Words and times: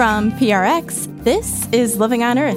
From 0.00 0.32
PRX, 0.32 1.24
this 1.24 1.68
is 1.72 1.98
Living 1.98 2.22
on 2.22 2.38
Earth. 2.38 2.56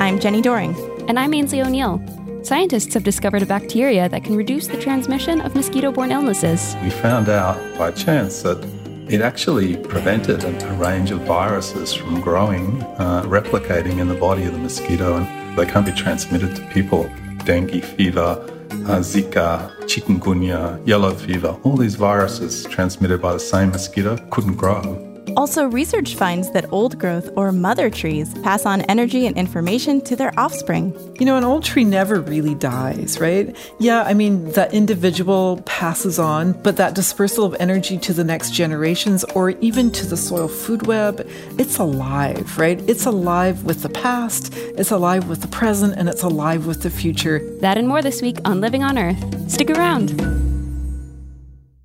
I'm 0.00 0.18
Jenni 0.18 0.42
Doering. 0.42 0.74
And 1.08 1.16
I'm 1.16 1.30
Aynsley 1.30 1.64
O'Neill. 1.64 2.02
Scientists 2.44 2.92
have 2.94 3.04
discovered 3.04 3.42
a 3.42 3.46
bacteria 3.46 4.08
that 4.08 4.24
can 4.24 4.34
reduce 4.34 4.66
the 4.66 4.76
transmission 4.76 5.40
of 5.42 5.54
mosquito 5.54 5.92
borne 5.92 6.10
illnesses. 6.10 6.74
We 6.82 6.90
found 6.90 7.28
out 7.28 7.56
by 7.78 7.92
chance 7.92 8.42
that 8.42 8.64
it 9.08 9.20
actually 9.20 9.76
prevented 9.76 10.42
a 10.42 10.72
range 10.72 11.12
of 11.12 11.20
viruses 11.20 11.94
from 11.94 12.20
growing, 12.20 12.82
uh, 12.98 13.22
replicating 13.26 14.00
in 14.00 14.08
the 14.08 14.16
body 14.16 14.42
of 14.42 14.54
the 14.54 14.58
mosquito, 14.58 15.18
and 15.18 15.56
they 15.56 15.66
can't 15.66 15.86
be 15.86 15.92
transmitted 15.92 16.56
to 16.56 16.62
people. 16.70 17.08
Dengue 17.44 17.84
fever, 17.84 18.44
uh, 18.82 19.00
Zika, 19.00 19.70
chikungunya, 19.86 20.84
yellow 20.86 21.14
fever, 21.14 21.56
all 21.62 21.76
these 21.76 21.94
viruses 21.94 22.64
transmitted 22.64 23.20
by 23.20 23.32
the 23.32 23.40
same 23.40 23.70
mosquito 23.70 24.16
couldn't 24.30 24.56
grow. 24.56 25.13
Also, 25.36 25.66
research 25.66 26.14
finds 26.14 26.50
that 26.52 26.70
old 26.72 26.98
growth 26.98 27.28
or 27.36 27.50
mother 27.50 27.90
trees 27.90 28.32
pass 28.42 28.64
on 28.64 28.82
energy 28.82 29.26
and 29.26 29.36
information 29.36 30.00
to 30.02 30.14
their 30.14 30.32
offspring. 30.38 30.94
You 31.18 31.26
know, 31.26 31.36
an 31.36 31.44
old 31.44 31.64
tree 31.64 31.84
never 31.84 32.20
really 32.20 32.54
dies, 32.54 33.20
right? 33.20 33.56
Yeah, 33.80 34.02
I 34.02 34.14
mean, 34.14 34.52
that 34.52 34.72
individual 34.72 35.60
passes 35.66 36.18
on, 36.18 36.52
but 36.62 36.76
that 36.76 36.94
dispersal 36.94 37.44
of 37.44 37.56
energy 37.58 37.98
to 37.98 38.12
the 38.12 38.24
next 38.24 38.50
generations 38.52 39.24
or 39.34 39.50
even 39.50 39.90
to 39.92 40.06
the 40.06 40.16
soil 40.16 40.48
food 40.48 40.86
web, 40.86 41.28
it's 41.58 41.78
alive, 41.78 42.58
right? 42.58 42.80
It's 42.88 43.06
alive 43.06 43.64
with 43.64 43.82
the 43.82 43.88
past, 43.88 44.54
it's 44.54 44.90
alive 44.90 45.28
with 45.28 45.40
the 45.40 45.48
present, 45.48 45.94
and 45.96 46.08
it's 46.08 46.22
alive 46.22 46.66
with 46.66 46.82
the 46.82 46.90
future. 46.90 47.40
That 47.60 47.78
and 47.78 47.88
more 47.88 48.02
this 48.02 48.22
week 48.22 48.38
on 48.44 48.60
Living 48.60 48.82
on 48.82 48.98
Earth. 48.98 49.50
Stick 49.50 49.70
around. 49.70 50.43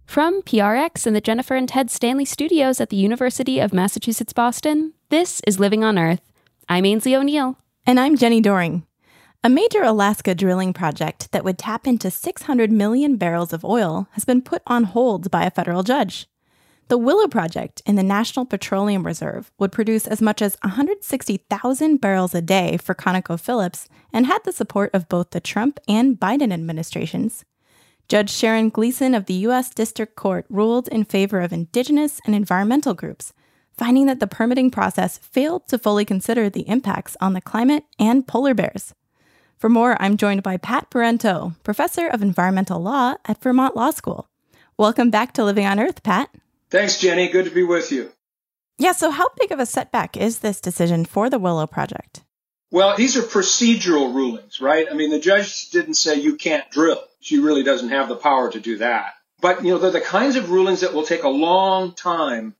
From 0.09 0.41
PRX 0.41 1.05
and 1.05 1.15
the 1.15 1.21
Jennifer 1.21 1.53
and 1.53 1.69
Ted 1.69 1.91
Stanley 1.91 2.25
studios 2.25 2.81
at 2.81 2.89
the 2.89 2.97
University 2.97 3.59
of 3.59 3.75
Massachusetts 3.75 4.33
Boston, 4.33 4.93
this 5.09 5.39
is 5.45 5.59
Living 5.59 5.83
on 5.83 5.99
Earth. 5.99 6.23
I'm 6.67 6.83
Aynsley 6.83 7.15
O'Neill. 7.15 7.59
And 7.85 7.99
I'm 7.99 8.17
Jenni 8.17 8.41
Doering. 8.41 8.87
A 9.43 9.49
major 9.49 9.83
Alaska 9.83 10.33
drilling 10.33 10.73
project 10.73 11.31
that 11.31 11.43
would 11.43 11.59
tap 11.59 11.85
into 11.85 12.09
600 12.09 12.71
million 12.71 13.17
barrels 13.17 13.53
of 13.53 13.63
oil 13.63 14.07
has 14.13 14.25
been 14.25 14.41
put 14.41 14.63
on 14.65 14.85
hold 14.85 15.29
by 15.29 15.45
a 15.45 15.51
federal 15.51 15.83
judge. 15.83 16.25
The 16.87 16.97
Willow 16.97 17.27
Project 17.27 17.83
in 17.85 17.95
the 17.95 18.01
National 18.01 18.47
Petroleum 18.47 19.05
Reserve 19.05 19.51
would 19.59 19.71
produce 19.71 20.07
as 20.07 20.23
much 20.23 20.41
as 20.41 20.57
160,000 20.63 22.01
barrels 22.01 22.33
a 22.33 22.41
day 22.41 22.77
for 22.77 22.95
ConocoPhillips 22.95 23.85
and 24.11 24.25
had 24.25 24.43
the 24.43 24.51
support 24.51 24.89
of 24.91 25.07
both 25.07 25.29
the 25.29 25.39
Trump 25.39 25.79
and 25.87 26.19
Biden 26.19 26.51
administrations. 26.51 27.45
Judge 28.09 28.31
Sharon 28.31 28.69
Gleason 28.69 29.13
of 29.13 29.27
the 29.27 29.35
U.S. 29.35 29.69
District 29.69 30.15
Court 30.15 30.47
ruled 30.49 30.87
in 30.87 31.03
favor 31.03 31.41
of 31.41 31.53
indigenous 31.53 32.19
and 32.25 32.33
environmental 32.33 32.95
groups, 32.95 33.33
finding 33.77 34.07
that 34.07 34.19
the 34.19 34.25
permitting 34.25 34.71
process 34.71 35.19
failed 35.19 35.67
to 35.67 35.77
fully 35.77 36.05
consider 36.05 36.49
the 36.49 36.67
impacts 36.67 37.15
on 37.21 37.33
the 37.33 37.39
climate 37.39 37.83
and 37.99 38.25
polar 38.25 38.55
bears. 38.55 38.95
For 39.59 39.69
more, 39.69 39.95
I'm 40.01 40.17
joined 40.17 40.41
by 40.41 40.57
Pat 40.57 40.89
Parenteau, 40.89 41.53
professor 41.61 42.07
of 42.07 42.23
environmental 42.23 42.79
law 42.81 43.13
at 43.25 43.43
Vermont 43.43 43.75
Law 43.75 43.91
School. 43.91 44.27
Welcome 44.75 45.11
back 45.11 45.33
to 45.33 45.43
Living 45.43 45.67
on 45.67 45.79
Earth, 45.79 46.01
Pat. 46.01 46.33
Thanks, 46.71 46.97
Jenni. 46.97 47.31
Good 47.31 47.45
to 47.45 47.51
be 47.51 47.63
with 47.63 47.91
you. 47.91 48.11
Yeah, 48.79 48.93
so 48.93 49.11
how 49.11 49.27
big 49.39 49.51
of 49.51 49.59
a 49.59 49.67
setback 49.67 50.17
is 50.17 50.39
this 50.39 50.59
decision 50.59 51.05
for 51.05 51.29
the 51.29 51.37
Willow 51.37 51.67
Project? 51.67 52.23
Well, 52.71 52.97
these 52.97 53.15
are 53.17 53.21
procedural 53.21 54.11
rulings, 54.11 54.59
right? 54.59 54.87
I 54.89 54.95
mean, 54.95 55.11
the 55.11 55.19
judge 55.19 55.69
didn't 55.69 55.93
say 55.93 56.15
you 56.15 56.35
can't 56.35 56.67
drill. 56.71 57.03
She 57.19 57.39
really 57.39 57.63
doesn't 57.63 57.89
have 57.89 58.09
the 58.09 58.15
power 58.15 58.51
to 58.51 58.59
do 58.59 58.77
that. 58.77 59.13
But, 59.41 59.63
you 59.63 59.71
know, 59.71 59.77
they're 59.77 59.91
the 59.91 60.01
kinds 60.01 60.35
of 60.35 60.51
rulings 60.51 60.81
that 60.81 60.93
will 60.93 61.05
take 61.05 61.23
a 61.23 61.29
long 61.29 61.93
time 61.93 62.55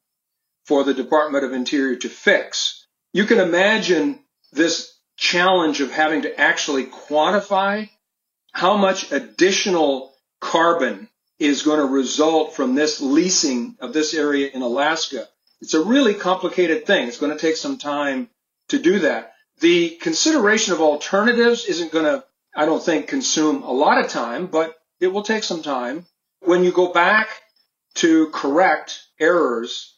for 0.66 0.84
the 0.84 0.94
Department 0.94 1.44
of 1.44 1.54
Interior 1.54 1.96
to 1.98 2.10
fix. 2.10 2.86
You 3.12 3.26
can 3.26 3.40
imagine 3.40 4.20
this 4.52 4.94
challenge 5.18 5.82
of 5.82 5.92
having 5.92 6.22
to 6.22 6.40
actually 6.40 6.86
quantify 6.86 7.90
how 8.52 8.78
much 8.78 9.12
additional 9.12 10.14
carbon 10.40 11.10
is 11.38 11.64
going 11.64 11.80
to 11.80 11.86
result 11.86 12.56
from 12.56 12.76
this 12.76 13.02
leasing 13.02 13.78
of 13.80 13.94
this 13.94 14.14
area 14.14 14.50
in 14.54 14.62
Alaska. 14.62 15.28
It's 15.62 15.74
a 15.74 15.84
really 15.84 16.14
complicated 16.14 16.86
thing. 16.86 17.08
It's 17.08 17.20
going 17.20 17.32
to 17.32 17.40
take 17.40 17.58
some 17.58 17.78
time 17.78 18.30
to 18.70 18.80
do 18.80 19.00
that. 19.00 19.34
The 19.60 19.90
consideration 20.02 20.74
of 20.74 20.82
alternatives 20.82 21.66
isn't 21.66 21.92
going 21.92 22.06
to, 22.06 22.24
I 22.60 22.66
don't 22.66 22.84
think, 22.84 23.08
consume 23.08 23.64
a 23.64 23.72
lot 23.72 24.04
of 24.04 24.12
time, 24.12 24.48
but 24.48 24.76
it 25.00 25.08
will 25.08 25.24
take 25.24 25.46
some 25.46 25.62
time. 25.62 26.06
When 26.42 26.66
you 26.66 26.74
go 26.74 26.92
back 26.92 27.30
to 27.96 28.28
correct 28.32 29.02
errors 29.18 29.96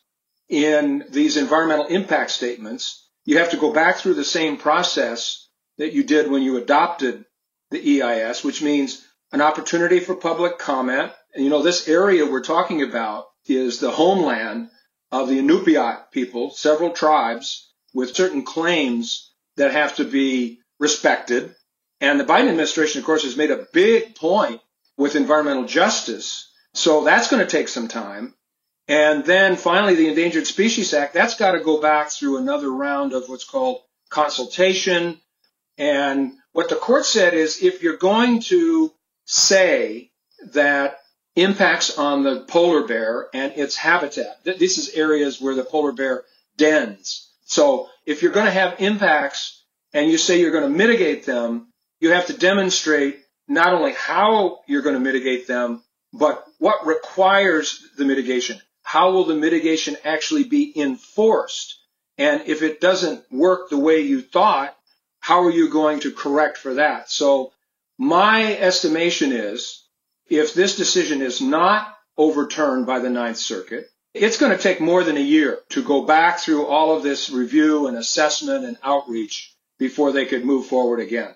in 0.47 1.05
these 1.09 1.37
environmental 1.37 1.87
impact 1.87 2.29
statements, 2.29 3.09
you 3.25 3.39
have 3.39 3.49
to 3.49 3.57
go 3.57 3.73
back 3.73 3.95
through 3.95 4.13
the 4.13 4.23
same 4.23 4.57
process 4.57 5.49
that 5.79 5.93
you 5.93 6.03
did 6.03 6.29
when 6.29 6.43
you 6.43 6.57
adopted 6.57 7.25
the 7.71 8.03
EIS, 8.03 8.43
which 8.43 8.61
means 8.61 9.03
an 9.31 9.41
opportunity 9.41 9.99
for 9.99 10.13
public 10.13 10.59
comment. 10.59 11.11
And 11.33 11.43
you 11.43 11.49
know, 11.49 11.63
this 11.63 11.87
area 11.87 12.29
we're 12.29 12.43
talking 12.43 12.83
about 12.83 13.25
is 13.47 13.79
the 13.79 13.89
homeland 13.89 14.69
of 15.11 15.29
the 15.29 15.39
Inupiat 15.39 16.11
people, 16.11 16.51
several 16.51 16.91
tribes 16.91 17.73
with 17.91 18.15
certain 18.15 18.43
claims 18.45 19.31
that 19.57 19.71
have 19.71 19.95
to 19.95 20.03
be 20.03 20.59
respected. 20.79 21.55
And 22.01 22.19
the 22.19 22.25
Biden 22.25 22.49
administration, 22.49 22.99
of 22.99 23.05
course, 23.05 23.23
has 23.23 23.37
made 23.37 23.51
a 23.51 23.67
big 23.71 24.15
point 24.15 24.59
with 24.97 25.15
environmental 25.15 25.65
justice. 25.65 26.51
So 26.73 27.03
that's 27.03 27.29
going 27.29 27.45
to 27.45 27.49
take 27.49 27.67
some 27.67 27.87
time. 27.87 28.33
And 28.87 29.23
then 29.23 29.55
finally, 29.55 29.95
the 29.95 30.09
Endangered 30.09 30.47
Species 30.47 30.93
Act, 30.93 31.13
that's 31.13 31.37
got 31.37 31.51
to 31.51 31.59
go 31.59 31.79
back 31.79 32.09
through 32.09 32.37
another 32.37 32.71
round 32.71 33.13
of 33.13 33.29
what's 33.29 33.45
called 33.45 33.81
consultation. 34.09 35.19
And 35.77 36.33
what 36.51 36.69
the 36.69 36.75
court 36.75 37.05
said 37.05 37.33
is 37.33 37.63
if 37.63 37.83
you're 37.83 37.97
going 37.97 38.41
to 38.41 38.91
say 39.25 40.11
that 40.53 40.97
impacts 41.35 41.97
on 41.97 42.23
the 42.23 42.41
polar 42.41 42.87
bear 42.87 43.27
and 43.33 43.53
its 43.55 43.77
habitat, 43.77 44.43
this 44.43 44.77
is 44.77 44.89
areas 44.89 45.39
where 45.39 45.55
the 45.55 45.63
polar 45.63 45.91
bear 45.91 46.23
dens. 46.57 47.31
So 47.45 47.89
if 48.05 48.21
you're 48.21 48.31
going 48.31 48.47
to 48.47 48.51
have 48.51 48.81
impacts 48.81 49.63
and 49.93 50.09
you 50.09 50.17
say 50.17 50.39
you're 50.39 50.51
going 50.51 50.69
to 50.69 50.77
mitigate 50.77 51.25
them, 51.25 51.70
you 52.01 52.11
have 52.11 52.25
to 52.25 52.37
demonstrate 52.37 53.19
not 53.47 53.73
only 53.73 53.93
how 53.93 54.59
you're 54.67 54.81
going 54.81 54.95
to 54.95 54.99
mitigate 54.99 55.47
them, 55.47 55.83
but 56.11 56.45
what 56.57 56.85
requires 56.85 57.87
the 57.97 58.03
mitigation. 58.03 58.59
How 58.83 59.11
will 59.11 59.23
the 59.23 59.35
mitigation 59.35 59.95
actually 60.03 60.43
be 60.43 60.73
enforced? 60.75 61.79
And 62.17 62.41
if 62.47 62.63
it 62.63 62.81
doesn't 62.81 63.23
work 63.31 63.69
the 63.69 63.77
way 63.77 64.01
you 64.01 64.21
thought, 64.21 64.75
how 65.19 65.43
are 65.43 65.51
you 65.51 65.69
going 65.69 66.01
to 66.01 66.11
correct 66.11 66.57
for 66.57 66.73
that? 66.73 67.09
So 67.09 67.53
my 67.97 68.57
estimation 68.57 69.31
is 69.31 69.83
if 70.27 70.53
this 70.53 70.75
decision 70.75 71.21
is 71.21 71.39
not 71.39 71.95
overturned 72.17 72.87
by 72.87 72.99
the 72.99 73.09
Ninth 73.09 73.37
Circuit, 73.37 73.87
it's 74.13 74.37
going 74.37 74.51
to 74.51 74.61
take 74.61 74.81
more 74.81 75.03
than 75.03 75.17
a 75.17 75.21
year 75.21 75.59
to 75.69 75.83
go 75.83 76.03
back 76.03 76.39
through 76.39 76.65
all 76.65 76.95
of 76.95 77.03
this 77.03 77.29
review 77.29 77.87
and 77.87 77.95
assessment 77.97 78.65
and 78.65 78.77
outreach 78.83 79.55
before 79.77 80.11
they 80.11 80.25
could 80.25 80.43
move 80.43 80.65
forward 80.65 80.99
again. 80.99 81.33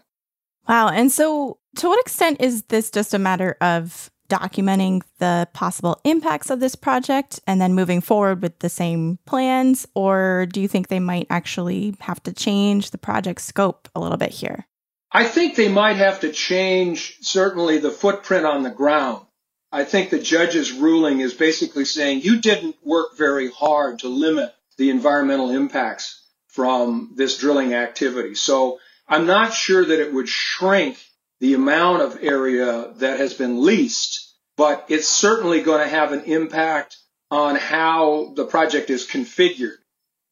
Wow. 0.68 0.90
And 0.90 1.12
so, 1.12 1.59
to 1.78 1.88
what 1.88 2.00
extent 2.00 2.42
is 2.42 2.64
this 2.64 2.90
just 2.90 3.14
a 3.14 3.20
matter 3.20 3.58
of 3.62 4.09
documenting 4.30 5.02
the 5.20 5.48
possible 5.53 6.00
impacts 6.03 6.50
of 6.50 6.59
this 6.59 6.76
project 6.76 7.40
and 7.46 7.62
then 7.62 7.76
moving 7.76 8.02
forward 8.02 8.42
with 8.42 8.59
the 8.59 8.70
same 8.70 9.20
plans? 9.26 9.88
Or 9.94 10.48
do 10.52 10.62
you 10.62 10.68
think 10.68 10.88
they 10.88 11.00
might 11.00 11.28
actually 11.30 11.96
have 12.00 12.22
to 12.24 12.34
change 12.34 12.92
the 12.92 12.98
project 12.98 13.42
scope 13.42 13.90
a 13.96 14.00
little 14.00 14.18
bit 14.18 14.31
here? 14.31 14.66
I 15.12 15.26
think 15.26 15.56
they 15.56 15.70
might 15.70 15.98
have 15.98 16.22
to 16.22 16.31
change 16.31 17.20
certainly 17.22 17.78
the 17.78 17.92
footprint 17.92 18.46
on 18.46 18.64
the 18.64 18.70
ground. 18.70 19.26
I 19.72 19.84
think 19.84 20.09
the 20.09 20.20
judge's 20.20 20.72
ruling 20.72 21.20
is 21.20 21.34
basically 21.34 21.86
saying 21.86 22.22
you 22.22 22.41
didn't 22.41 22.76
work 22.84 23.17
very 23.17 23.50
hard 23.52 24.00
to 24.00 24.08
limit 24.08 24.53
the 24.78 24.90
environmental 24.90 25.52
impacts 25.52 26.22
from 26.47 27.14
this 27.16 27.38
drilling 27.38 27.73
activity. 27.73 28.35
So 28.35 28.79
I'm 29.07 29.25
not 29.25 29.53
sure 29.53 29.85
that 29.85 29.99
it 29.99 30.13
would 30.13 30.29
shrink 30.29 30.97
the 31.40 31.53
amount 31.53 32.02
of 32.02 32.17
area 32.22 32.93
that 32.97 33.19
has 33.19 33.34
been 33.34 33.63
leased, 33.63 34.34
but 34.57 34.85
it's 34.90 35.07
certainly 35.07 35.61
going 35.61 35.81
to 35.81 35.90
have 35.90 36.11
an 36.11 36.23
impact 36.23 36.97
on 37.29 37.55
how 37.55 38.34
the 38.35 38.46
project 38.46 38.90
is 38.90 39.07
configured. 39.07 39.78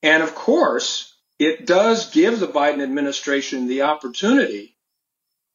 And 0.01 0.23
of 0.23 0.35
course, 0.35 1.13
it 1.39 1.65
does 1.65 2.11
give 2.11 2.39
the 2.39 2.47
Biden 2.47 2.81
administration 2.81 3.67
the 3.67 3.83
opportunity 3.83 4.75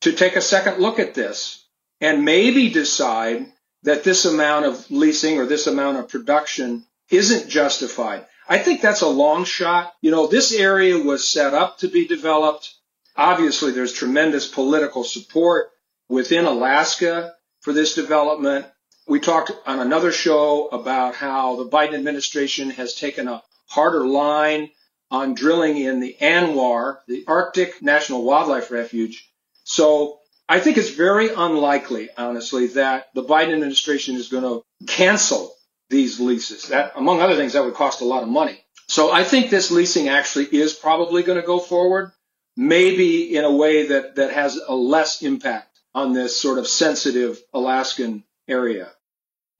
to 0.02 0.12
take 0.12 0.36
a 0.36 0.40
second 0.40 0.78
look 0.78 0.98
at 0.98 1.14
this 1.14 1.64
and 2.00 2.24
maybe 2.24 2.70
decide 2.70 3.46
that 3.82 4.04
this 4.04 4.24
amount 4.24 4.66
of 4.66 4.90
leasing 4.90 5.38
or 5.38 5.46
this 5.46 5.66
amount 5.66 5.98
of 5.98 6.08
production 6.08 6.84
isn't 7.10 7.48
justified. 7.48 8.26
I 8.48 8.58
think 8.58 8.80
that's 8.80 9.02
a 9.02 9.08
long 9.08 9.44
shot. 9.44 9.94
You 10.00 10.10
know, 10.10 10.26
this 10.26 10.52
area 10.52 10.98
was 10.98 11.26
set 11.26 11.54
up 11.54 11.78
to 11.78 11.88
be 11.88 12.06
developed. 12.06 12.74
Obviously, 13.18 13.72
there's 13.72 13.92
tremendous 13.92 14.46
political 14.46 15.02
support 15.02 15.70
within 16.08 16.44
Alaska 16.44 17.34
for 17.60 17.72
this 17.72 17.94
development. 17.94 18.66
We 19.08 19.18
talked 19.18 19.50
on 19.66 19.80
another 19.80 20.12
show 20.12 20.68
about 20.68 21.16
how 21.16 21.56
the 21.56 21.68
Biden 21.68 21.94
administration 21.94 22.70
has 22.70 22.94
taken 22.94 23.26
a 23.26 23.42
harder 23.66 24.06
line 24.06 24.70
on 25.10 25.34
drilling 25.34 25.78
in 25.78 25.98
the 25.98 26.16
ANWR, 26.20 26.98
the 27.08 27.24
Arctic 27.26 27.82
National 27.82 28.22
Wildlife 28.22 28.70
Refuge. 28.70 29.28
So 29.64 30.20
I 30.48 30.60
think 30.60 30.78
it's 30.78 30.90
very 30.90 31.30
unlikely, 31.34 32.10
honestly, 32.16 32.68
that 32.68 33.08
the 33.14 33.24
Biden 33.24 33.52
administration 33.52 34.14
is 34.14 34.28
going 34.28 34.44
to 34.44 34.62
cancel 34.86 35.52
these 35.90 36.20
leases. 36.20 36.68
That, 36.68 36.92
among 36.94 37.20
other 37.20 37.34
things, 37.34 37.54
that 37.54 37.64
would 37.64 37.74
cost 37.74 38.00
a 38.00 38.04
lot 38.04 38.22
of 38.22 38.28
money. 38.28 38.62
So 38.86 39.10
I 39.10 39.24
think 39.24 39.50
this 39.50 39.70
leasing 39.70 40.08
actually 40.08 40.44
is 40.44 40.72
probably 40.72 41.22
going 41.22 41.40
to 41.40 41.46
go 41.46 41.58
forward, 41.58 42.12
maybe 42.58 43.36
in 43.36 43.44
a 43.44 43.54
way 43.54 43.86
that, 43.86 44.16
that 44.16 44.32
has 44.32 44.56
a 44.66 44.74
less 44.74 45.22
impact 45.22 45.78
on 45.94 46.12
this 46.12 46.36
sort 46.36 46.58
of 46.58 46.66
sensitive 46.66 47.40
Alaskan 47.54 48.24
area. 48.48 48.90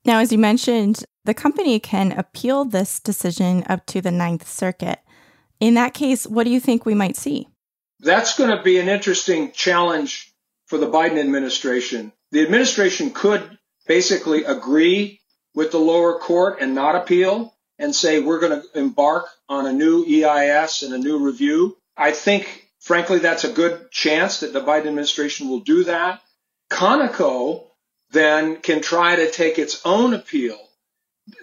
Now, 0.05 0.19
as 0.19 0.33
you 0.33 0.39
mentioned, 0.39 1.05
the 1.25 1.33
company 1.33 1.79
can 1.79 2.11
appeal 2.11 2.65
this 2.65 2.99
decision 2.99 3.65
up 3.69 3.87
to 3.87 4.01
the 4.01 4.11
Ninth 4.11 4.49
Circuit. 4.49 4.99
In 5.61 5.75
that 5.75 5.95
case, 5.95 6.27
what 6.27 6.45
do 6.45 6.51
you 6.51 6.59
think 6.59 6.85
we 6.85 6.95
might 6.95 7.17
see? 7.17 7.47
That's 8.01 8.37
going 8.37 8.57
to 8.57 8.63
be 8.63 8.79
an 8.79 8.89
interesting 8.89 9.53
challenge 9.53 10.33
for 10.67 10.77
the 10.77 10.91
Biden 10.91 11.21
administration. 11.21 12.13
The 12.33 12.43
administration 12.43 13.11
could 13.11 13.59
basically 13.87 14.43
agree 14.45 15.21
with 15.55 15.71
the 15.71 15.79
lower 15.79 16.19
court 16.19 16.59
and 16.61 16.75
not 16.75 16.97
appeal 16.97 17.55
and 17.79 17.95
say 17.95 18.21
we're 18.21 18.41
going 18.41 18.61
to 18.61 18.79
embark 18.79 19.27
on 19.49 19.67
a 19.67 19.73
new 19.73 20.05
EIS 20.05 20.83
and 20.83 20.95
a 20.95 20.99
new 20.99 21.25
review. 21.25 21.77
I 21.97 22.13
think, 22.13 22.68
frankly, 22.89 23.19
that's 23.19 23.45
a 23.45 23.53
good 23.53 23.91
chance 23.91 24.41
that 24.41 24.55
the 24.55 24.63
Biden 24.63 24.87
administration 24.87 25.51
will 25.51 25.61
do 25.61 25.85
that. 25.85 26.23
Conoco 26.71 27.67
then 28.13 28.63
can 28.63 28.81
try 28.81 29.15
to 29.15 29.31
take 29.31 29.59
its 29.59 29.83
own 29.85 30.15
appeal. 30.15 30.59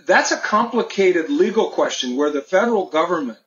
That's 0.07 0.31
a 0.31 0.37
complicated 0.37 1.29
legal 1.29 1.69
question 1.69 2.17
where 2.17 2.31
the 2.31 2.41
federal 2.41 2.87
government 2.87 3.37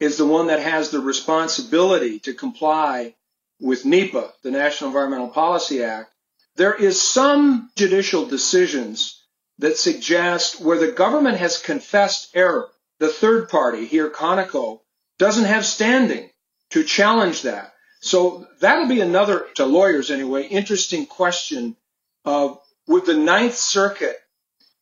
is 0.00 0.16
the 0.16 0.26
one 0.26 0.48
that 0.48 0.58
has 0.58 0.90
the 0.90 0.98
responsibility 0.98 2.18
to 2.18 2.34
comply 2.34 3.14
with 3.60 3.84
NEPA, 3.84 4.32
the 4.42 4.50
National 4.50 4.90
Environmental 4.90 5.28
Policy 5.28 5.84
Act. 5.84 6.12
There 6.56 6.74
is 6.74 7.00
some 7.00 7.70
judicial 7.76 8.26
decisions 8.26 9.22
that 9.58 9.78
suggest 9.78 10.60
where 10.60 10.78
the 10.78 10.90
government 10.90 11.36
has 11.36 11.56
confessed 11.56 12.34
error, 12.34 12.68
the 12.98 13.10
third 13.10 13.48
party 13.48 13.86
here, 13.86 14.10
Conoco, 14.10 14.80
doesn't 15.20 15.44
have 15.44 15.64
standing 15.64 16.28
to 16.72 16.84
challenge 16.84 17.42
that. 17.42 17.72
So 18.00 18.46
that'll 18.60 18.88
be 18.88 19.00
another, 19.00 19.46
to 19.54 19.64
lawyers 19.64 20.10
anyway, 20.10 20.44
interesting 20.44 21.06
question 21.06 21.76
of 22.24 22.58
would 22.88 23.06
the 23.06 23.16
Ninth 23.16 23.54
Circuit 23.54 24.16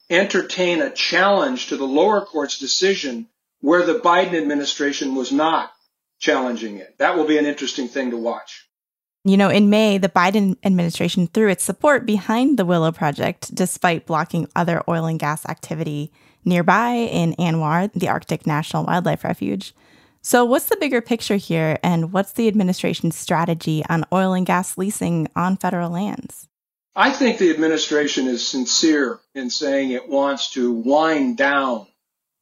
entertain 0.08 0.80
a 0.80 0.90
challenge 0.90 1.68
to 1.68 1.76
the 1.76 1.86
lower 1.86 2.24
court's 2.24 2.58
decision 2.58 3.28
where 3.60 3.84
the 3.84 3.98
Biden 3.98 4.34
administration 4.34 5.14
was 5.14 5.32
not 5.32 5.70
challenging 6.18 6.78
it? 6.78 6.96
That 6.98 7.16
will 7.16 7.26
be 7.26 7.38
an 7.38 7.46
interesting 7.46 7.88
thing 7.88 8.10
to 8.12 8.16
watch. 8.16 8.66
You 9.24 9.36
know, 9.36 9.50
in 9.50 9.68
May, 9.68 9.98
the 9.98 10.08
Biden 10.08 10.56
administration 10.64 11.26
threw 11.26 11.50
its 11.50 11.62
support 11.62 12.06
behind 12.06 12.58
the 12.58 12.64
Willow 12.64 12.90
Project 12.90 13.54
despite 13.54 14.06
blocking 14.06 14.48
other 14.56 14.82
oil 14.88 15.04
and 15.04 15.18
gas 15.18 15.44
activity 15.44 16.10
nearby 16.42 16.92
in 16.92 17.34
ANWR, 17.34 17.92
the 17.92 18.08
Arctic 18.08 18.46
National 18.46 18.86
Wildlife 18.86 19.24
Refuge. 19.24 19.74
So, 20.22 20.44
what's 20.44 20.66
the 20.66 20.76
bigger 20.76 21.00
picture 21.00 21.36
here, 21.36 21.78
and 21.82 22.12
what's 22.12 22.32
the 22.32 22.46
administration's 22.46 23.16
strategy 23.16 23.82
on 23.88 24.04
oil 24.12 24.34
and 24.34 24.44
gas 24.44 24.76
leasing 24.76 25.28
on 25.34 25.56
federal 25.56 25.90
lands? 25.90 26.46
I 26.94 27.10
think 27.10 27.38
the 27.38 27.50
administration 27.50 28.26
is 28.26 28.46
sincere 28.46 29.20
in 29.34 29.48
saying 29.48 29.90
it 29.90 30.08
wants 30.08 30.50
to 30.52 30.72
wind 30.72 31.38
down 31.38 31.86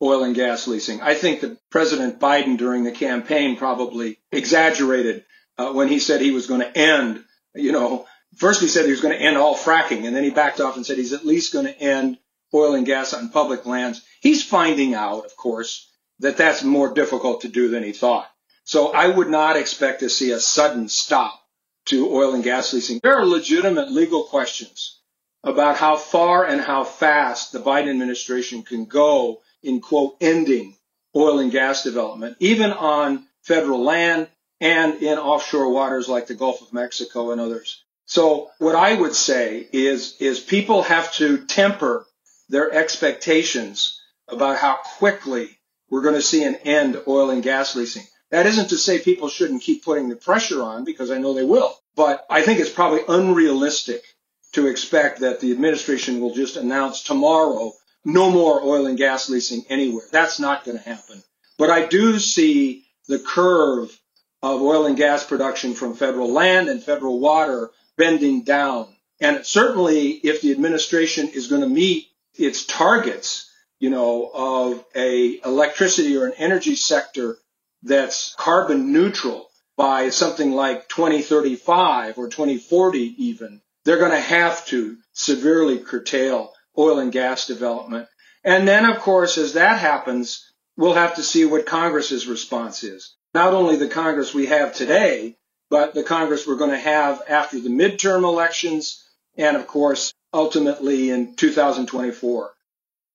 oil 0.03 0.25
and 0.25 0.35
gas 0.35 0.67
leasing. 0.67 1.01
I 1.01 1.15
think 1.15 1.41
that 1.41 1.59
President 1.71 2.19
Biden 2.19 2.57
during 2.57 2.83
the 2.83 2.91
campaign 2.91 3.57
probably 3.57 4.19
exaggerated 4.33 5.25
uh, 5.57 5.73
when 5.73 5.89
he 5.89 5.99
said 5.99 6.21
he 6.21 6.31
was 6.31 6.47
going 6.47 6.61
to 6.61 6.79
end, 6.79 7.25
you 7.55 7.73
know, 7.73 8.07
first 8.37 8.61
he 8.61 8.69
said 8.69 8.85
he 8.85 8.91
was 8.91 9.01
going 9.01 9.17
to 9.17 9.23
end 9.23 9.37
all 9.37 9.57
fracking 9.57 10.05
and 10.05 10.17
then 10.17 10.25
he 10.25 10.31
backed 10.31 10.61
off 10.61 10.77
and 10.77 10.87
said 10.87 10.97
he's 10.97 11.13
at 11.13 11.27
least 11.27 11.53
going 11.53 11.67
to 11.67 11.79
end 11.79 12.19
oil 12.55 12.75
and 12.75 12.87
gas 12.87 13.13
on 13.13 13.31
public 13.31 13.67
lands. 13.67 14.05
He's 14.21 14.45
finding 14.45 14.95
out, 14.95 15.25
of 15.25 15.37
course, 15.37 15.88
that 16.21 16.37
that's 16.37 16.63
more 16.63 16.93
difficult 16.93 17.43
to 17.43 17.49
do 17.49 17.69
than 17.69 17.83
he 17.83 17.93
thought. 17.93 18.29
So 18.65 18.93
I 18.93 19.09
would 19.09 19.29
not 19.29 19.57
expect 19.57 20.01
to 20.01 20.11
see 20.11 20.31
a 20.33 20.41
sudden 20.41 20.89
stop 20.89 21.41
to 21.87 22.13
oil 22.13 22.35
and 22.35 22.45
gas 22.45 22.73
leasing. 22.73 23.01
There 23.03 23.17
are 23.17 23.25
legitimate 23.27 23.91
legal 23.91 24.25
questions 24.25 25.01
about 25.43 25.77
how 25.77 25.97
far 25.97 26.45
and 26.45 26.61
how 26.61 26.85
fast 26.85 27.53
the 27.53 27.61
Biden 27.61 27.91
administration 27.91 28.63
can 28.63 28.85
go 28.85 29.41
in 29.63 29.81
quote 29.81 30.17
ending 30.21 30.77
oil 31.17 31.39
and 31.39 31.51
gas 31.51 31.83
development, 31.83 32.37
even 32.41 32.73
on 32.73 33.25
federal 33.43 33.83
land 33.83 34.29
and 34.61 35.03
in 35.03 35.19
offshore 35.19 35.73
waters 35.73 36.09
like 36.09 36.27
the 36.27 36.35
Gulf 36.35 36.61
of 36.61 36.73
Mexico 36.73 37.31
and 37.31 37.41
others. 37.41 37.83
So 38.07 38.51
what 38.59 38.75
I 38.75 38.95
would 38.95 39.15
say 39.15 39.67
is, 39.73 40.17
is 40.21 40.41
people 40.41 40.83
have 40.83 41.13
to 41.15 41.47
temper 41.47 42.07
their 42.49 42.73
expectations 42.73 44.01
about 44.29 44.59
how 44.59 44.79
quickly 44.99 45.58
we're 45.91 46.03
going 46.03 46.15
to 46.15 46.23
see 46.23 46.45
an 46.45 46.57
end 46.57 46.95
to 46.95 47.05
oil 47.09 47.31
and 47.31 47.43
gas 47.43 47.75
leasing. 47.75 48.05
That 48.31 48.47
isn't 48.47 48.69
to 48.69 48.77
say 48.77 48.99
people 48.99 49.29
shouldn't 49.29 49.63
keep 49.63 49.85
putting 49.85 50.09
the 50.09 50.17
pressure 50.17 50.63
on 50.63 50.85
because 50.85 51.11
I 51.11 51.19
know 51.19 51.33
they 51.33 51.45
will. 51.45 51.75
But 51.97 52.27
I 52.29 52.43
think 52.43 52.61
it's 52.61 52.71
probably 52.71 53.01
unrealistic 53.09 54.05
to 54.53 54.67
expect 54.67 55.21
that 55.21 55.41
the 55.41 55.53
administration 55.53 56.21
will 56.21 56.35
just 56.35 56.57
announce 56.57 57.03
tomorrow 57.03 57.73
no 58.05 58.31
more 58.31 58.63
oil 58.63 58.87
and 58.87 58.99
gas 58.99 59.29
leasing 59.29 59.65
anywhere. 59.69 60.05
That's 60.11 60.39
not 60.39 60.65
going 60.65 60.79
to 60.79 60.85
happen. 60.85 61.23
But 61.59 61.71
I 61.71 61.87
do 61.87 62.19
see 62.19 62.85
the 63.09 63.19
curve 63.19 63.99
of 64.43 64.63
oil 64.63 64.87
and 64.87 64.97
gas 64.97 65.25
production 65.25 65.75
from 65.75 65.95
federal 65.95 66.33
land 66.33 66.69
and 66.69 66.83
federal 66.83 67.19
water 67.19 67.71
bending 67.97 68.45
down. 68.45 68.95
And 69.21 69.45
certainly 69.45 70.11
if 70.11 70.41
the 70.41 70.53
administration 70.53 71.29
is 71.29 71.49
going 71.49 71.63
to 71.63 71.69
meet 71.69 72.07
its 72.35 72.65
targets, 72.65 73.48
you 73.79 73.91
know, 73.91 74.31
of 74.33 74.85
a 74.95 75.41
electricity 75.45 76.17
or 76.17 76.27
an 76.27 76.35
energy 76.37 76.75
sector 76.75 77.37
that's 77.83 78.35
carbon 78.37 78.93
neutral 78.93 79.49
by 79.77 80.11
something 80.11 80.53
like 80.53 80.89
2035 80.89 82.19
or 82.19 82.29
2040 82.29 83.15
even, 83.25 83.61
they're 83.85 83.99
going 83.99 84.11
to 84.11 84.21
have 84.21 84.67
to 84.67 84.97
severely 85.13 85.79
curtail 85.79 86.53
oil 86.77 86.99
and 86.99 87.13
gas 87.13 87.47
development. 87.47 88.09
And 88.45 88.67
then, 88.67 88.85
of 88.85 88.99
course, 88.99 89.39
as 89.39 89.55
that 89.55 89.79
happens, 89.79 90.53
we'll 90.77 90.95
have 90.95 91.17
to 91.17 91.23
see 91.23 91.45
what 91.45 91.67
Congress's 91.67 92.27
response 92.27 92.83
is. 92.83 93.15
Not 93.35 93.55
only 93.55 93.77
the 93.77 93.89
Congress 93.89 94.35
we 94.35 94.47
have 94.47 94.75
today, 94.75 95.37
but 95.71 95.95
the 95.95 96.03
Congress 96.03 96.47
we're 96.47 96.57
going 96.57 96.71
to 96.71 96.79
have 96.79 97.23
after 97.29 97.61
the 97.61 97.69
midterm 97.69 98.25
elections 98.25 99.05
and, 99.37 99.57
of 99.57 99.67
course, 99.67 100.13
ultimately 100.33 101.11
in 101.11 101.37
2024. 101.37 102.51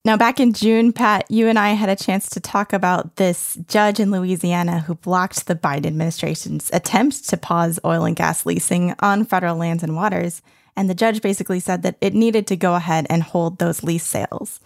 Now, 0.06 0.18
back 0.18 0.42
in 0.42 0.52
June, 0.52 0.92
Pat, 0.92 1.32
you 1.32 1.48
and 1.48 1.58
I 1.58 1.70
had 1.70 1.88
a 1.88 1.96
chance 1.96 2.30
to 2.32 2.42
talk 2.42 2.74
about 2.74 3.16
this 3.16 3.58
judge 3.70 4.02
in 4.02 4.12
Louisiana 4.12 4.82
who 4.82 4.96
blocked 4.96 5.48
the 5.48 5.56
Biden 5.56 5.86
administration's 5.86 6.70
attempt 6.74 7.30
to 7.30 7.38
pause 7.38 7.80
oil 7.86 8.04
and 8.04 8.14
gas 8.14 8.46
leasing 8.46 8.96
on 9.00 9.24
federal 9.24 9.56
lands 9.56 9.82
and 9.82 9.96
waters. 9.96 10.42
And 10.76 10.90
the 10.90 10.94
judge 10.94 11.22
basically 11.22 11.62
said 11.62 11.84
that 11.84 11.96
it 12.02 12.14
needed 12.14 12.48
to 12.48 12.58
go 12.58 12.76
ahead 12.76 13.08
and 13.10 13.24
hold 13.24 13.60
those 13.60 13.82
lease 13.82 14.06
sales. 14.06 14.60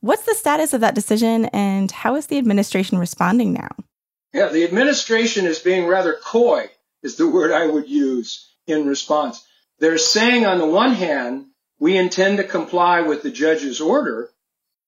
What's 0.00 0.24
the 0.24 0.34
status 0.34 0.74
of 0.74 0.82
that 0.82 0.94
decision, 0.94 1.46
and 1.46 1.90
how 1.90 2.14
is 2.16 2.26
the 2.26 2.36
administration 2.36 2.98
responding 2.98 3.54
now? 3.54 3.70
Yeah, 4.34 4.48
the 4.48 4.64
administration 4.64 5.46
is 5.46 5.58
being 5.58 5.86
rather 5.86 6.18
coy, 6.22 6.66
is 7.02 7.16
the 7.16 7.30
word 7.30 7.50
I 7.50 7.66
would 7.66 7.88
use 7.88 8.52
in 8.66 8.86
response. 8.86 9.42
They're 9.78 9.96
saying, 9.96 10.44
on 10.44 10.58
the 10.58 10.66
one 10.66 10.92
hand, 10.92 11.46
we 11.78 11.96
intend 11.96 12.36
to 12.36 12.44
comply 12.44 13.00
with 13.00 13.22
the 13.22 13.30
judge's 13.30 13.80
order 13.80 14.28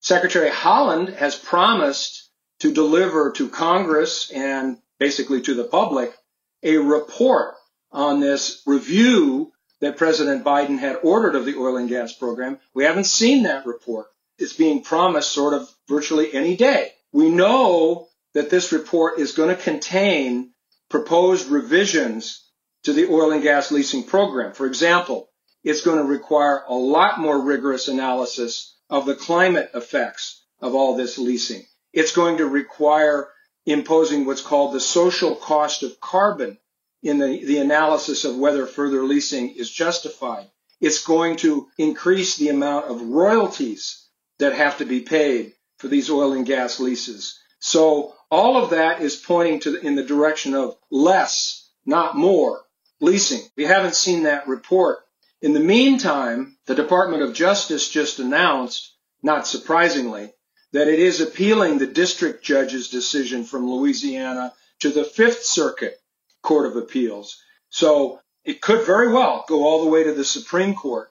Secretary 0.00 0.50
Haaland 0.50 1.14
has 1.16 1.36
promised 1.36 2.30
to 2.60 2.72
deliver 2.72 3.32
to 3.32 3.48
Congress 3.48 4.30
and 4.30 4.78
basically 4.98 5.40
to 5.42 5.54
the 5.54 5.64
public 5.64 6.14
a 6.62 6.76
report 6.76 7.54
on 7.92 8.20
this 8.20 8.62
review 8.66 9.52
that 9.80 9.96
President 9.96 10.44
Biden 10.44 10.78
had 10.78 10.98
ordered 11.02 11.36
of 11.36 11.44
the 11.44 11.56
oil 11.56 11.76
and 11.76 11.88
gas 11.88 12.12
program. 12.12 12.58
We 12.74 12.84
haven't 12.84 13.04
seen 13.04 13.44
that 13.44 13.66
report. 13.66 14.06
It's 14.38 14.52
being 14.52 14.82
promised 14.82 15.32
sort 15.32 15.54
of 15.54 15.68
virtually 15.88 16.32
any 16.32 16.56
day. 16.56 16.92
We 17.12 17.30
know 17.30 18.08
that 18.34 18.50
this 18.50 18.72
report 18.72 19.18
is 19.18 19.32
going 19.32 19.54
to 19.54 19.62
contain 19.62 20.52
proposed 20.88 21.48
revisions 21.48 22.44
to 22.84 22.92
the 22.92 23.08
oil 23.10 23.32
and 23.32 23.42
gas 23.42 23.70
leasing 23.70 24.04
program. 24.04 24.52
For 24.52 24.66
example, 24.66 25.28
it's 25.64 25.82
going 25.82 25.98
to 25.98 26.04
require 26.04 26.62
a 26.68 26.74
lot 26.74 27.18
more 27.18 27.40
rigorous 27.40 27.88
analysis 27.88 28.76
of 28.90 29.06
the 29.06 29.14
climate 29.14 29.70
effects 29.74 30.44
of 30.60 30.74
all 30.74 30.96
this 30.96 31.18
leasing. 31.18 31.64
It's 31.92 32.14
going 32.14 32.38
to 32.38 32.46
require 32.46 33.28
imposing 33.66 34.24
what's 34.24 34.42
called 34.42 34.74
the 34.74 34.80
social 34.80 35.34
cost 35.34 35.82
of 35.82 36.00
carbon 36.00 36.58
in 37.02 37.18
the, 37.18 37.44
the 37.44 37.58
analysis 37.58 38.24
of 38.24 38.36
whether 38.36 38.66
further 38.66 39.04
leasing 39.04 39.50
is 39.50 39.70
justified. 39.70 40.46
It's 40.80 41.04
going 41.04 41.36
to 41.38 41.68
increase 41.76 42.36
the 42.36 42.48
amount 42.48 42.86
of 42.86 43.02
royalties 43.02 44.06
that 44.38 44.54
have 44.54 44.78
to 44.78 44.84
be 44.84 45.00
paid 45.00 45.52
for 45.78 45.88
these 45.88 46.10
oil 46.10 46.32
and 46.32 46.46
gas 46.46 46.80
leases. 46.80 47.38
So 47.60 48.14
all 48.30 48.62
of 48.62 48.70
that 48.70 49.00
is 49.00 49.16
pointing 49.16 49.60
to 49.60 49.76
in 49.80 49.96
the 49.96 50.04
direction 50.04 50.54
of 50.54 50.76
less, 50.90 51.68
not 51.84 52.16
more 52.16 52.60
leasing. 53.00 53.42
We 53.56 53.64
haven't 53.64 53.94
seen 53.94 54.24
that 54.24 54.48
report. 54.48 54.98
In 55.40 55.52
the 55.52 55.60
meantime, 55.60 56.56
the 56.66 56.74
Department 56.74 57.22
of 57.22 57.32
Justice 57.32 57.88
just 57.88 58.18
announced, 58.18 58.96
not 59.22 59.46
surprisingly, 59.46 60.32
that 60.72 60.88
it 60.88 60.98
is 60.98 61.20
appealing 61.20 61.78
the 61.78 61.86
district 61.86 62.44
judge's 62.44 62.88
decision 62.88 63.44
from 63.44 63.70
Louisiana 63.70 64.52
to 64.80 64.90
the 64.90 65.04
Fifth 65.04 65.44
Circuit 65.44 65.96
Court 66.42 66.66
of 66.66 66.76
Appeals. 66.76 67.40
So 67.70 68.20
it 68.44 68.60
could 68.60 68.84
very 68.84 69.12
well 69.12 69.44
go 69.48 69.62
all 69.64 69.84
the 69.84 69.90
way 69.90 70.04
to 70.04 70.12
the 70.12 70.24
Supreme 70.24 70.74
Court. 70.74 71.10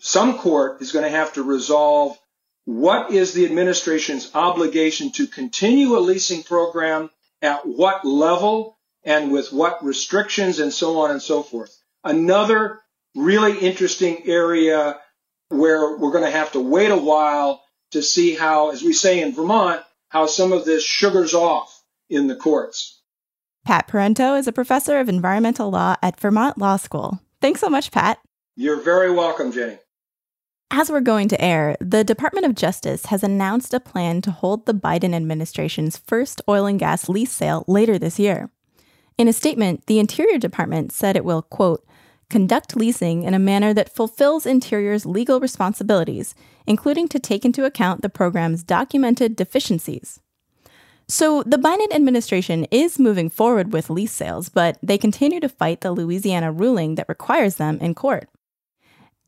Some 0.00 0.38
court 0.38 0.82
is 0.82 0.92
going 0.92 1.04
to 1.04 1.16
have 1.16 1.34
to 1.34 1.42
resolve 1.42 2.18
what 2.64 3.12
is 3.12 3.32
the 3.32 3.44
administration's 3.44 4.30
obligation 4.34 5.12
to 5.12 5.26
continue 5.26 5.96
a 5.96 6.00
leasing 6.00 6.42
program 6.42 7.10
at 7.40 7.66
what 7.66 8.04
level 8.04 8.78
and 9.04 9.30
with 9.30 9.52
what 9.52 9.84
restrictions 9.84 10.58
and 10.58 10.72
so 10.72 11.00
on 11.00 11.10
and 11.10 11.22
so 11.22 11.42
forth. 11.42 11.76
Another 12.02 12.80
really 13.14 13.58
interesting 13.58 14.22
area 14.26 14.98
where 15.48 15.96
we're 15.96 16.12
going 16.12 16.24
to 16.24 16.30
have 16.30 16.52
to 16.52 16.60
wait 16.60 16.90
a 16.90 16.96
while 16.96 17.62
to 17.90 18.02
see 18.02 18.34
how, 18.34 18.70
as 18.70 18.82
we 18.82 18.92
say 18.92 19.20
in 19.20 19.34
Vermont, 19.34 19.82
how 20.08 20.26
some 20.26 20.52
of 20.52 20.64
this 20.64 20.84
sugars 20.84 21.34
off 21.34 21.82
in 22.08 22.28
the 22.28 22.36
courts. 22.36 23.00
Pat 23.64 23.88
Parenteau 23.88 24.38
is 24.38 24.46
a 24.46 24.52
professor 24.52 24.98
of 24.98 25.08
environmental 25.08 25.70
law 25.70 25.96
at 26.02 26.18
Vermont 26.18 26.58
Law 26.58 26.76
School. 26.76 27.20
Thanks 27.40 27.60
so 27.60 27.68
much, 27.68 27.90
Pat. 27.90 28.18
You're 28.56 28.80
very 28.80 29.10
welcome, 29.10 29.52
Jenni. 29.52 29.78
As 30.72 30.88
we're 30.88 31.00
going 31.00 31.28
to 31.28 31.40
air, 31.40 31.76
the 31.80 32.04
Department 32.04 32.46
of 32.46 32.54
Justice 32.54 33.06
has 33.06 33.24
announced 33.24 33.74
a 33.74 33.80
plan 33.80 34.22
to 34.22 34.30
hold 34.30 34.66
the 34.66 34.74
Biden 34.74 35.14
administration's 35.14 35.96
first 35.96 36.40
oil 36.48 36.66
and 36.66 36.78
gas 36.78 37.08
lease 37.08 37.32
sale 37.32 37.64
later 37.66 37.98
this 37.98 38.20
year. 38.20 38.50
In 39.18 39.26
a 39.26 39.32
statement, 39.32 39.86
the 39.86 39.98
Interior 39.98 40.38
Department 40.38 40.92
said 40.92 41.16
it 41.16 41.24
will, 41.24 41.42
quote, 41.42 41.84
conduct 42.30 42.76
leasing 42.76 43.24
in 43.24 43.34
a 43.34 43.38
manner 43.38 43.74
that 43.74 43.94
fulfills 43.94 44.46
Interior's 44.46 45.04
legal 45.04 45.40
responsibilities, 45.40 46.34
including 46.66 47.08
to 47.08 47.18
take 47.18 47.44
into 47.44 47.64
account 47.64 48.00
the 48.00 48.08
program's 48.08 48.62
documented 48.62 49.36
deficiencies. 49.36 50.20
So, 51.08 51.42
the 51.42 51.56
Biden 51.56 51.92
administration 51.92 52.66
is 52.70 53.00
moving 53.00 53.30
forward 53.30 53.72
with 53.72 53.90
lease 53.90 54.12
sales, 54.12 54.48
but 54.48 54.78
they 54.80 54.96
continue 54.96 55.40
to 55.40 55.48
fight 55.48 55.80
the 55.80 55.90
Louisiana 55.90 56.52
ruling 56.52 56.94
that 56.94 57.08
requires 57.08 57.56
them 57.56 57.78
in 57.80 57.94
court. 57.96 58.28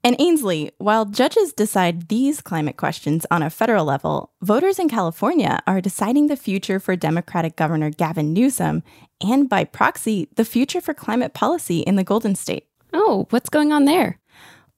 And 0.04 0.18
Aynsley, 0.18 0.70
while 0.78 1.04
judges 1.04 1.52
decide 1.52 2.08
these 2.08 2.40
climate 2.40 2.76
questions 2.76 3.24
on 3.30 3.42
a 3.42 3.50
federal 3.50 3.84
level, 3.84 4.32
voters 4.40 4.80
in 4.80 4.88
California 4.88 5.60
are 5.66 5.80
deciding 5.80 6.26
the 6.26 6.36
future 6.36 6.80
for 6.80 6.96
Democratic 6.96 7.54
Governor 7.54 7.90
Gavin 7.90 8.32
Newsom 8.32 8.82
and, 9.20 9.48
by 9.48 9.62
proxy, 9.62 10.28
the 10.34 10.44
future 10.44 10.80
for 10.80 10.92
climate 10.92 11.34
policy 11.34 11.80
in 11.80 11.94
the 11.94 12.02
Golden 12.02 12.34
State. 12.34 12.66
Oh, 12.92 13.26
what's 13.30 13.48
going 13.48 13.72
on 13.72 13.86
there? 13.86 14.18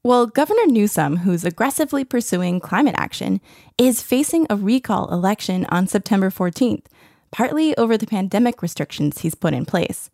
Well, 0.04 0.26
Governor 0.26 0.66
Newsom, 0.66 1.18
who's 1.18 1.44
aggressively 1.44 2.04
pursuing 2.04 2.60
climate 2.60 2.94
action, 2.96 3.40
is 3.78 4.02
facing 4.02 4.46
a 4.48 4.56
recall 4.56 5.10
election 5.10 5.66
on 5.70 5.86
September 5.86 6.30
14th, 6.30 6.84
partly 7.32 7.76
over 7.76 7.96
the 7.96 8.06
pandemic 8.06 8.62
restrictions 8.62 9.18
he's 9.18 9.34
put 9.34 9.54
in 9.54 9.64
place. 9.64 10.10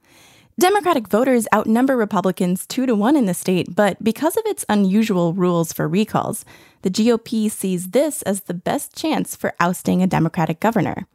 Democratic 0.58 1.08
voters 1.08 1.46
outnumber 1.54 1.96
Republicans 1.96 2.66
two 2.66 2.86
to 2.86 2.94
one 2.94 3.16
in 3.16 3.26
the 3.26 3.34
state, 3.34 3.74
but 3.74 4.02
because 4.02 4.36
of 4.36 4.44
its 4.46 4.64
unusual 4.68 5.32
rules 5.32 5.72
for 5.72 5.88
recalls, 5.88 6.44
the 6.82 6.90
GOP 6.90 7.50
sees 7.50 7.90
this 7.90 8.22
as 8.22 8.42
the 8.42 8.54
best 8.54 8.94
chance 8.96 9.34
for 9.34 9.54
ousting 9.58 10.02
a 10.02 10.06
Democratic 10.06 10.60
governor. 10.60 11.06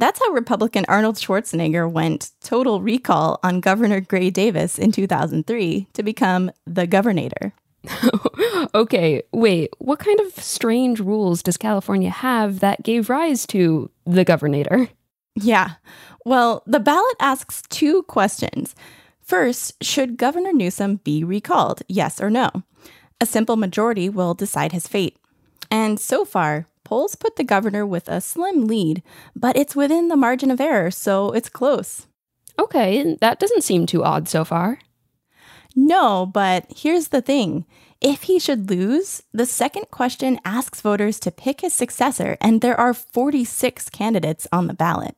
That's 0.00 0.18
how 0.18 0.30
Republican 0.30 0.86
Arnold 0.88 1.16
Schwarzenegger 1.16 1.88
went 1.88 2.30
total 2.42 2.80
recall 2.80 3.38
on 3.42 3.60
Governor 3.60 4.00
Gray 4.00 4.30
Davis 4.30 4.78
in 4.78 4.92
2003 4.92 5.88
to 5.92 6.02
become 6.02 6.50
the 6.66 6.86
governor. 6.86 7.52
okay, 8.74 9.22
wait, 9.30 9.74
what 9.76 9.98
kind 9.98 10.18
of 10.20 10.32
strange 10.42 11.00
rules 11.00 11.42
does 11.42 11.58
California 11.58 12.08
have 12.08 12.60
that 12.60 12.82
gave 12.82 13.10
rise 13.10 13.46
to 13.48 13.90
the 14.06 14.24
governor? 14.24 14.88
Yeah. 15.34 15.72
Well, 16.24 16.62
the 16.66 16.80
ballot 16.80 17.16
asks 17.20 17.62
two 17.68 18.02
questions. 18.04 18.74
First, 19.20 19.84
should 19.84 20.16
Governor 20.16 20.54
Newsom 20.54 20.96
be 20.96 21.22
recalled? 21.22 21.82
Yes 21.88 22.22
or 22.22 22.30
no? 22.30 22.50
A 23.20 23.26
simple 23.26 23.56
majority 23.56 24.08
will 24.08 24.32
decide 24.32 24.72
his 24.72 24.88
fate. 24.88 25.18
And 25.70 26.00
so 26.00 26.24
far, 26.24 26.66
polls 26.90 27.14
put 27.14 27.36
the 27.36 27.44
governor 27.44 27.86
with 27.86 28.08
a 28.08 28.20
slim 28.20 28.66
lead, 28.66 29.00
but 29.36 29.56
it's 29.56 29.76
within 29.76 30.08
the 30.08 30.16
margin 30.16 30.50
of 30.50 30.60
error, 30.60 30.90
so 30.90 31.30
it's 31.30 31.48
close. 31.48 32.08
Okay, 32.58 33.16
that 33.20 33.38
doesn't 33.38 33.62
seem 33.62 33.86
too 33.86 34.02
odd 34.02 34.28
so 34.28 34.44
far. 34.44 34.80
No, 35.76 36.26
but 36.26 36.66
here's 36.74 37.08
the 37.08 37.22
thing. 37.22 37.64
If 38.00 38.24
he 38.24 38.40
should 38.40 38.70
lose, 38.70 39.22
the 39.32 39.46
second 39.46 39.92
question 39.92 40.40
asks 40.44 40.80
voters 40.80 41.20
to 41.20 41.30
pick 41.30 41.60
his 41.60 41.72
successor, 41.72 42.36
and 42.40 42.60
there 42.60 42.78
are 42.78 42.92
46 42.92 43.88
candidates 43.90 44.48
on 44.50 44.66
the 44.66 44.74
ballot. 44.74 45.16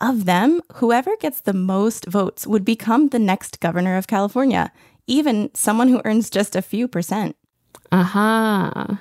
Of 0.00 0.24
them, 0.24 0.60
whoever 0.74 1.16
gets 1.16 1.40
the 1.40 1.52
most 1.52 2.06
votes 2.06 2.46
would 2.46 2.64
become 2.64 3.08
the 3.08 3.18
next 3.18 3.58
governor 3.58 3.96
of 3.96 4.06
California, 4.06 4.70
even 5.08 5.50
someone 5.52 5.88
who 5.88 6.00
earns 6.04 6.30
just 6.30 6.54
a 6.54 6.62
few 6.62 6.86
percent. 6.86 7.34
Aha. 7.90 8.72
Uh-huh. 8.76 8.96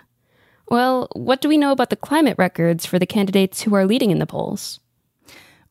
Well, 0.69 1.07
what 1.13 1.41
do 1.41 1.47
we 1.47 1.57
know 1.57 1.71
about 1.71 1.89
the 1.89 1.95
climate 1.95 2.37
records 2.37 2.85
for 2.85 2.99
the 2.99 3.05
candidates 3.05 3.61
who 3.61 3.73
are 3.75 3.85
leading 3.85 4.11
in 4.11 4.19
the 4.19 4.25
polls? 4.25 4.79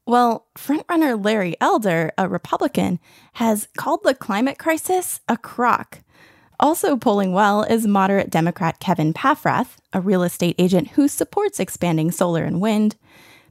Well, 0.07 0.47
frontrunner 0.57 1.23
Larry 1.23 1.57
Elder, 1.61 2.13
a 2.17 2.29
Republican, 2.29 3.01
has 3.35 3.69
called 3.77 4.01
the 4.05 4.15
climate 4.15 4.59
crisis 4.59 5.21
a 5.29 5.37
crock. 5.37 6.01
Also 6.59 6.97
polling 6.97 7.33
well 7.33 7.63
is 7.65 7.87
moderate 7.87 8.31
Democrat 8.31 8.81
Kevin 8.81 9.13
Paffrath, 9.13 9.77
a 9.93 10.01
real 10.01 10.23
estate 10.23 10.55
agent 10.59 10.89
who 10.89 11.09
supports 11.09 11.61
expanding 11.61 12.11
solar 12.11 12.45
and 12.45 12.61
wind. 12.63 12.97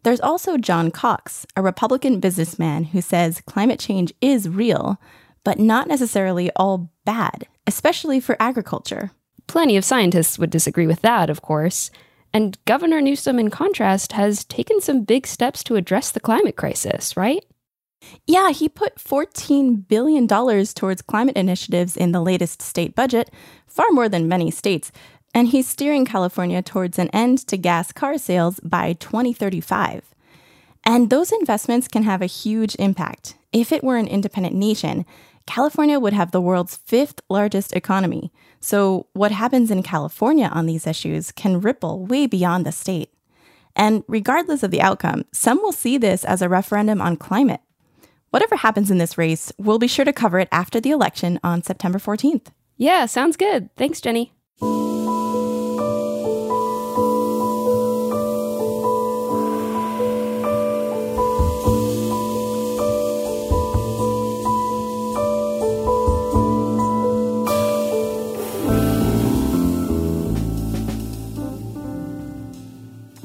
There's 0.02 0.22
also 0.22 0.58
John 0.58 0.90
Cox, 0.90 1.46
a 1.56 1.62
Republican 1.62 2.20
businessman 2.20 2.86
who 2.86 3.02
says 3.02 3.42
climate 3.42 3.80
change 3.80 4.14
is 4.22 4.50
real, 4.50 5.00
but 5.44 5.60
not 5.60 5.88
necessarily 5.88 6.50
all 6.56 6.90
bad, 7.06 7.48
especially 7.68 8.20
for 8.20 8.36
agriculture. 8.40 9.12
Plenty 9.48 9.78
of 9.78 9.86
scientists 9.86 10.40
would 10.40 10.50
disagree 10.50 10.88
with 10.88 11.02
that, 11.02 11.30
of 11.30 11.42
course. 11.42 11.92
And 12.34 12.58
Governor 12.66 13.00
Newsom, 13.00 13.40
in 13.40 13.50
contrast, 13.50 14.12
has 14.12 14.44
taken 14.44 14.82
some 14.82 15.04
big 15.04 15.26
steps 15.26 15.64
to 15.64 15.76
address 15.76 16.12
the 16.12 16.20
climate 16.20 16.58
crisis, 16.58 17.16
right? 17.16 17.46
Yeah, 18.28 18.52
he 18.52 18.70
put 18.70 18.98
$14 18.98 19.88
billion 19.88 20.28
towards 20.28 21.02
climate 21.02 21.38
initiatives 21.38 21.96
in 21.96 22.12
the 22.12 22.22
latest 22.22 22.62
state 22.62 22.96
budget, 22.96 23.32
far 23.68 23.88
more 23.92 24.10
than 24.10 24.28
many 24.28 24.52
states. 24.52 24.92
And 25.34 25.48
he's 25.50 25.68
steering 25.68 26.06
California 26.06 26.62
towards 26.62 26.98
an 27.00 27.10
end 27.10 27.40
to 27.48 27.58
gas 27.58 27.92
car 27.92 28.18
sales 28.18 28.60
by 28.62 28.94
2035. 28.94 30.14
And 30.86 31.10
those 31.10 31.32
investments 31.32 31.88
can 31.88 32.04
have 32.04 32.22
a 32.22 32.28
huge 32.28 32.76
impact. 32.76 33.36
If 33.52 33.72
it 33.72 33.84
were 33.84 33.98
an 33.98 34.08
independent 34.08 34.56
nation, 34.56 35.06
California 35.48 36.00
would 36.00 36.14
have 36.14 36.32
the 36.32 36.42
world's 36.42 36.78
fifth 36.78 37.22
largest 37.30 37.74
economy. 37.74 38.32
So, 38.60 39.08
what 39.14 39.32
happens 39.32 39.70
in 39.70 39.84
California 39.84 40.50
on 40.52 40.66
these 40.66 40.88
issues 40.88 41.32
can 41.32 41.62
ripple 41.62 42.06
way 42.06 42.26
beyond 42.26 42.66
the 42.66 42.72
state. 42.72 43.12
And 43.76 44.04
regardless 44.08 44.64
of 44.64 44.72
the 44.72 44.82
outcome, 44.82 45.26
some 45.32 45.62
will 45.62 45.72
see 45.72 45.98
this 45.98 46.24
as 46.24 46.42
a 46.42 46.50
referendum 46.50 47.02
on 47.02 47.18
climate. 47.18 47.62
Whatever 48.32 48.56
happens 48.56 48.90
in 48.90 48.98
this 48.98 49.18
race, 49.18 49.52
we'll 49.58 49.80
be 49.80 49.88
sure 49.88 50.06
to 50.06 50.14
cover 50.14 50.40
it 50.40 50.50
after 50.52 50.80
the 50.80 50.92
election 50.92 51.40
on 51.44 51.64
September 51.64 52.00
14th. 52.00 52.48
Yeah, 52.78 53.06
sounds 53.06 53.38
good. 53.38 53.70
Thanks, 53.76 54.02
Jenni. 54.02 54.32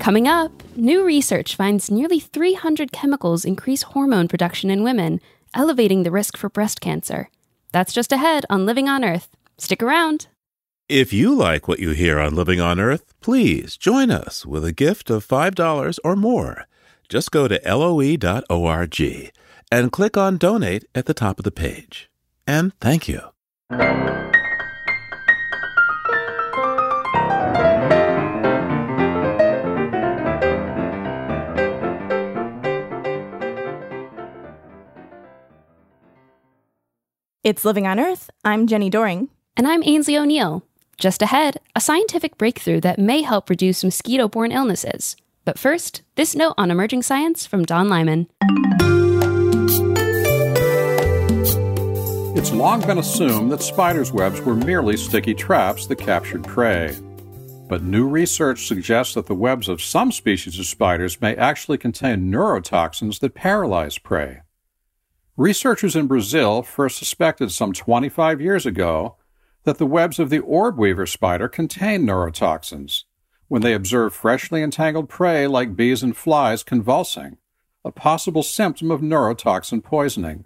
Coming 0.00 0.26
up, 0.26 0.50
new 0.76 1.04
research 1.04 1.54
finds 1.54 1.90
nearly 1.90 2.20
300 2.20 2.90
chemicals 2.90 3.44
increase 3.44 3.82
hormone 3.82 4.28
production 4.28 4.70
in 4.70 4.82
women, 4.82 5.20
elevating 5.54 6.04
the 6.04 6.10
risk 6.10 6.38
for 6.38 6.48
breast 6.48 6.80
cancer. 6.80 7.28
That's 7.70 7.92
just 7.92 8.10
ahead 8.10 8.46
on 8.48 8.64
Living 8.64 8.88
on 8.88 9.04
Earth. 9.04 9.28
Stick 9.58 9.82
around. 9.82 10.28
If 10.88 11.12
you 11.12 11.34
like 11.34 11.68
what 11.68 11.80
you 11.80 11.90
hear 11.90 12.18
on 12.18 12.34
Living 12.34 12.62
on 12.62 12.80
Earth, 12.80 13.12
please 13.20 13.76
join 13.76 14.10
us 14.10 14.46
with 14.46 14.64
a 14.64 14.72
gift 14.72 15.10
of 15.10 15.28
$5 15.28 15.98
or 16.02 16.16
more. 16.16 16.64
Just 17.10 17.30
go 17.30 17.46
to 17.46 17.60
loe.org 17.62 19.32
and 19.70 19.92
click 19.92 20.16
on 20.16 20.38
Donate 20.38 20.86
at 20.94 21.04
the 21.04 21.14
top 21.14 21.38
of 21.38 21.44
the 21.44 21.50
page. 21.50 22.10
And 22.46 22.72
thank 22.80 23.06
you. 23.06 23.20
It's 37.42 37.64
Living 37.64 37.86
on 37.86 37.98
Earth. 37.98 38.28
I'm 38.44 38.66
Jenni 38.66 38.90
Doering. 38.90 39.30
And 39.56 39.66
I'm 39.66 39.82
Aynsley 39.82 40.20
O'Neill. 40.20 40.62
Just 40.98 41.22
ahead, 41.22 41.56
a 41.74 41.80
scientific 41.80 42.36
breakthrough 42.36 42.82
that 42.82 42.98
may 42.98 43.22
help 43.22 43.48
reduce 43.48 43.82
mosquito 43.82 44.28
borne 44.28 44.52
illnesses. 44.52 45.16
But 45.46 45.58
first, 45.58 46.02
this 46.16 46.36
note 46.36 46.52
on 46.58 46.70
emerging 46.70 47.02
science 47.02 47.46
from 47.46 47.64
Don 47.64 47.88
Lyman. 47.88 48.26
It's 52.36 52.52
long 52.52 52.82
been 52.82 52.98
assumed 52.98 53.50
that 53.52 53.62
spiders' 53.62 54.12
webs 54.12 54.42
were 54.42 54.54
merely 54.54 54.98
sticky 54.98 55.32
traps 55.32 55.86
that 55.86 55.96
captured 55.96 56.44
prey. 56.44 56.94
But 57.70 57.82
new 57.82 58.06
research 58.06 58.66
suggests 58.66 59.14
that 59.14 59.28
the 59.28 59.34
webs 59.34 59.66
of 59.66 59.80
some 59.80 60.12
species 60.12 60.58
of 60.58 60.66
spiders 60.66 61.18
may 61.22 61.34
actually 61.36 61.78
contain 61.78 62.30
neurotoxins 62.30 63.18
that 63.20 63.34
paralyze 63.34 63.96
prey. 63.96 64.42
Researchers 65.36 65.96
in 65.96 66.06
Brazil 66.06 66.62
first 66.62 66.98
suspected 66.98 67.50
some 67.50 67.72
25 67.72 68.40
years 68.40 68.66
ago 68.66 69.16
that 69.64 69.78
the 69.78 69.86
webs 69.86 70.18
of 70.18 70.30
the 70.30 70.40
orb 70.40 70.78
weaver 70.78 71.06
spider 71.06 71.48
contain 71.48 72.06
neurotoxins 72.06 73.04
when 73.50 73.62
they 73.62 73.74
observed 73.74 74.14
freshly 74.14 74.62
entangled 74.62 75.08
prey 75.08 75.44
like 75.46 75.74
bees 75.74 76.04
and 76.04 76.16
flies 76.16 76.62
convulsing, 76.62 77.36
a 77.84 77.90
possible 77.90 78.44
symptom 78.44 78.92
of 78.92 79.00
neurotoxin 79.00 79.82
poisoning. 79.82 80.44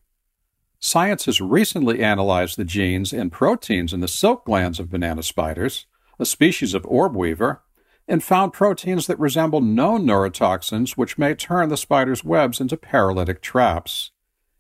Science 0.81 1.27
has 1.27 1.39
recently 1.39 2.03
analyzed 2.03 2.57
the 2.57 2.65
genes 2.65 3.13
and 3.13 3.31
proteins 3.31 3.93
in 3.93 4.01
the 4.01 4.09
silk 4.09 4.47
glands 4.47 4.81
of 4.81 4.89
banana 4.89 5.23
spiders, 5.23 5.87
a 6.19 6.25
species 6.25 6.73
of 6.73 6.87
orb 6.87 7.15
weaver, 7.15 7.63
and 8.09 8.25
found 8.25 8.55
proteins 8.55 9.07
that 9.07 9.19
resemble 9.19 9.61
known 9.61 10.07
neurotoxins 10.07 10.93
which 10.93 11.19
may 11.19 11.35
turn 11.35 11.69
the 11.69 11.77
spider's 11.77 12.25
webs 12.25 12.59
into 12.59 12.77
paralytic 12.77 13.43
traps. 13.43 14.13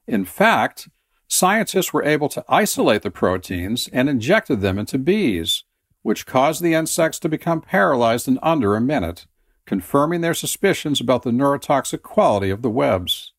In 0.06 0.25
fact, 0.25 0.88
scientists 1.28 1.92
were 1.92 2.04
able 2.04 2.28
to 2.30 2.44
isolate 2.49 3.02
the 3.02 3.11
proteins 3.11 3.88
and 3.92 4.08
injected 4.08 4.61
them 4.61 4.78
into 4.78 4.99
bees, 4.99 5.64
which 6.02 6.26
caused 6.26 6.62
the 6.62 6.75
insects 6.75 7.18
to 7.20 7.28
become 7.28 7.61
paralyzed 7.61 8.28
in 8.28 8.38
under 8.42 8.76
a 8.76 8.80
minute, 8.80 9.26
confirming 9.64 10.20
their 10.20 10.34
suspicions 10.34 11.00
about 11.00 11.23
the 11.23 11.30
neurotoxic 11.30 12.02
quality 12.02 12.50
of 12.50 12.62
the 12.62 12.70
webs. 12.70 13.32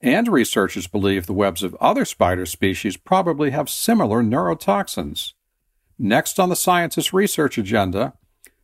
And 0.00 0.28
researchers 0.28 0.86
believe 0.86 1.26
the 1.26 1.32
webs 1.32 1.62
of 1.62 1.76
other 1.80 2.04
spider 2.04 2.46
species 2.46 2.96
probably 2.96 3.50
have 3.50 3.68
similar 3.68 4.22
neurotoxins. 4.22 5.32
Next 5.98 6.40
on 6.40 6.48
the 6.48 6.56
scientists' 6.56 7.12
research 7.12 7.58
agenda 7.58 8.14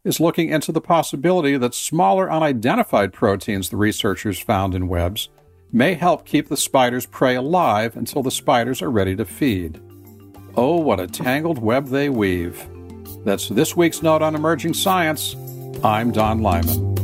is 0.04 0.20
looking 0.20 0.48
into 0.48 0.72
the 0.72 0.80
possibility 0.80 1.56
that 1.56 1.74
smaller 1.74 2.30
unidentified 2.30 3.12
proteins 3.12 3.68
the 3.68 3.76
researchers 3.76 4.38
found 4.38 4.74
in 4.74 4.88
webs 4.88 5.28
may 5.72 5.94
help 5.94 6.24
keep 6.24 6.48
the 6.48 6.56
spider's 6.56 7.06
prey 7.06 7.34
alive 7.34 7.96
until 7.96 8.22
the 8.22 8.30
spiders 8.30 8.80
are 8.80 8.90
ready 8.90 9.14
to 9.16 9.24
feed. 9.24 9.80
Oh, 10.56 10.76
what 10.76 11.00
a 11.00 11.06
tangled 11.06 11.58
web 11.58 11.88
they 11.88 12.08
weave. 12.08 12.66
That's 13.24 13.48
this 13.48 13.76
week's 13.76 14.02
note 14.02 14.22
on 14.22 14.34
emerging 14.34 14.74
science. 14.74 15.36
I'm 15.84 16.10
Don 16.10 16.42
Lyman. 16.42 16.94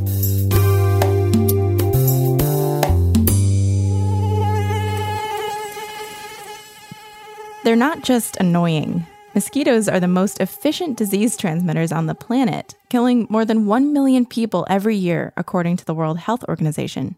They're 7.64 7.76
not 7.76 8.02
just 8.02 8.36
annoying. 8.36 9.06
Mosquitoes 9.34 9.88
are 9.88 9.98
the 9.98 10.06
most 10.06 10.38
efficient 10.40 10.96
disease 10.96 11.36
transmitters 11.36 11.92
on 11.92 12.06
the 12.06 12.14
planet, 12.14 12.74
killing 12.88 13.26
more 13.30 13.44
than 13.44 13.66
1 13.66 13.92
million 13.92 14.26
people 14.26 14.66
every 14.68 14.96
year, 14.96 15.32
according 15.36 15.76
to 15.78 15.84
the 15.84 15.94
World 15.94 16.18
Health 16.18 16.44
Organization. 16.48 17.16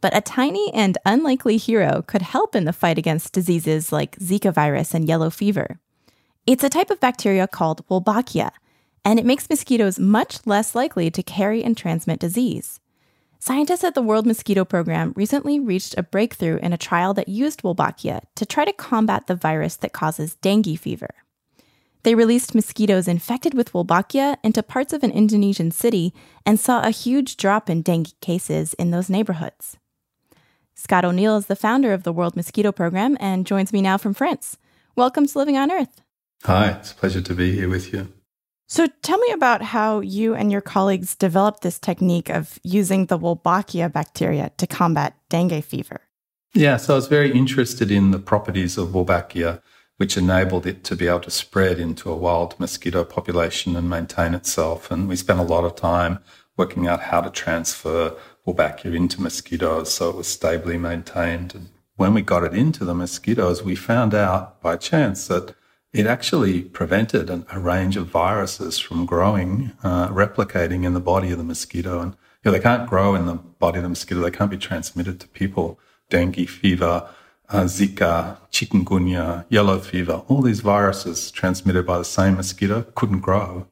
But 0.00 0.16
a 0.16 0.20
tiny 0.20 0.72
and 0.72 0.96
unlikely 1.04 1.58
hero 1.58 2.02
could 2.06 2.22
help 2.22 2.54
in 2.54 2.64
the 2.64 2.72
fight 2.72 2.98
against 2.98 3.32
diseases 3.32 3.92
like 3.92 4.16
Zika 4.16 4.52
virus 4.52 4.94
and 4.94 5.06
yellow 5.06 5.30
fever. 5.30 5.78
It's 6.46 6.64
a 6.64 6.70
type 6.70 6.90
of 6.90 7.00
bacteria 7.00 7.46
called 7.46 7.86
Wolbachia, 7.88 8.50
and 9.04 9.18
it 9.18 9.26
makes 9.26 9.50
mosquitoes 9.50 9.98
much 9.98 10.46
less 10.46 10.74
likely 10.74 11.10
to 11.10 11.22
carry 11.22 11.62
and 11.62 11.76
transmit 11.76 12.18
disease. 12.18 12.80
Scientists 13.38 13.84
at 13.84 13.94
the 13.94 14.02
World 14.02 14.26
Mosquito 14.26 14.64
Program 14.66 15.14
recently 15.16 15.58
reached 15.58 15.94
a 15.96 16.02
breakthrough 16.02 16.58
in 16.58 16.74
a 16.74 16.78
trial 16.78 17.14
that 17.14 17.28
used 17.28 17.62
Wolbachia 17.62 18.20
to 18.34 18.44
try 18.44 18.66
to 18.66 18.72
combat 18.72 19.26
the 19.26 19.34
virus 19.34 19.76
that 19.76 19.94
causes 19.94 20.34
dengue 20.36 20.78
fever. 20.78 21.10
They 22.02 22.14
released 22.14 22.54
mosquitoes 22.54 23.08
infected 23.08 23.54
with 23.54 23.72
Wolbachia 23.72 24.36
into 24.42 24.62
parts 24.62 24.92
of 24.92 25.02
an 25.02 25.10
Indonesian 25.10 25.70
city 25.70 26.14
and 26.44 26.58
saw 26.58 26.82
a 26.82 26.90
huge 26.90 27.36
drop 27.36 27.68
in 27.68 27.82
dengue 27.82 28.18
cases 28.20 28.74
in 28.74 28.90
those 28.90 29.10
neighborhoods. 29.10 29.76
Scott 30.80 31.04
O'Neill 31.04 31.36
is 31.36 31.44
the 31.44 31.56
founder 31.56 31.92
of 31.92 32.04
the 32.04 32.12
World 32.12 32.34
Mosquito 32.36 32.72
Program 32.72 33.14
and 33.20 33.46
joins 33.46 33.70
me 33.70 33.82
now 33.82 33.98
from 33.98 34.14
France. 34.14 34.56
Welcome 34.96 35.26
to 35.26 35.38
Living 35.38 35.58
on 35.58 35.70
Earth. 35.70 36.00
Hi, 36.44 36.70
it's 36.70 36.92
a 36.92 36.94
pleasure 36.94 37.20
to 37.20 37.34
be 37.34 37.52
here 37.54 37.68
with 37.68 37.92
you. 37.92 38.10
So, 38.66 38.86
tell 39.02 39.18
me 39.18 39.30
about 39.32 39.60
how 39.60 40.00
you 40.00 40.34
and 40.34 40.50
your 40.50 40.62
colleagues 40.62 41.14
developed 41.14 41.60
this 41.60 41.78
technique 41.78 42.30
of 42.30 42.58
using 42.62 43.06
the 43.06 43.18
Wolbachia 43.18 43.92
bacteria 43.92 44.52
to 44.56 44.66
combat 44.66 45.14
dengue 45.28 45.62
fever. 45.62 46.00
Yeah, 46.54 46.78
so 46.78 46.94
I 46.94 46.96
was 46.96 47.08
very 47.08 47.30
interested 47.30 47.90
in 47.90 48.10
the 48.10 48.18
properties 48.18 48.78
of 48.78 48.88
Wolbachia, 48.88 49.60
which 49.98 50.16
enabled 50.16 50.66
it 50.66 50.82
to 50.84 50.96
be 50.96 51.08
able 51.08 51.20
to 51.20 51.30
spread 51.30 51.78
into 51.78 52.10
a 52.10 52.16
wild 52.16 52.58
mosquito 52.58 53.04
population 53.04 53.76
and 53.76 53.90
maintain 53.90 54.32
itself. 54.32 54.90
And 54.90 55.08
we 55.08 55.16
spent 55.16 55.40
a 55.40 55.42
lot 55.54 55.64
of 55.64 55.76
time 55.76 56.20
working 56.56 56.86
out 56.86 57.00
how 57.00 57.20
to 57.20 57.30
transfer 57.30 58.16
Wolbachia 58.46 58.94
into 58.94 59.20
mosquitoes 59.20 59.92
so 59.92 60.10
it 60.10 60.16
was 60.16 60.28
stably 60.28 60.78
maintained. 60.78 61.54
And 61.54 61.68
when 61.96 62.14
we 62.14 62.22
got 62.22 62.44
it 62.44 62.54
into 62.54 62.84
the 62.84 62.94
mosquitoes, 62.94 63.62
we 63.62 63.74
found 63.74 64.14
out 64.14 64.60
by 64.62 64.76
chance 64.76 65.28
that 65.28 65.54
it 65.92 66.06
actually 66.06 66.62
prevented 66.62 67.30
a 67.30 67.58
range 67.58 67.96
of 67.96 68.06
viruses 68.06 68.78
from 68.78 69.06
growing, 69.06 69.72
uh, 69.82 70.08
replicating 70.08 70.84
in 70.84 70.94
the 70.94 71.00
body 71.00 71.30
of 71.30 71.38
the 71.38 71.44
mosquito. 71.44 72.00
And 72.00 72.12
you 72.12 72.50
know, 72.50 72.52
they 72.52 72.62
can't 72.62 72.88
grow 72.88 73.14
in 73.14 73.26
the 73.26 73.34
body 73.34 73.78
of 73.78 73.82
the 73.82 73.88
mosquito. 73.88 74.20
They 74.20 74.30
can't 74.30 74.50
be 74.50 74.56
transmitted 74.56 75.20
to 75.20 75.28
people. 75.28 75.78
Dengue 76.08 76.48
fever, 76.48 77.08
uh, 77.50 77.64
Zika, 77.64 78.38
chikungunya, 78.50 79.44
yellow 79.48 79.78
fever, 79.78 80.22
all 80.28 80.42
these 80.42 80.60
viruses 80.60 81.30
transmitted 81.30 81.86
by 81.86 81.98
the 81.98 82.04
same 82.04 82.36
mosquito 82.36 82.82
couldn't 82.94 83.20
grow. 83.20 83.66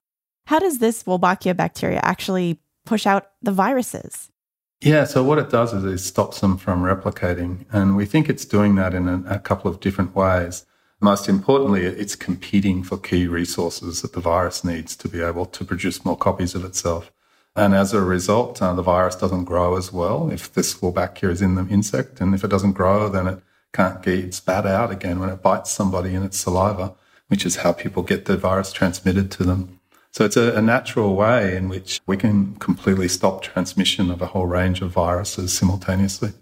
How 0.46 0.58
does 0.58 0.78
this 0.78 1.02
Wolbachia 1.04 1.56
bacteria 1.56 2.00
actually 2.02 2.60
push 2.86 3.06
out 3.06 3.30
the 3.42 3.52
viruses? 3.52 4.30
Yeah, 4.80 5.04
so 5.04 5.24
what 5.24 5.38
it 5.38 5.50
does 5.50 5.74
is 5.74 5.84
it 5.84 5.98
stops 5.98 6.40
them 6.40 6.56
from 6.56 6.82
replicating. 6.82 7.64
And 7.72 7.96
we 7.96 8.06
think 8.06 8.28
it's 8.28 8.44
doing 8.44 8.76
that 8.76 8.94
in 8.94 9.08
a, 9.08 9.24
a, 9.26 9.38
couple 9.40 9.68
of 9.68 9.80
different 9.80 10.14
ways. 10.14 10.66
Most 11.00 11.28
importantly, 11.28 11.84
it's 11.84 12.14
competing 12.14 12.84
for 12.84 12.96
key 12.96 13.26
resources 13.26 14.02
that 14.02 14.12
the 14.12 14.20
virus 14.20 14.62
needs 14.62 14.94
to 14.96 15.08
be 15.08 15.20
able 15.20 15.46
to 15.46 15.64
produce 15.64 16.04
more 16.04 16.16
copies 16.16 16.54
of 16.54 16.64
itself. 16.64 17.10
And 17.56 17.74
as 17.74 17.92
a 17.92 18.00
result, 18.00 18.62
uh, 18.62 18.72
the 18.74 18.82
virus 18.82 19.16
doesn't 19.16 19.46
grow 19.46 19.76
as 19.76 19.92
well 19.92 20.30
if 20.30 20.52
this 20.52 20.74
Wolbachia 20.74 21.30
is 21.30 21.42
in 21.42 21.56
the 21.56 21.66
insect. 21.66 22.20
And 22.20 22.32
if 22.32 22.44
it 22.44 22.48
doesn't 22.48 22.72
grow, 22.72 23.08
then 23.08 23.26
it 23.26 23.40
can't 23.72 24.00
get 24.00 24.32
spat 24.32 24.64
out 24.64 24.92
again 24.92 25.18
when 25.18 25.28
it 25.28 25.42
bites 25.42 25.72
somebody 25.72 26.14
in 26.14 26.22
its 26.22 26.38
saliva, 26.38 26.94
which 27.26 27.44
is 27.44 27.56
how 27.56 27.72
people 27.72 28.04
get 28.04 28.26
the 28.26 28.36
virus 28.36 28.72
transmitted 28.72 29.32
to 29.32 29.44
them. 29.44 29.77
So 30.18 30.24
it's 30.24 30.36
a, 30.36 30.56
a, 30.56 30.60
natural 30.60 31.14
way 31.14 31.56
in 31.56 31.68
which 31.68 32.00
we 32.08 32.16
can 32.16 32.56
completely 32.56 33.06
stop 33.06 33.40
transmission 33.40 34.10
of 34.10 34.20
a 34.20 34.26
whole 34.26 34.46
range 34.46 34.82
of 34.82 34.90
viruses 34.90 35.56
simultaneously. 35.56 36.32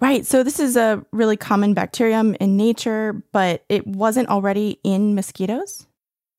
Right. 0.00 0.26
So 0.26 0.42
this 0.42 0.58
is 0.58 0.76
a 0.76 1.06
really 1.12 1.36
common 1.36 1.72
bacterium 1.72 2.34
in 2.40 2.56
nature, 2.56 3.22
but 3.30 3.64
it 3.68 3.86
wasn't 3.86 4.30
already 4.30 4.80
in 4.82 5.14
mosquitoes? 5.14 5.86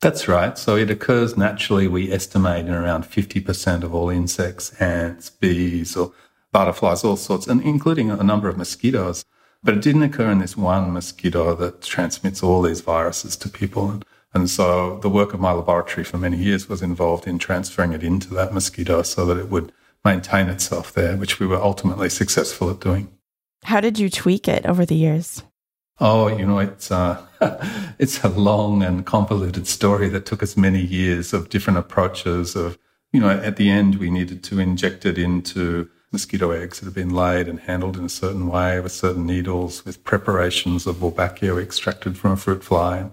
That's 0.01 0.27
right. 0.27 0.57
So 0.57 0.75
it 0.75 0.89
occurs 0.89 1.37
naturally, 1.37 1.87
we 1.87 2.11
estimate, 2.11 2.65
in 2.65 2.73
around 2.73 3.05
50% 3.05 3.83
of 3.83 3.95
all 3.95 4.09
insects, 4.09 4.73
ants, 4.81 5.29
bees, 5.29 5.95
or 5.95 6.11
butterflies, 6.51 7.05
all 7.05 7.15
sorts, 7.15 7.47
and 7.47 7.61
including 7.61 8.11
a 8.11 8.21
number 8.21 8.49
of 8.49 8.57
mosquitoes. 8.57 9.23
But 9.63 9.75
it 9.75 9.81
didn't 9.81 10.03
occur 10.03 10.29
in 10.29 10.39
this 10.39 10.57
one 10.57 10.91
mosquito 10.91 11.55
that 11.55 11.83
transmits 11.83 12.43
all 12.43 12.61
these 12.61 12.81
viruses 12.81 13.37
to 13.37 13.47
people. 13.47 14.01
And 14.33 14.49
so 14.49 14.97
the 14.99 15.09
work 15.09 15.33
of 15.33 15.39
my 15.39 15.51
laboratory 15.51 16.03
for 16.03 16.17
many 16.17 16.37
years 16.37 16.69
was 16.69 16.81
involved 16.81 17.27
in 17.27 17.37
transferring 17.37 17.91
it 17.91 18.03
into 18.03 18.33
that 18.33 18.53
mosquito 18.53 19.01
so 19.01 19.25
that 19.25 19.37
it 19.37 19.49
would 19.49 19.71
maintain 20.05 20.47
itself 20.47 20.93
there, 20.93 21.17
which 21.17 21.39
we 21.39 21.47
were 21.47 21.61
ultimately 21.61 22.09
successful 22.09 22.69
at 22.69 22.79
doing. 22.79 23.11
How 23.63 23.81
did 23.81 23.99
you 23.99 24.09
tweak 24.09 24.47
it 24.47 24.65
over 24.65 24.85
the 24.85 24.95
years? 24.95 25.43
Oh, 25.99 26.27
you 26.27 26.45
know, 26.47 26.57
it's 26.57 26.89
uh, 26.91 27.21
it's 27.99 28.23
a 28.23 28.29
long 28.29 28.81
and 28.81 29.05
convoluted 29.05 29.67
story 29.67 30.09
that 30.09 30.25
took 30.25 30.41
us 30.41 30.57
many 30.57 30.81
years 30.81 31.33
of 31.33 31.49
different 31.49 31.77
approaches. 31.77 32.55
Of 32.55 32.79
you 33.11 33.19
know, 33.19 33.29
at 33.29 33.57
the 33.57 33.69
end, 33.69 33.97
we 33.97 34.09
needed 34.09 34.43
to 34.45 34.59
inject 34.59 35.05
it 35.05 35.19
into 35.19 35.89
mosquito 36.11 36.51
eggs 36.51 36.79
that 36.79 36.85
had 36.85 36.95
been 36.95 37.13
laid 37.13 37.47
and 37.47 37.59
handled 37.59 37.97
in 37.97 38.05
a 38.05 38.09
certain 38.09 38.47
way 38.47 38.79
with 38.79 38.91
certain 38.91 39.25
needles, 39.25 39.85
with 39.85 40.03
preparations 40.03 40.87
of 40.87 40.97
Wolbachia 40.97 41.61
extracted 41.61 42.17
from 42.17 42.31
a 42.31 42.37
fruit 42.37 42.63
fly. 42.63 42.97
And 42.97 43.11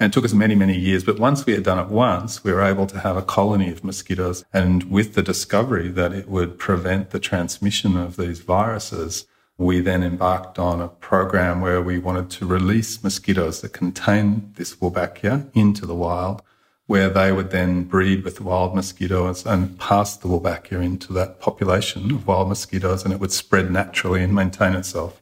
and 0.00 0.10
it 0.10 0.14
took 0.14 0.24
us 0.24 0.32
many, 0.32 0.54
many 0.54 0.76
years. 0.76 1.02
But 1.02 1.18
once 1.18 1.44
we 1.44 1.54
had 1.54 1.64
done 1.64 1.78
it 1.78 1.88
once, 1.88 2.44
we 2.44 2.52
were 2.52 2.62
able 2.62 2.86
to 2.86 3.00
have 3.00 3.16
a 3.16 3.22
colony 3.22 3.70
of 3.70 3.82
mosquitoes. 3.82 4.44
And 4.52 4.84
with 4.90 5.14
the 5.14 5.22
discovery 5.22 5.88
that 5.88 6.12
it 6.12 6.28
would 6.28 6.58
prevent 6.58 7.10
the 7.10 7.18
transmission 7.18 7.96
of 7.96 8.16
these 8.16 8.40
viruses, 8.40 9.26
we 9.56 9.80
then 9.80 10.04
embarked 10.04 10.58
on 10.58 10.80
a 10.80 10.88
program 10.88 11.60
where 11.60 11.82
we 11.82 11.98
wanted 11.98 12.30
to 12.30 12.46
release 12.46 13.02
mosquitoes 13.02 13.60
that 13.60 13.72
contain 13.72 14.52
this 14.54 14.76
Wolbachia 14.76 15.50
into 15.52 15.84
the 15.84 15.96
wild, 15.96 16.42
where 16.86 17.10
they 17.10 17.32
would 17.32 17.50
then 17.50 17.82
breed 17.82 18.22
with 18.22 18.40
wild 18.40 18.76
mosquitoes 18.76 19.44
and 19.44 19.78
pass 19.80 20.16
the 20.16 20.28
Wolbachia 20.28 20.80
into 20.82 21.12
that 21.14 21.40
population 21.40 22.12
of 22.12 22.26
wild 22.26 22.48
mosquitoes, 22.48 23.02
and 23.02 23.12
it 23.12 23.18
would 23.18 23.32
spread 23.32 23.72
naturally 23.72 24.22
and 24.22 24.32
maintain 24.32 24.74
itself. 24.74 25.20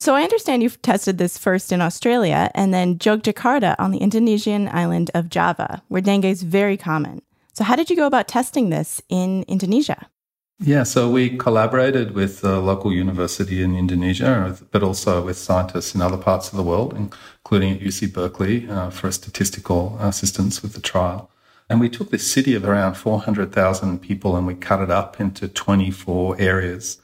So 0.00 0.14
I 0.14 0.22
understand 0.22 0.62
you've 0.62 0.80
tested 0.80 1.18
this 1.18 1.36
first 1.36 1.72
in 1.72 1.80
Australia 1.80 2.52
and 2.54 2.72
then 2.72 2.98
Jogjakarta 2.98 3.74
on 3.80 3.90
the 3.90 3.98
Indonesian 3.98 4.68
island 4.68 5.10
of 5.12 5.28
Java, 5.28 5.82
where 5.88 6.00
dengue 6.00 6.24
is 6.24 6.44
very 6.44 6.76
common. 6.76 7.20
So 7.52 7.64
how 7.64 7.74
did 7.74 7.90
you 7.90 7.96
go 7.96 8.06
about 8.06 8.28
testing 8.28 8.70
this 8.70 9.02
in 9.08 9.44
Indonesia? 9.48 10.08
Yeah, 10.60 10.84
so 10.84 11.10
we 11.10 11.36
collaborated 11.36 12.14
with 12.14 12.44
a 12.44 12.60
local 12.60 12.92
university 12.92 13.60
in 13.62 13.76
Indonesia, 13.76 14.56
but 14.70 14.84
also 14.84 15.24
with 15.24 15.36
scientists 15.36 15.94
in 15.94 16.00
other 16.00 16.16
parts 16.16 16.50
of 16.50 16.56
the 16.56 16.62
world, 16.62 16.94
including 16.94 17.74
at 17.74 17.80
UC 17.80 18.12
Berkeley, 18.12 18.68
uh, 18.68 18.90
for 18.90 19.10
statistical 19.10 19.96
assistance 20.00 20.62
with 20.62 20.74
the 20.74 20.80
trial. 20.80 21.30
And 21.68 21.80
we 21.80 21.88
took 21.88 22.10
this 22.10 22.30
city 22.30 22.54
of 22.54 22.64
around 22.64 22.94
400,000 22.94 24.00
people 24.00 24.36
and 24.36 24.46
we 24.46 24.54
cut 24.54 24.80
it 24.80 24.90
up 24.90 25.20
into 25.20 25.48
24 25.48 26.40
areas. 26.40 26.98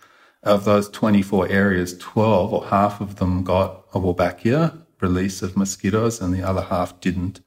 Of 0.45 0.65
those 0.65 0.89
24 0.91 1.49
areas, 1.49 1.97
12 1.99 2.53
or 2.53 2.67
half 2.67 3.01
of 3.01 3.17
them 3.17 3.43
got 3.43 3.85
a 3.93 3.99
Wolbachia 3.99 4.79
release 5.01 5.43
of 5.43 5.57
mosquitoes 5.57 6.21
and 6.21 6.33
the 6.33 6.43
other 6.43 6.63
half 6.63 7.01
didn't 7.01 7.41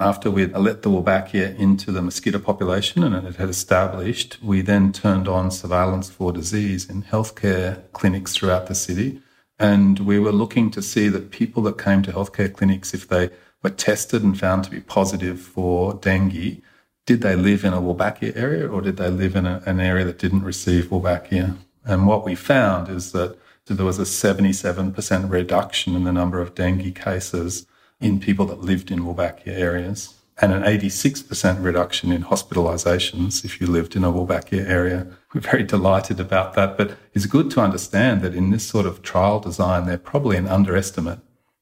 after 0.00 0.30
we'd 0.30 0.56
let 0.56 0.80
the 0.80 0.88
Wolbachia 0.88 1.56
into 1.58 1.92
the 1.92 2.00
mosquito 2.00 2.38
population 2.38 3.02
and 3.04 3.26
it 3.26 3.36
had 3.36 3.50
established, 3.50 4.38
we 4.42 4.62
then 4.62 4.92
turned 4.92 5.28
on 5.28 5.50
surveillance 5.50 6.08
for 6.08 6.32
disease 6.32 6.88
in 6.88 7.02
healthcare 7.02 7.82
clinics 7.92 8.34
throughout 8.34 8.66
the 8.66 8.74
city. 8.74 9.20
And 9.58 9.98
we 10.00 10.18
were 10.18 10.32
looking 10.32 10.70
to 10.70 10.80
see 10.80 11.08
that 11.08 11.30
people 11.30 11.62
that 11.64 11.76
came 11.76 12.02
to 12.04 12.12
healthcare 12.12 12.50
clinics, 12.50 12.94
if 12.94 13.08
they 13.08 13.28
were 13.62 13.68
tested 13.68 14.22
and 14.22 14.40
found 14.40 14.64
to 14.64 14.70
be 14.70 14.80
positive 14.80 15.38
for 15.38 15.92
dengue, 15.92 16.62
did 17.04 17.20
they 17.20 17.36
live 17.36 17.62
in 17.62 17.74
a 17.74 17.82
Wolbachia 17.82 18.34
area 18.34 18.66
or 18.66 18.80
did 18.80 18.96
they 18.96 19.10
live 19.10 19.36
in 19.36 19.44
a, 19.44 19.62
an 19.66 19.80
area 19.80 20.06
that 20.06 20.18
didn't 20.18 20.44
receive 20.44 20.86
Wolbachia? 20.86 21.58
And 21.84 22.06
what 22.06 22.24
we 22.24 22.34
found 22.34 22.88
is 22.88 23.12
that 23.12 23.38
there 23.66 23.86
was 23.86 23.98
a 23.98 24.02
77% 24.02 25.30
reduction 25.30 25.94
in 25.94 26.04
the 26.04 26.12
number 26.12 26.40
of 26.40 26.54
dengue 26.54 26.94
cases 26.94 27.66
in 28.00 28.18
people 28.18 28.46
that 28.46 28.60
lived 28.60 28.90
in 28.90 29.00
Wolbachia 29.00 29.48
areas 29.48 30.14
and 30.42 30.52
an 30.52 30.62
86% 30.62 31.62
reduction 31.62 32.10
in 32.10 32.24
hospitalizations 32.24 33.44
if 33.44 33.60
you 33.60 33.66
lived 33.66 33.94
in 33.94 34.04
a 34.04 34.10
Wolbachia 34.10 34.66
area. 34.66 35.06
We're 35.34 35.42
very 35.42 35.64
delighted 35.64 36.18
about 36.18 36.54
that, 36.54 36.78
but 36.78 36.96
it's 37.12 37.26
good 37.26 37.50
to 37.52 37.60
understand 37.60 38.22
that 38.22 38.34
in 38.34 38.50
this 38.50 38.66
sort 38.66 38.86
of 38.86 39.02
trial 39.02 39.38
design, 39.38 39.86
they're 39.86 39.98
probably 39.98 40.38
an 40.38 40.48
underestimate. 40.48 41.18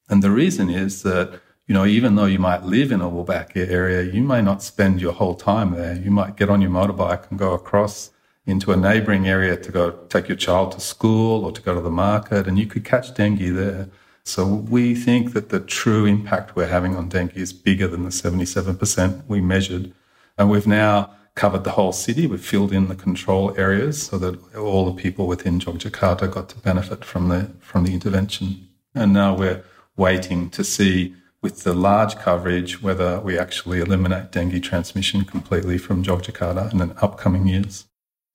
And 0.08 0.22
the 0.22 0.30
reason 0.30 0.70
is 0.70 1.02
that, 1.02 1.40
you 1.66 1.74
know, 1.74 1.84
even 1.84 2.14
though 2.14 2.26
you 2.26 2.38
might 2.38 2.62
live 2.62 2.92
in 2.92 3.00
a 3.00 3.10
Wolbachia 3.10 3.68
area, 3.68 4.02
you 4.02 4.22
may 4.22 4.40
not 4.40 4.62
spend 4.62 5.00
your 5.00 5.12
whole 5.12 5.34
time 5.34 5.72
there. 5.72 5.96
You 5.96 6.12
might 6.12 6.36
get 6.36 6.48
on 6.48 6.62
your 6.62 6.70
motorbike 6.70 7.28
and 7.30 7.38
go 7.38 7.52
across 7.52 8.10
into 8.48 8.72
a 8.72 8.76
neighboring 8.76 9.28
area 9.28 9.56
to 9.56 9.70
go 9.70 9.90
take 10.08 10.26
your 10.26 10.36
child 10.36 10.72
to 10.72 10.80
school 10.80 11.44
or 11.44 11.52
to 11.52 11.60
go 11.60 11.74
to 11.74 11.80
the 11.80 11.90
market, 11.90 12.48
and 12.48 12.58
you 12.58 12.66
could 12.66 12.84
catch 12.84 13.14
dengue 13.14 13.54
there. 13.54 13.88
So 14.24 14.46
we 14.46 14.94
think 14.94 15.32
that 15.34 15.50
the 15.50 15.60
true 15.60 16.06
impact 16.06 16.56
we're 16.56 16.68
having 16.68 16.96
on 16.96 17.08
dengue 17.08 17.36
is 17.36 17.52
bigger 17.52 17.86
than 17.86 18.04
the 18.04 18.10
77% 18.10 19.26
we 19.26 19.40
measured. 19.40 19.92
And 20.36 20.50
we've 20.50 20.66
now 20.66 21.10
covered 21.34 21.64
the 21.64 21.72
whole 21.72 21.92
city. 21.92 22.26
We've 22.26 22.44
filled 22.44 22.72
in 22.72 22.88
the 22.88 22.94
control 22.94 23.54
areas 23.56 24.02
so 24.02 24.18
that 24.18 24.56
all 24.56 24.86
the 24.86 25.00
people 25.00 25.26
within 25.26 25.60
Yogyakarta 25.60 26.30
got 26.30 26.48
to 26.50 26.58
benefit 26.58 27.04
from 27.04 27.28
the, 27.28 27.50
from 27.60 27.84
the 27.84 27.94
intervention. 27.94 28.68
And 28.94 29.12
now 29.12 29.36
we're 29.36 29.62
waiting 29.96 30.50
to 30.50 30.64
see 30.64 31.14
with 31.40 31.64
the 31.64 31.74
large 31.74 32.16
coverage 32.16 32.82
whether 32.82 33.20
we 33.20 33.38
actually 33.38 33.80
eliminate 33.80 34.32
dengue 34.32 34.62
transmission 34.62 35.24
completely 35.24 35.78
from 35.78 36.02
Yogyakarta 36.02 36.72
in 36.72 36.78
the 36.78 36.96
upcoming 37.02 37.46
years. 37.46 37.86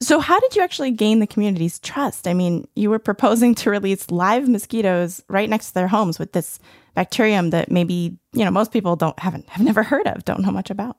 So, 0.04 0.20
how 0.20 0.38
did 0.40 0.56
you 0.56 0.62
actually 0.62 0.92
gain 0.92 1.20
the 1.20 1.28
community's 1.28 1.80
trust? 1.80 2.28
I 2.28 2.34
mean, 2.34 2.68
you 2.76 2.90
were 2.90 3.00
proposing 3.00 3.56
to 3.56 3.70
release 3.70 4.12
live 4.12 4.50
mosquitoes 4.50 5.24
right 5.30 5.50
next 5.50 5.70
to 5.70 5.74
their 5.76 5.88
homes 5.88 6.20
with 6.20 6.34
this 6.34 6.60
bacterium 6.94 7.52
that 7.52 7.72
maybe, 7.72 8.18
you 8.34 8.44
know, 8.44 8.52
most 8.52 8.74
people 8.74 8.98
don't 8.98 9.18
haven't 9.20 9.48
have 9.50 9.66
never 9.66 9.82
heard 9.82 10.06
of, 10.08 10.26
don't 10.26 10.42
know 10.42 10.52
much 10.52 10.70
about. 10.70 10.98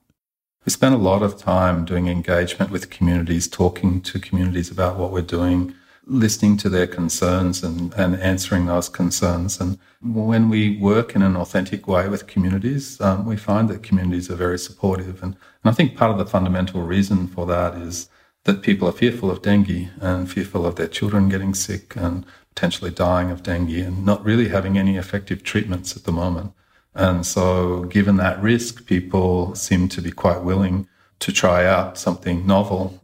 We 0.65 0.71
spent 0.71 0.95
a 0.95 0.99
lot 0.99 1.23
of 1.23 1.37
time 1.37 1.85
doing 1.85 2.09
engagement 2.09 2.71
with 2.71 2.89
communities, 2.89 3.47
talking 3.47 4.01
to 4.01 4.19
communities 4.19 4.71
about 4.71 4.97
what 4.97 5.13
we're 5.13 5.21
doing, 5.21 5.75
listening 6.07 6.57
to 6.59 6.71
their 6.71 6.87
concerns 6.87 7.63
and, 7.63 7.93
and 7.95 8.17
answering 8.17 8.65
those 8.65 8.89
concerns. 8.89 9.61
And 9.61 9.79
when 10.01 10.49
we 10.49 10.79
work 10.79 11.15
in 11.15 11.21
an 11.21 11.37
authentic 11.37 11.87
way 11.87 12.09
with 12.09 12.27
communities, 12.27 12.99
um, 13.03 13.27
we 13.27 13.37
find 13.37 13.69
that 13.69 13.83
communities 13.83 14.31
are 14.31 14.37
very 14.37 14.59
supportive. 14.59 15.23
And, 15.23 15.35
and 15.63 15.71
I 15.71 15.73
think 15.73 15.95
part 15.95 16.11
of 16.11 16.17
the 16.17 16.25
fundamental 16.25 16.81
reason 16.81 17.27
for 17.27 17.45
that 17.45 17.75
is 17.75 18.09
that 18.45 18.63
people 18.63 18.89
are 18.89 18.93
fearful 18.93 19.31
of 19.31 19.43
dengue 19.43 19.89
and 20.01 20.31
fearful 20.31 20.67
of 20.67 20.77
their 20.77 20.87
children 20.87 21.29
getting 21.29 21.55
sick 21.55 21.97
and 21.97 22.25
potentially 22.55 22.91
dying 22.91 23.31
of 23.31 23.43
dengue 23.43 23.71
and 23.71 24.05
not 24.05 24.25
really 24.25 24.49
having 24.49 24.79
any 24.79 24.97
effective 24.97 25.43
treatments 25.43 25.97
at 25.97 26.05
the 26.05 26.13
moment. 26.13 26.53
And 26.95 27.27
so, 27.27 27.85
given 27.85 28.17
that 28.19 28.41
risk, 28.41 28.87
people 28.87 29.55
seem 29.55 29.89
to 29.89 30.01
be 30.01 30.13
quite 30.13 30.43
willing 30.43 30.87
to 31.21 31.33
try 31.33 31.67
out 31.67 31.99
something 31.99 32.47
novel. 32.47 33.01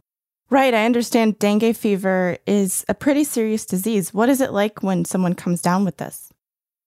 Right. 0.49 0.73
I 0.73 0.85
understand 0.85 1.39
dengue 1.39 1.75
fever 1.75 2.37
is 2.45 2.85
a 2.87 2.93
pretty 2.93 3.23
serious 3.23 3.65
disease. 3.65 4.13
What 4.13 4.29
is 4.29 4.41
it 4.41 4.51
like 4.51 4.83
when 4.83 5.05
someone 5.05 5.33
comes 5.33 5.61
down 5.61 5.83
with 5.83 5.97
this? 5.97 6.31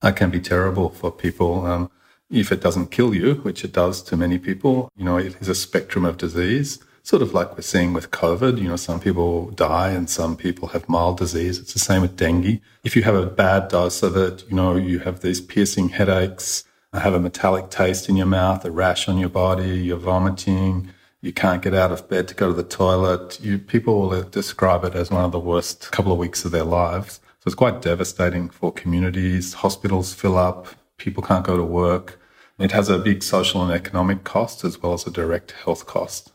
It 0.02 0.16
can 0.16 0.30
be 0.30 0.40
terrible 0.40 0.90
for 0.90 1.10
people. 1.10 1.66
Um, 1.66 1.90
if 2.30 2.52
it 2.52 2.60
doesn't 2.60 2.90
kill 2.90 3.14
you, 3.14 3.36
which 3.36 3.64
it 3.64 3.72
does 3.72 4.02
to 4.02 4.16
many 4.16 4.38
people, 4.38 4.90
you 4.96 5.04
know, 5.04 5.16
it 5.16 5.36
is 5.40 5.48
a 5.48 5.54
spectrum 5.54 6.04
of 6.04 6.16
disease 6.16 6.78
sort 7.04 7.20
of 7.20 7.34
like 7.34 7.54
we're 7.54 7.62
seeing 7.62 7.92
with 7.92 8.10
COVID. 8.10 8.58
You 8.58 8.68
know, 8.68 8.76
some 8.76 8.98
people 8.98 9.50
die 9.50 9.90
and 9.90 10.08
some 10.08 10.36
people 10.36 10.68
have 10.68 10.88
mild 10.88 11.18
disease. 11.18 11.58
It's 11.58 11.74
the 11.74 11.78
same 11.78 12.00
with 12.02 12.16
dengue. 12.16 12.60
If 12.82 12.96
you 12.96 13.02
have 13.02 13.14
a 13.14 13.26
bad 13.26 13.68
dose 13.68 14.02
of 14.02 14.16
it, 14.16 14.42
you 14.48 14.56
know, 14.56 14.74
you 14.74 15.00
have 15.00 15.20
these 15.20 15.40
piercing 15.40 15.90
headaches, 15.90 16.64
uh, 16.94 17.00
have 17.00 17.12
a 17.12 17.20
metallic 17.20 17.68
taste 17.68 18.08
in 18.08 18.16
your 18.16 18.26
mouth, 18.26 18.64
a 18.64 18.70
rash 18.70 19.06
on 19.06 19.18
your 19.18 19.28
body, 19.28 19.78
you're 19.78 19.98
vomiting, 19.98 20.90
you 21.20 21.32
can't 21.32 21.62
get 21.62 21.74
out 21.74 21.92
of 21.92 22.08
bed 22.08 22.26
to 22.28 22.34
go 22.34 22.48
to 22.48 22.54
the 22.54 22.62
toilet. 22.62 23.38
You, 23.40 23.58
people 23.58 24.08
will 24.08 24.22
describe 24.22 24.82
it 24.84 24.94
as 24.94 25.10
one 25.10 25.24
of 25.24 25.32
the 25.32 25.38
worst 25.38 25.92
couple 25.92 26.12
of 26.12 26.18
weeks 26.18 26.46
of 26.46 26.52
their 26.52 26.64
lives. 26.64 27.20
So 27.40 27.48
it's 27.48 27.54
quite 27.54 27.82
devastating 27.82 28.48
for 28.48 28.72
communities. 28.72 29.52
Hospitals 29.52 30.14
fill 30.14 30.38
up. 30.38 30.68
People 30.96 31.22
can't 31.22 31.44
go 31.44 31.58
to 31.58 31.64
work. 31.64 32.18
It 32.58 32.72
has 32.72 32.88
a 32.88 32.98
big 32.98 33.22
social 33.22 33.62
and 33.62 33.72
economic 33.72 34.24
cost 34.24 34.64
as 34.64 34.80
well 34.82 34.94
as 34.94 35.06
a 35.06 35.10
direct 35.10 35.52
health 35.52 35.86
cost. 35.86 36.33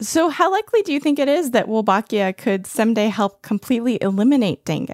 So, 0.00 0.30
how 0.30 0.50
likely 0.50 0.82
do 0.82 0.92
you 0.92 0.98
think 0.98 1.18
it 1.18 1.28
is 1.28 1.52
that 1.52 1.66
Wolbachia 1.66 2.36
could 2.36 2.66
someday 2.66 3.08
help 3.08 3.42
completely 3.42 3.98
eliminate 4.02 4.64
dengue? 4.64 4.90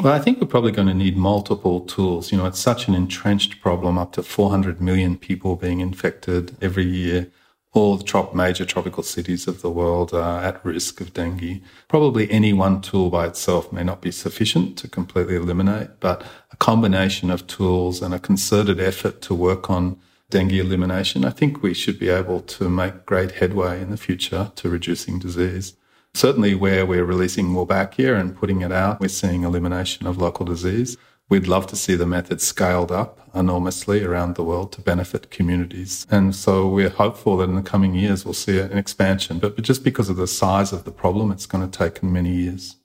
Well, 0.00 0.12
I 0.12 0.18
think 0.18 0.40
we're 0.40 0.48
probably 0.48 0.72
going 0.72 0.88
to 0.88 0.94
need 0.94 1.16
multiple 1.16 1.80
tools. 1.80 2.32
You 2.32 2.38
know, 2.38 2.46
it's 2.46 2.58
such 2.58 2.88
an 2.88 2.94
entrenched 2.94 3.60
problem, 3.60 3.96
up 3.96 4.12
to 4.12 4.22
400 4.22 4.80
million 4.80 5.16
people 5.16 5.54
being 5.54 5.80
infected 5.80 6.56
every 6.60 6.84
year. 6.84 7.30
All 7.72 7.96
the 7.96 8.04
trop- 8.04 8.34
major 8.34 8.64
tropical 8.64 9.02
cities 9.02 9.46
of 9.46 9.62
the 9.62 9.70
world 9.70 10.12
are 10.12 10.42
at 10.42 10.64
risk 10.64 11.00
of 11.00 11.12
dengue. 11.12 11.62
Probably 11.88 12.30
any 12.30 12.52
one 12.52 12.80
tool 12.80 13.10
by 13.10 13.26
itself 13.26 13.72
may 13.72 13.84
not 13.84 14.00
be 14.00 14.10
sufficient 14.10 14.78
to 14.78 14.88
completely 14.88 15.36
eliminate, 15.36 16.00
but 16.00 16.24
a 16.50 16.56
combination 16.56 17.30
of 17.30 17.46
tools 17.46 18.00
and 18.00 18.14
a 18.14 18.18
concerted 18.18 18.80
effort 18.80 19.20
to 19.22 19.34
work 19.34 19.70
on 19.70 19.98
dengue 20.34 20.58
elimination, 20.58 21.24
I 21.24 21.30
think 21.30 21.62
we 21.62 21.74
should 21.74 21.96
be 21.96 22.08
able 22.08 22.40
to 22.40 22.68
make 22.68 23.06
great 23.06 23.30
headway 23.40 23.80
in 23.80 23.90
the 23.90 23.96
future 23.96 24.50
to 24.56 24.68
reducing 24.68 25.20
disease. 25.20 25.76
Certainly, 26.12 26.56
where 26.56 26.84
we're 26.84 27.04
releasing 27.04 27.54
Wolbachia 27.54 28.18
and 28.18 28.36
putting 28.36 28.60
it 28.60 28.72
out, 28.72 29.00
we're 29.00 29.06
seeing 29.06 29.44
elimination 29.44 30.08
of 30.08 30.18
local 30.18 30.44
disease. 30.44 30.96
We'd 31.28 31.46
love 31.46 31.68
to 31.68 31.76
see 31.76 31.94
the 31.94 32.04
method 32.04 32.40
scaled 32.40 32.90
up 32.90 33.30
enormously 33.32 34.02
around 34.02 34.34
the 34.34 34.42
world 34.42 34.72
to 34.72 34.80
benefit 34.80 35.30
communities. 35.30 36.04
And 36.10 36.34
so 36.34 36.66
we're 36.68 36.88
hopeful 36.88 37.36
that 37.36 37.48
in 37.48 37.54
the 37.54 37.62
coming 37.62 37.94
years 37.94 38.24
we'll 38.24 38.34
see 38.34 38.58
an 38.58 38.76
expansion. 38.76 39.38
But 39.38 39.62
just 39.62 39.84
because 39.84 40.08
of 40.08 40.16
the 40.16 40.26
size 40.26 40.72
of 40.72 40.82
the 40.82 40.90
problem, 40.90 41.30
it's 41.30 41.46
going 41.46 41.68
to 41.68 41.78
take 41.78 42.02
many 42.02 42.34
years. 42.34 42.76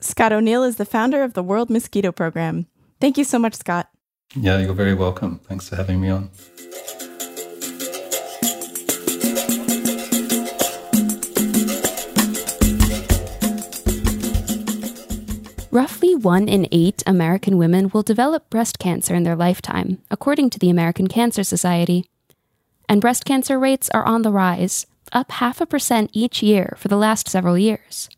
Scott 0.00 0.32
O'Neill 0.32 0.64
is 0.64 0.76
the 0.76 0.86
founder 0.86 1.22
of 1.22 1.34
the 1.34 1.42
World 1.42 1.68
Mosquito 1.68 2.10
Program. 2.10 2.66
Thank 3.02 3.18
you 3.18 3.24
so 3.24 3.38
much, 3.38 3.54
Scott. 3.54 3.90
Yeah, 4.36 4.58
you're 4.58 4.74
very 4.74 4.94
welcome. 4.94 5.40
Thanks 5.48 5.68
for 5.68 5.74
having 5.74 6.00
me 6.00 6.08
on. 6.08 6.30
Roughly 15.72 16.14
one 16.14 16.48
in 16.48 16.68
eight 16.70 17.02
American 17.06 17.58
women 17.58 17.90
will 17.92 18.02
develop 18.02 18.48
breast 18.50 18.78
cancer 18.78 19.16
in 19.16 19.24
their 19.24 19.34
lifetime, 19.34 19.98
according 20.12 20.50
to 20.50 20.60
the 20.60 20.70
American 20.70 21.08
Cancer 21.08 21.42
Society. 21.42 22.04
And 22.88 23.00
breast 23.00 23.24
cancer 23.24 23.58
rates 23.58 23.90
are 23.90 24.04
on 24.04 24.22
the 24.22 24.30
rise, 24.30 24.86
up 25.12 25.32
half 25.32 25.60
a 25.60 25.66
percent 25.66 26.10
each 26.12 26.40
year 26.40 26.76
for 26.78 26.86
the 26.86 26.96
last 26.96 27.28
several 27.28 27.58
years. 27.58 28.08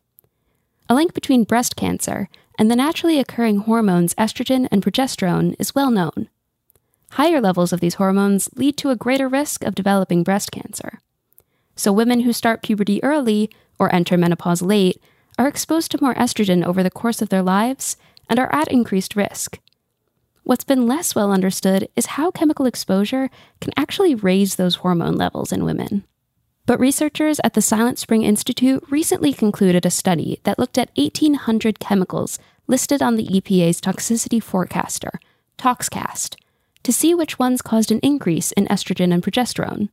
A 0.90 0.94
link 0.94 1.14
between 1.14 1.44
breast 1.44 1.74
cancer 1.74 2.28
and 2.58 2.70
the 2.70 2.76
naturally 2.76 3.18
occurring 3.18 3.58
hormones 3.58 4.14
estrogen 4.14 4.68
and 4.70 4.82
progesterone 4.82 5.56
is 5.58 5.74
well 5.74 5.90
known. 5.90 6.28
Higher 7.12 7.40
levels 7.40 7.72
of 7.72 7.80
these 7.80 7.94
hormones 7.94 8.48
lead 8.54 8.76
to 8.78 8.90
a 8.90 8.96
greater 8.96 9.28
risk 9.28 9.64
of 9.64 9.74
developing 9.74 10.22
breast 10.22 10.50
cancer. 10.50 11.00
So, 11.76 11.92
women 11.92 12.20
who 12.20 12.32
start 12.32 12.62
puberty 12.62 13.02
early 13.02 13.50
or 13.78 13.94
enter 13.94 14.16
menopause 14.16 14.62
late 14.62 15.02
are 15.38 15.48
exposed 15.48 15.90
to 15.90 15.98
more 16.00 16.14
estrogen 16.14 16.64
over 16.64 16.82
the 16.82 16.90
course 16.90 17.20
of 17.22 17.28
their 17.28 17.42
lives 17.42 17.96
and 18.28 18.38
are 18.38 18.54
at 18.54 18.68
increased 18.68 19.16
risk. 19.16 19.58
What's 20.44 20.64
been 20.64 20.86
less 20.88 21.14
well 21.14 21.30
understood 21.30 21.88
is 21.96 22.06
how 22.06 22.30
chemical 22.30 22.66
exposure 22.66 23.30
can 23.60 23.72
actually 23.76 24.14
raise 24.14 24.56
those 24.56 24.76
hormone 24.76 25.16
levels 25.16 25.52
in 25.52 25.64
women. 25.64 26.04
But 26.64 26.78
researchers 26.78 27.40
at 27.42 27.54
the 27.54 27.62
Silent 27.62 27.98
Spring 27.98 28.22
Institute 28.22 28.84
recently 28.88 29.32
concluded 29.32 29.84
a 29.84 29.90
study 29.90 30.40
that 30.44 30.58
looked 30.58 30.78
at 30.78 30.90
1,800 30.96 31.80
chemicals 31.80 32.38
listed 32.66 33.02
on 33.02 33.16
the 33.16 33.26
EPA's 33.26 33.80
toxicity 33.80 34.42
forecaster, 34.42 35.18
ToxCast, 35.58 36.36
to 36.82 36.92
see 36.92 37.14
which 37.14 37.38
ones 37.38 37.62
caused 37.62 37.90
an 37.90 37.98
increase 38.00 38.52
in 38.52 38.66
estrogen 38.66 39.12
and 39.12 39.22
progesterone. 39.22 39.88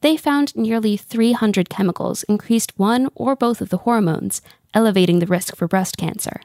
They 0.00 0.16
found 0.16 0.56
nearly 0.56 0.96
300 0.96 1.68
chemicals 1.68 2.24
increased 2.24 2.72
one 2.76 3.08
or 3.14 3.36
both 3.36 3.60
of 3.60 3.68
the 3.68 3.78
hormones, 3.78 4.42
elevating 4.74 5.18
the 5.18 5.26
risk 5.26 5.54
for 5.54 5.68
breast 5.68 5.96
cancer. 5.96 6.40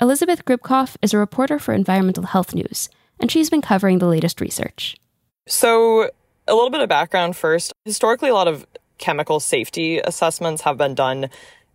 Elizabeth 0.00 0.44
Gribkoff 0.44 0.96
is 1.02 1.12
a 1.12 1.18
reporter 1.18 1.58
for 1.58 1.74
Environmental 1.74 2.24
Health 2.24 2.54
News, 2.54 2.88
and 3.18 3.30
she's 3.30 3.50
been 3.50 3.62
covering 3.62 3.98
the 3.98 4.06
latest 4.06 4.40
research. 4.40 4.96
So, 5.46 6.10
a 6.48 6.54
little 6.54 6.70
bit 6.70 6.80
of 6.80 6.88
background 6.88 7.36
first. 7.36 7.72
Historically, 7.84 8.28
a 8.28 8.34
lot 8.34 8.48
of 8.48 8.66
chemical 8.98 9.40
safety 9.40 9.98
assessments 9.98 10.62
have 10.62 10.78
been 10.78 10.94
done 10.94 11.28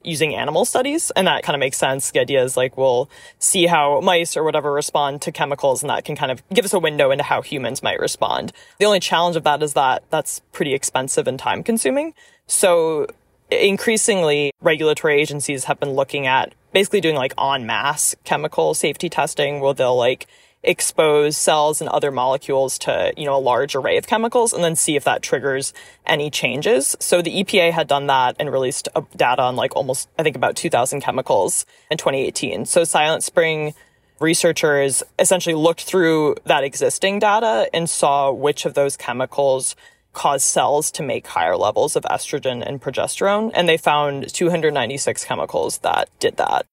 using 0.03 0.35
animal 0.35 0.65
studies. 0.65 1.11
And 1.11 1.27
that 1.27 1.43
kind 1.43 1.55
of 1.55 1.59
makes 1.59 1.77
sense. 1.77 2.11
The 2.11 2.19
idea 2.19 2.43
is 2.43 2.57
like, 2.57 2.77
we'll 2.77 3.09
see 3.39 3.67
how 3.67 3.99
mice 4.01 4.35
or 4.35 4.43
whatever 4.43 4.71
respond 4.71 5.21
to 5.23 5.31
chemicals 5.31 5.83
and 5.83 5.89
that 5.89 6.05
can 6.05 6.15
kind 6.15 6.31
of 6.31 6.47
give 6.49 6.65
us 6.65 6.73
a 6.73 6.79
window 6.79 7.11
into 7.11 7.23
how 7.23 7.41
humans 7.41 7.83
might 7.83 7.99
respond. 7.99 8.51
The 8.79 8.85
only 8.85 8.99
challenge 8.99 9.35
of 9.35 9.43
that 9.43 9.61
is 9.61 9.73
that 9.73 10.03
that's 10.09 10.41
pretty 10.51 10.73
expensive 10.73 11.27
and 11.27 11.37
time 11.37 11.63
consuming. 11.63 12.13
So 12.47 13.07
increasingly 13.49 14.51
regulatory 14.61 15.21
agencies 15.21 15.65
have 15.65 15.79
been 15.79 15.91
looking 15.91 16.25
at 16.25 16.55
basically 16.73 17.01
doing 17.01 17.15
like 17.15 17.33
en 17.39 17.65
masse 17.65 18.15
chemical 18.23 18.73
safety 18.73 19.09
testing 19.09 19.59
where 19.59 19.73
they'll 19.73 19.95
like 19.95 20.27
expose 20.63 21.37
cells 21.37 21.81
and 21.81 21.89
other 21.89 22.11
molecules 22.11 22.77
to, 22.79 23.13
you 23.17 23.25
know, 23.25 23.35
a 23.35 23.39
large 23.39 23.75
array 23.75 23.97
of 23.97 24.07
chemicals 24.07 24.53
and 24.53 24.63
then 24.63 24.75
see 24.75 24.95
if 24.95 25.03
that 25.03 25.21
triggers 25.21 25.73
any 26.05 26.29
changes. 26.29 26.95
So 26.99 27.21
the 27.21 27.43
EPA 27.43 27.71
had 27.71 27.87
done 27.87 28.07
that 28.07 28.35
and 28.39 28.51
released 28.51 28.87
uh, 28.95 29.01
data 29.15 29.41
on 29.41 29.55
like 29.55 29.75
almost, 29.75 30.07
I 30.19 30.23
think 30.23 30.35
about 30.35 30.55
2000 30.55 31.01
chemicals 31.01 31.65
in 31.89 31.97
2018. 31.97 32.65
So 32.65 32.83
Silent 32.83 33.23
Spring 33.23 33.73
researchers 34.19 35.01
essentially 35.17 35.55
looked 35.55 35.81
through 35.81 36.35
that 36.45 36.63
existing 36.63 37.19
data 37.19 37.67
and 37.73 37.89
saw 37.89 38.31
which 38.31 38.65
of 38.65 38.75
those 38.75 38.95
chemicals 38.95 39.75
cause 40.13 40.43
cells 40.43 40.91
to 40.91 41.03
make 41.03 41.25
higher 41.25 41.55
levels 41.55 41.95
of 41.95 42.03
estrogen 42.03 42.61
and 42.65 42.81
progesterone. 42.81 43.49
And 43.55 43.67
they 43.67 43.77
found 43.77 44.31
296 44.31 45.25
chemicals 45.25 45.79
that 45.79 46.09
did 46.19 46.37
that. 46.37 46.65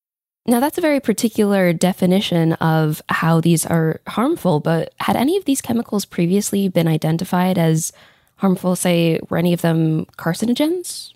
Now, 0.48 0.60
that's 0.60 0.78
a 0.78 0.80
very 0.80 0.98
particular 0.98 1.74
definition 1.74 2.54
of 2.54 3.02
how 3.10 3.38
these 3.42 3.66
are 3.66 4.00
harmful, 4.06 4.60
but 4.60 4.94
had 4.98 5.14
any 5.14 5.36
of 5.36 5.44
these 5.44 5.60
chemicals 5.60 6.06
previously 6.06 6.70
been 6.70 6.88
identified 6.88 7.58
as 7.58 7.92
harmful? 8.36 8.74
Say, 8.74 9.20
were 9.28 9.36
any 9.36 9.52
of 9.52 9.60
them 9.60 10.06
carcinogens? 10.16 11.12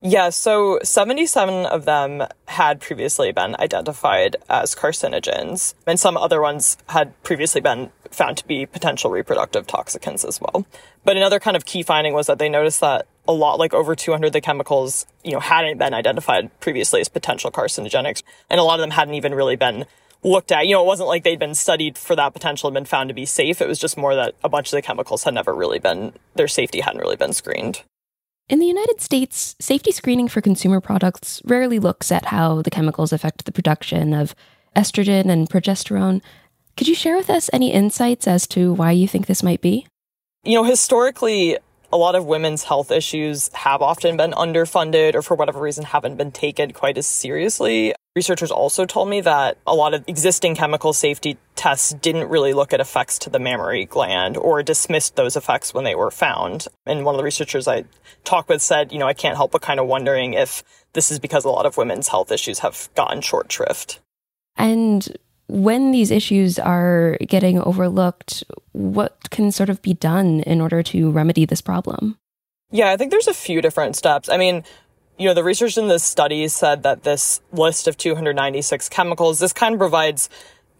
Yeah, 0.00 0.30
so 0.30 0.78
77 0.82 1.66
of 1.66 1.84
them 1.84 2.26
had 2.48 2.80
previously 2.80 3.32
been 3.32 3.54
identified 3.60 4.36
as 4.48 4.74
carcinogens, 4.74 5.74
and 5.86 6.00
some 6.00 6.16
other 6.16 6.40
ones 6.40 6.78
had 6.88 7.22
previously 7.22 7.60
been 7.60 7.90
found 8.10 8.38
to 8.38 8.46
be 8.46 8.64
potential 8.64 9.10
reproductive 9.10 9.66
toxicants 9.66 10.26
as 10.26 10.40
well. 10.40 10.64
But 11.04 11.18
another 11.18 11.38
kind 11.38 11.54
of 11.54 11.66
key 11.66 11.82
finding 11.82 12.14
was 12.14 12.28
that 12.28 12.38
they 12.38 12.48
noticed 12.48 12.80
that 12.80 13.06
a 13.30 13.32
lot, 13.32 13.60
like 13.60 13.72
over 13.72 13.94
200 13.94 14.26
of 14.26 14.32
the 14.32 14.40
chemicals, 14.40 15.06
you 15.22 15.30
know, 15.30 15.40
hadn't 15.40 15.78
been 15.78 15.94
identified 15.94 16.50
previously 16.58 17.00
as 17.00 17.08
potential 17.08 17.50
carcinogenics. 17.52 18.24
And 18.50 18.58
a 18.58 18.64
lot 18.64 18.80
of 18.80 18.82
them 18.82 18.90
hadn't 18.90 19.14
even 19.14 19.34
really 19.34 19.54
been 19.54 19.86
looked 20.24 20.50
at. 20.50 20.66
You 20.66 20.74
know, 20.74 20.82
it 20.82 20.86
wasn't 20.86 21.08
like 21.08 21.22
they'd 21.22 21.38
been 21.38 21.54
studied 21.54 21.96
for 21.96 22.16
that 22.16 22.32
potential 22.32 22.66
and 22.66 22.74
been 22.74 22.84
found 22.84 23.08
to 23.08 23.14
be 23.14 23.24
safe. 23.24 23.60
It 23.60 23.68
was 23.68 23.78
just 23.78 23.96
more 23.96 24.16
that 24.16 24.34
a 24.42 24.48
bunch 24.48 24.66
of 24.68 24.72
the 24.72 24.82
chemicals 24.82 25.22
had 25.22 25.32
never 25.32 25.54
really 25.54 25.78
been, 25.78 26.12
their 26.34 26.48
safety 26.48 26.80
hadn't 26.80 27.00
really 27.00 27.16
been 27.16 27.32
screened. 27.32 27.84
In 28.48 28.58
the 28.58 28.66
United 28.66 29.00
States, 29.00 29.54
safety 29.60 29.92
screening 29.92 30.26
for 30.26 30.40
consumer 30.40 30.80
products 30.80 31.40
rarely 31.44 31.78
looks 31.78 32.10
at 32.10 32.26
how 32.26 32.62
the 32.62 32.70
chemicals 32.70 33.12
affect 33.12 33.44
the 33.44 33.52
production 33.52 34.12
of 34.12 34.34
estrogen 34.74 35.30
and 35.30 35.48
progesterone. 35.48 36.20
Could 36.76 36.88
you 36.88 36.96
share 36.96 37.16
with 37.16 37.30
us 37.30 37.48
any 37.52 37.72
insights 37.72 38.26
as 38.26 38.48
to 38.48 38.72
why 38.72 38.90
you 38.90 39.06
think 39.06 39.26
this 39.26 39.44
might 39.44 39.60
be? 39.60 39.86
You 40.42 40.54
know, 40.54 40.64
historically, 40.64 41.58
a 41.92 41.96
lot 41.96 42.14
of 42.14 42.24
women's 42.24 42.64
health 42.64 42.90
issues 42.90 43.50
have 43.54 43.82
often 43.82 44.16
been 44.16 44.32
underfunded 44.32 45.14
or 45.14 45.22
for 45.22 45.34
whatever 45.34 45.60
reason 45.60 45.84
haven't 45.84 46.16
been 46.16 46.32
taken 46.32 46.72
quite 46.72 46.96
as 46.98 47.06
seriously. 47.06 47.94
Researchers 48.16 48.50
also 48.50 48.86
told 48.86 49.08
me 49.08 49.20
that 49.20 49.58
a 49.66 49.74
lot 49.74 49.94
of 49.94 50.04
existing 50.06 50.54
chemical 50.54 50.92
safety 50.92 51.38
tests 51.54 51.92
didn't 51.94 52.28
really 52.28 52.52
look 52.52 52.72
at 52.72 52.80
effects 52.80 53.18
to 53.20 53.30
the 53.30 53.38
mammary 53.38 53.84
gland 53.84 54.36
or 54.36 54.62
dismissed 54.62 55.16
those 55.16 55.36
effects 55.36 55.72
when 55.72 55.84
they 55.84 55.94
were 55.94 56.10
found. 56.10 56.66
And 56.86 57.04
one 57.04 57.14
of 57.14 57.18
the 57.18 57.24
researchers 57.24 57.68
I 57.68 57.84
talked 58.24 58.48
with 58.48 58.62
said, 58.62 58.92
you 58.92 58.98
know, 58.98 59.06
I 59.06 59.14
can't 59.14 59.36
help 59.36 59.52
but 59.52 59.62
kind 59.62 59.78
of 59.78 59.86
wondering 59.86 60.34
if 60.34 60.62
this 60.92 61.10
is 61.10 61.18
because 61.18 61.44
a 61.44 61.50
lot 61.50 61.66
of 61.66 61.76
women's 61.76 62.08
health 62.08 62.32
issues 62.32 62.60
have 62.60 62.88
gotten 62.96 63.20
short 63.20 63.50
shrift. 63.52 64.00
And 64.56 65.16
when 65.50 65.90
these 65.90 66.10
issues 66.10 66.58
are 66.58 67.18
getting 67.26 67.60
overlooked, 67.60 68.44
what 68.72 69.30
can 69.30 69.50
sort 69.50 69.68
of 69.68 69.82
be 69.82 69.94
done 69.94 70.40
in 70.40 70.60
order 70.60 70.82
to 70.84 71.10
remedy 71.10 71.44
this 71.44 71.60
problem? 71.60 72.16
Yeah, 72.70 72.90
I 72.90 72.96
think 72.96 73.10
there's 73.10 73.26
a 73.26 73.34
few 73.34 73.60
different 73.60 73.96
steps. 73.96 74.28
I 74.28 74.36
mean, 74.36 74.62
you 75.18 75.26
know, 75.26 75.34
the 75.34 75.44
research 75.44 75.76
in 75.76 75.88
this 75.88 76.04
study 76.04 76.46
said 76.48 76.84
that 76.84 77.02
this 77.02 77.40
list 77.52 77.88
of 77.88 77.96
296 77.96 78.88
chemicals, 78.88 79.38
this 79.38 79.52
kind 79.52 79.74
of 79.74 79.80
provides 79.80 80.30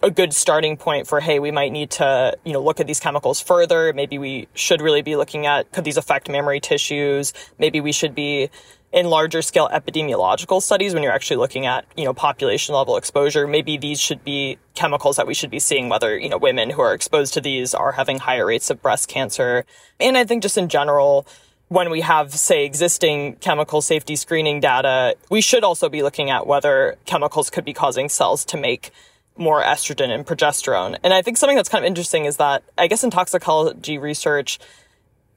a 0.03 0.11
good 0.11 0.33
starting 0.33 0.77
point 0.77 1.07
for, 1.07 1.21
hey, 1.21 1.39
we 1.39 1.51
might 1.51 1.73
need 1.73 1.91
to, 1.91 2.35
you 2.45 2.53
know, 2.53 2.63
look 2.63 2.81
at 2.81 2.87
these 2.87 3.01
chemicals 3.01 3.41
further. 3.41 3.93
Maybe 3.93 4.19
we 4.19 4.49
should 4.55 4.81
really 4.81 5.03
be 5.03 5.17
looking 5.17 5.47
at, 5.47 5.71
could 5.73 5.85
these 5.85 5.99
affect 5.99 6.31
mammary 6.31 6.61
tissues? 6.61 7.35
Maybe 7.59 7.81
we 7.81 7.93
should 7.93 8.15
be 8.15 8.51
in 8.93 9.07
larger 9.07 9.41
scale 9.41 9.69
epidemiological 9.73 10.61
studies 10.61 10.95
when 10.95 11.03
you're 11.03 11.13
actually 11.13 11.37
looking 11.37 11.67
at 11.67 11.85
you 11.97 12.05
know 12.05 12.13
population 12.13 12.75
level 12.75 12.97
exposure 12.97 13.47
maybe 13.47 13.77
these 13.77 14.01
should 14.01 14.25
be 14.25 14.59
chemicals 14.75 15.17
that 15.17 15.27
we 15.27 15.35
should 15.35 15.51
be 15.51 15.61
seeing 15.61 15.89
whether 15.89 16.19
you 16.19 16.29
know 16.29 16.39
women 16.39 16.71
who 16.71 16.81
are 16.81 16.93
exposed 16.93 17.35
to 17.35 17.41
these 17.41 17.75
are 17.75 17.93
having 17.93 18.19
higher 18.19 18.47
rates 18.47 18.71
of 18.71 18.83
breast 18.83 19.09
cancer. 19.09 19.65
And 19.99 20.17
i 20.19 20.25
think 20.25 20.43
just 20.43 20.59
in 20.59 20.69
general 20.69 21.27
when 21.69 21.91
we 21.91 22.01
have 22.01 22.35
say 22.35 22.65
existing 22.65 23.37
chemical 23.37 23.81
safety 23.81 24.17
screening 24.17 24.61
data 24.61 25.17
we 25.31 25.41
should 25.41 25.63
also 25.63 25.89
be 25.89 26.03
looking 26.03 26.31
at 26.31 26.47
whether 26.47 26.97
chemicals 27.05 27.49
could 27.49 27.65
be 27.65 27.73
causing 27.73 28.09
cells 28.09 28.45
to 28.47 28.57
make 28.57 28.91
more 29.37 29.63
estrogen 29.63 30.11
and 30.11 30.27
progesterone. 30.27 30.99
And 31.05 31.15
i 31.15 31.23
think 31.23 31.37
something 31.37 31.57
that's 31.57 31.69
kind 31.69 31.85
of 31.85 31.89
interesting 31.89 32.25
is 32.25 32.39
that 32.39 32.65
i 32.77 32.89
guess 32.89 33.05
in 33.05 33.11
toxicology 33.11 33.99
research 33.99 34.59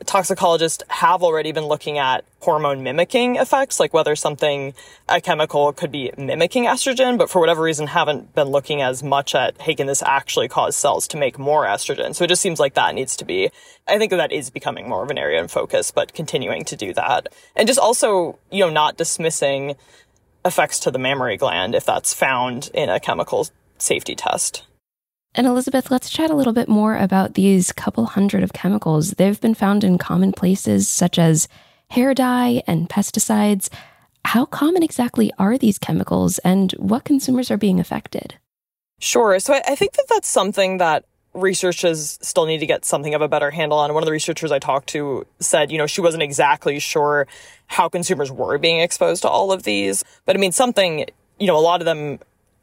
toxicologists 0.06 0.84
have 0.90 1.24
already 1.24 1.52
been 1.52 1.66
looking 1.66 1.98
at 1.98 2.26
hormone 2.40 2.84
mimicking 2.84 3.38
effects, 3.38 3.80
like 3.80 3.94
whether 3.94 4.16
something, 4.16 4.74
a 5.08 5.22
chemical 5.22 5.72
could 5.74 5.92
be 5.92 6.12
mimicking 6.18 6.66
estrogen, 6.66 7.18
but 7.18 7.30
for 7.30 7.40
whatever 7.40 7.62
reason 7.62 7.88
haven't 7.88 8.34
been 8.36 8.48
looking 8.50 8.82
as 8.82 9.02
much 9.02 9.34
at, 9.36 9.60
hey, 9.62 9.76
can 9.76 9.88
this 9.88 10.04
actually 10.04 10.48
cause 10.48 10.76
cells 10.76 11.08
to 11.08 11.18
make 11.18 11.40
more 11.40 11.66
estrogen? 11.66 12.14
So 12.14 12.24
it 12.24 12.28
just 12.28 12.42
seems 12.42 12.60
like 12.60 12.74
that 12.74 12.96
needs 12.96 13.16
to 13.18 13.26
be, 13.26 13.50
I 13.88 13.98
think 13.98 14.12
that, 14.12 14.32
is 14.32 14.50
becoming 14.50 14.90
more 14.90 15.04
of 15.04 15.10
an 15.10 15.18
area 15.18 15.42
in 15.42 15.48
focus, 15.48 15.92
but 15.92 16.14
continuing 16.14 16.66
to 16.66 16.76
do 16.76 16.94
that. 16.94 17.28
And 17.56 17.68
just 17.68 17.80
also, 17.80 18.38
you 18.52 18.66
know, 18.66 18.70
not 18.70 18.98
dismissing 18.98 19.76
effects 20.46 20.80
to 20.80 20.92
the 20.92 21.00
mammary 21.00 21.38
gland 21.38 21.76
if 21.76 21.86
that's 21.86 22.14
found 22.14 22.70
in 22.74 22.90
a 22.90 23.00
chemical 23.00 23.48
safety 23.78 24.16
test. 24.16 24.64
And 25.36 25.48
Elizabeth, 25.48 25.90
let's 25.90 26.10
chat 26.10 26.30
a 26.30 26.36
little 26.36 26.54
bit 26.54 26.70
more 26.70 26.96
about 26.96 27.34
these 27.34 27.72
couple 27.72 28.06
hundred 28.06 28.44
of 28.44 28.54
chemicals. 28.54 29.12
They've 29.12 29.40
been 29.40 29.56
found 29.56 29.84
in 29.84 29.98
common 29.98 30.32
places 30.32 30.88
such 30.88 31.18
as 31.18 31.48
hair 31.90 32.14
dye 32.14 32.62
and 32.68 32.88
pesticides. 32.88 33.70
How 34.26 34.46
common 34.46 34.84
exactly 34.84 35.32
are 35.40 35.58
these 35.58 35.80
chemicals 35.80 36.38
and 36.40 36.72
what 36.74 37.04
consumers 37.04 37.50
are 37.50 37.58
being 37.58 37.80
affected? 37.80 38.36
Sure. 39.00 39.40
So 39.40 39.54
I, 39.54 39.76
think 39.76 39.94
that 39.94 40.06
that's 40.08 40.30
something 40.30 40.78
that 40.78 41.04
researchers 41.34 42.20
still 42.22 42.46
need 42.46 42.60
to 42.60 42.66
get 42.66 42.86
something 42.86 43.16
of 43.16 43.22
a 43.22 43.28
better 43.28 43.50
handle 43.50 43.80
on. 43.80 43.94
One 43.94 44.04
of 44.04 44.06
the 44.06 44.12
researchers 44.12 44.52
I 44.52 44.60
talked 44.60 44.90
to 44.90 45.26
said, 45.40 45.72
you 45.72 45.78
know, 45.78 45.88
she 45.88 46.00
wasn't 46.00 46.24
exactly 46.24 46.80
sure 46.80 47.28
how 47.68 47.90
consumers 47.90 48.32
were 48.32 48.60
being 48.60 48.80
exposed 48.80 49.24
to 49.24 49.30
all 49.30 49.52
of 49.52 49.64
these. 49.64 50.04
But 50.26 50.36
I 50.36 50.40
mean, 50.40 50.52
something, 50.52 51.06
you 51.40 51.48
know, 51.48 51.58
a 51.58 51.60
lot 51.60 51.82
of 51.82 51.86
them 51.86 52.20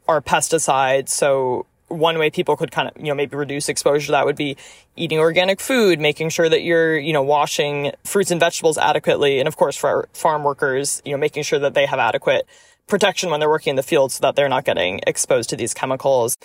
are 0.07 0.21
pesticides. 0.21 1.09
So 1.09 1.67
one 1.91 2.17
way 2.17 2.29
people 2.29 2.55
could 2.55 2.71
kind 2.71 2.87
of, 2.87 2.97
you 2.97 3.07
know, 3.09 3.15
maybe 3.15 3.35
reduce 3.35 3.69
exposure 3.69 4.07
to 4.07 4.11
that 4.13 4.25
would 4.25 4.35
be 4.35 4.57
eating 4.95 5.19
organic 5.19 5.59
food, 5.59 5.99
making 5.99 6.29
sure 6.29 6.49
that 6.49 6.63
you're, 6.63 6.97
you 6.97 7.13
know, 7.13 7.21
washing 7.21 7.91
fruits 8.03 8.31
and 8.31 8.39
vegetables 8.39 8.77
adequately. 8.77 9.39
And 9.39 9.47
of 9.47 9.57
course, 9.57 9.75
for 9.75 10.07
farm 10.13 10.43
workers, 10.43 11.01
you 11.05 11.11
know, 11.11 11.17
making 11.17 11.43
sure 11.43 11.59
that 11.59 11.73
they 11.73 11.85
have 11.85 11.99
adequate 11.99 12.47
protection 12.87 13.29
when 13.29 13.39
they're 13.39 13.49
working 13.49 13.71
in 13.71 13.75
the 13.75 13.83
field 13.83 14.11
so 14.11 14.21
that 14.21 14.35
they're 14.35 14.49
not 14.49 14.65
getting 14.65 14.99
exposed 15.07 15.49
to 15.51 15.55
these 15.55 15.73
chemicals. 15.73 16.37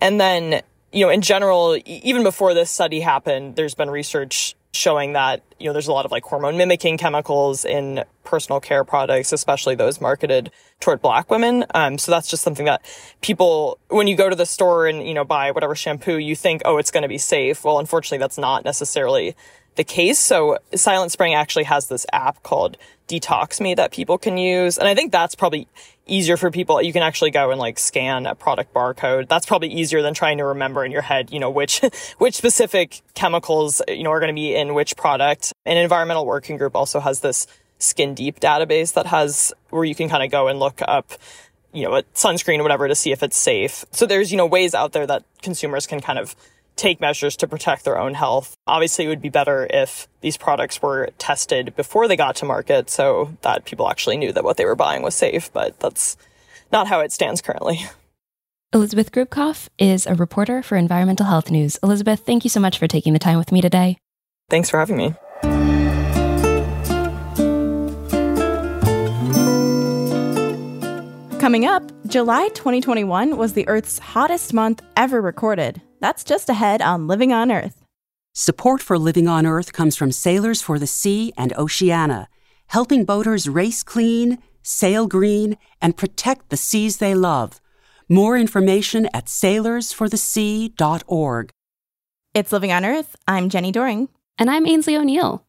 And 0.00 0.20
then, 0.20 0.62
you 0.92 1.04
know, 1.04 1.10
in 1.10 1.20
general, 1.20 1.78
even 1.84 2.22
before 2.22 2.54
this 2.54 2.70
study 2.70 3.00
happened, 3.00 3.56
there's 3.56 3.74
been 3.74 3.90
research 3.90 4.54
showing 4.72 5.14
that, 5.14 5.42
you 5.58 5.66
know, 5.66 5.72
there's 5.72 5.88
a 5.88 5.92
lot 5.92 6.04
of 6.04 6.10
like 6.10 6.22
hormone 6.24 6.56
mimicking 6.56 6.96
chemicals 6.96 7.64
in 7.64 8.04
personal 8.24 8.60
care 8.60 8.84
products, 8.84 9.32
especially 9.32 9.74
those 9.74 10.00
marketed 10.00 10.50
toward 10.78 11.02
black 11.02 11.30
women. 11.30 11.64
Um, 11.74 11.98
so 11.98 12.12
that's 12.12 12.28
just 12.28 12.42
something 12.42 12.66
that 12.66 12.82
people, 13.20 13.78
when 13.88 14.06
you 14.06 14.16
go 14.16 14.30
to 14.30 14.36
the 14.36 14.46
store 14.46 14.86
and, 14.86 15.06
you 15.06 15.12
know, 15.14 15.24
buy 15.24 15.50
whatever 15.50 15.74
shampoo, 15.74 16.18
you 16.18 16.36
think, 16.36 16.62
oh, 16.64 16.78
it's 16.78 16.90
going 16.90 17.02
to 17.02 17.08
be 17.08 17.18
safe. 17.18 17.64
Well, 17.64 17.80
unfortunately, 17.80 18.18
that's 18.18 18.38
not 18.38 18.64
necessarily 18.64 19.34
the 19.76 19.84
case. 19.84 20.18
So 20.18 20.58
Silent 20.74 21.12
Spring 21.12 21.34
actually 21.34 21.64
has 21.64 21.88
this 21.88 22.06
app 22.12 22.42
called 22.42 22.76
Detox 23.08 23.60
Me 23.60 23.74
that 23.74 23.92
people 23.92 24.18
can 24.18 24.36
use. 24.36 24.78
And 24.78 24.86
I 24.86 24.94
think 24.94 25.12
that's 25.12 25.34
probably 25.34 25.66
easier 26.06 26.36
for 26.36 26.50
people. 26.50 26.80
You 26.80 26.92
can 26.92 27.02
actually 27.02 27.30
go 27.30 27.50
and 27.50 27.58
like 27.58 27.78
scan 27.78 28.26
a 28.26 28.34
product 28.34 28.72
barcode. 28.72 29.28
That's 29.28 29.46
probably 29.46 29.68
easier 29.68 30.02
than 30.02 30.14
trying 30.14 30.38
to 30.38 30.44
remember 30.44 30.84
in 30.84 30.92
your 30.92 31.02
head, 31.02 31.32
you 31.32 31.40
know, 31.40 31.50
which, 31.50 31.80
which 32.18 32.34
specific 32.34 33.02
chemicals, 33.14 33.82
you 33.88 34.02
know, 34.02 34.10
are 34.10 34.20
going 34.20 34.34
to 34.34 34.34
be 34.34 34.54
in 34.54 34.74
which 34.74 34.96
product. 34.96 35.52
An 35.64 35.76
environmental 35.76 36.26
working 36.26 36.56
group 36.56 36.76
also 36.76 37.00
has 37.00 37.20
this 37.20 37.46
skin 37.78 38.14
deep 38.14 38.40
database 38.40 38.92
that 38.92 39.06
has 39.06 39.52
where 39.70 39.84
you 39.84 39.94
can 39.94 40.08
kind 40.08 40.22
of 40.22 40.30
go 40.30 40.48
and 40.48 40.58
look 40.58 40.80
up 40.86 41.12
you 41.72 41.84
know, 41.84 41.94
a 41.94 42.02
sunscreen 42.14 42.58
or 42.58 42.62
whatever 42.62 42.88
to 42.88 42.94
see 42.94 43.12
if 43.12 43.22
it's 43.22 43.36
safe. 43.36 43.84
So 43.92 44.06
there's, 44.06 44.30
you 44.30 44.36
know, 44.36 44.46
ways 44.46 44.74
out 44.74 44.92
there 44.92 45.06
that 45.06 45.24
consumers 45.42 45.86
can 45.86 46.00
kind 46.00 46.18
of 46.18 46.34
take 46.76 47.00
measures 47.00 47.36
to 47.36 47.46
protect 47.46 47.84
their 47.84 47.98
own 47.98 48.14
health. 48.14 48.54
Obviously, 48.66 49.04
it 49.04 49.08
would 49.08 49.22
be 49.22 49.28
better 49.28 49.66
if 49.70 50.08
these 50.20 50.36
products 50.36 50.80
were 50.80 51.10
tested 51.18 51.74
before 51.76 52.08
they 52.08 52.16
got 52.16 52.36
to 52.36 52.44
market 52.44 52.90
so 52.90 53.36
that 53.42 53.64
people 53.64 53.88
actually 53.88 54.16
knew 54.16 54.32
that 54.32 54.44
what 54.44 54.56
they 54.56 54.64
were 54.64 54.74
buying 54.74 55.02
was 55.02 55.14
safe, 55.14 55.52
but 55.52 55.78
that's 55.80 56.16
not 56.72 56.86
how 56.86 57.00
it 57.00 57.12
stands 57.12 57.42
currently. 57.42 57.80
Elizabeth 58.72 59.10
Gribkoff 59.10 59.68
is 59.78 60.06
a 60.06 60.14
reporter 60.14 60.62
for 60.62 60.76
Environmental 60.76 61.26
Health 61.26 61.50
News. 61.50 61.76
Elizabeth, 61.82 62.20
thank 62.20 62.44
you 62.44 62.50
so 62.50 62.60
much 62.60 62.78
for 62.78 62.86
taking 62.86 63.12
the 63.12 63.18
time 63.18 63.36
with 63.36 63.50
me 63.50 63.60
today. 63.60 63.98
Thanks 64.48 64.70
for 64.70 64.78
having 64.78 64.96
me. 64.96 65.14
Coming 71.40 71.64
up, 71.64 71.90
July 72.06 72.48
2021 72.48 73.36
was 73.36 73.54
the 73.54 73.66
Earth's 73.66 73.98
hottest 73.98 74.52
month 74.52 74.82
ever 74.94 75.20
recorded. 75.20 75.80
That's 76.00 76.24
just 76.24 76.48
ahead 76.48 76.82
on 76.82 77.06
Living 77.06 77.32
on 77.32 77.52
Earth. 77.52 77.84
Support 78.32 78.80
for 78.80 78.98
Living 78.98 79.28
on 79.28 79.46
Earth 79.46 79.72
comes 79.72 79.96
from 79.96 80.10
Sailors 80.12 80.62
for 80.62 80.78
the 80.78 80.86
Sea 80.86 81.32
and 81.36 81.52
Oceana, 81.58 82.28
helping 82.68 83.04
boaters 83.04 83.48
race 83.48 83.82
clean, 83.82 84.38
sail 84.62 85.06
green, 85.06 85.58
and 85.82 85.96
protect 85.96 86.48
the 86.48 86.56
seas 86.56 86.96
they 86.96 87.14
love. 87.14 87.60
More 88.08 88.38
information 88.38 89.08
at 89.12 89.26
sailorsforthesea.org. 89.26 91.50
It's 92.32 92.52
Living 92.52 92.72
on 92.72 92.84
Earth. 92.84 93.16
I'm 93.28 93.50
Jenni 93.50 93.72
Doering. 93.72 94.08
And 94.38 94.50
I'm 94.50 94.64
Aynsley 94.64 94.98
O'Neill. 94.98 95.44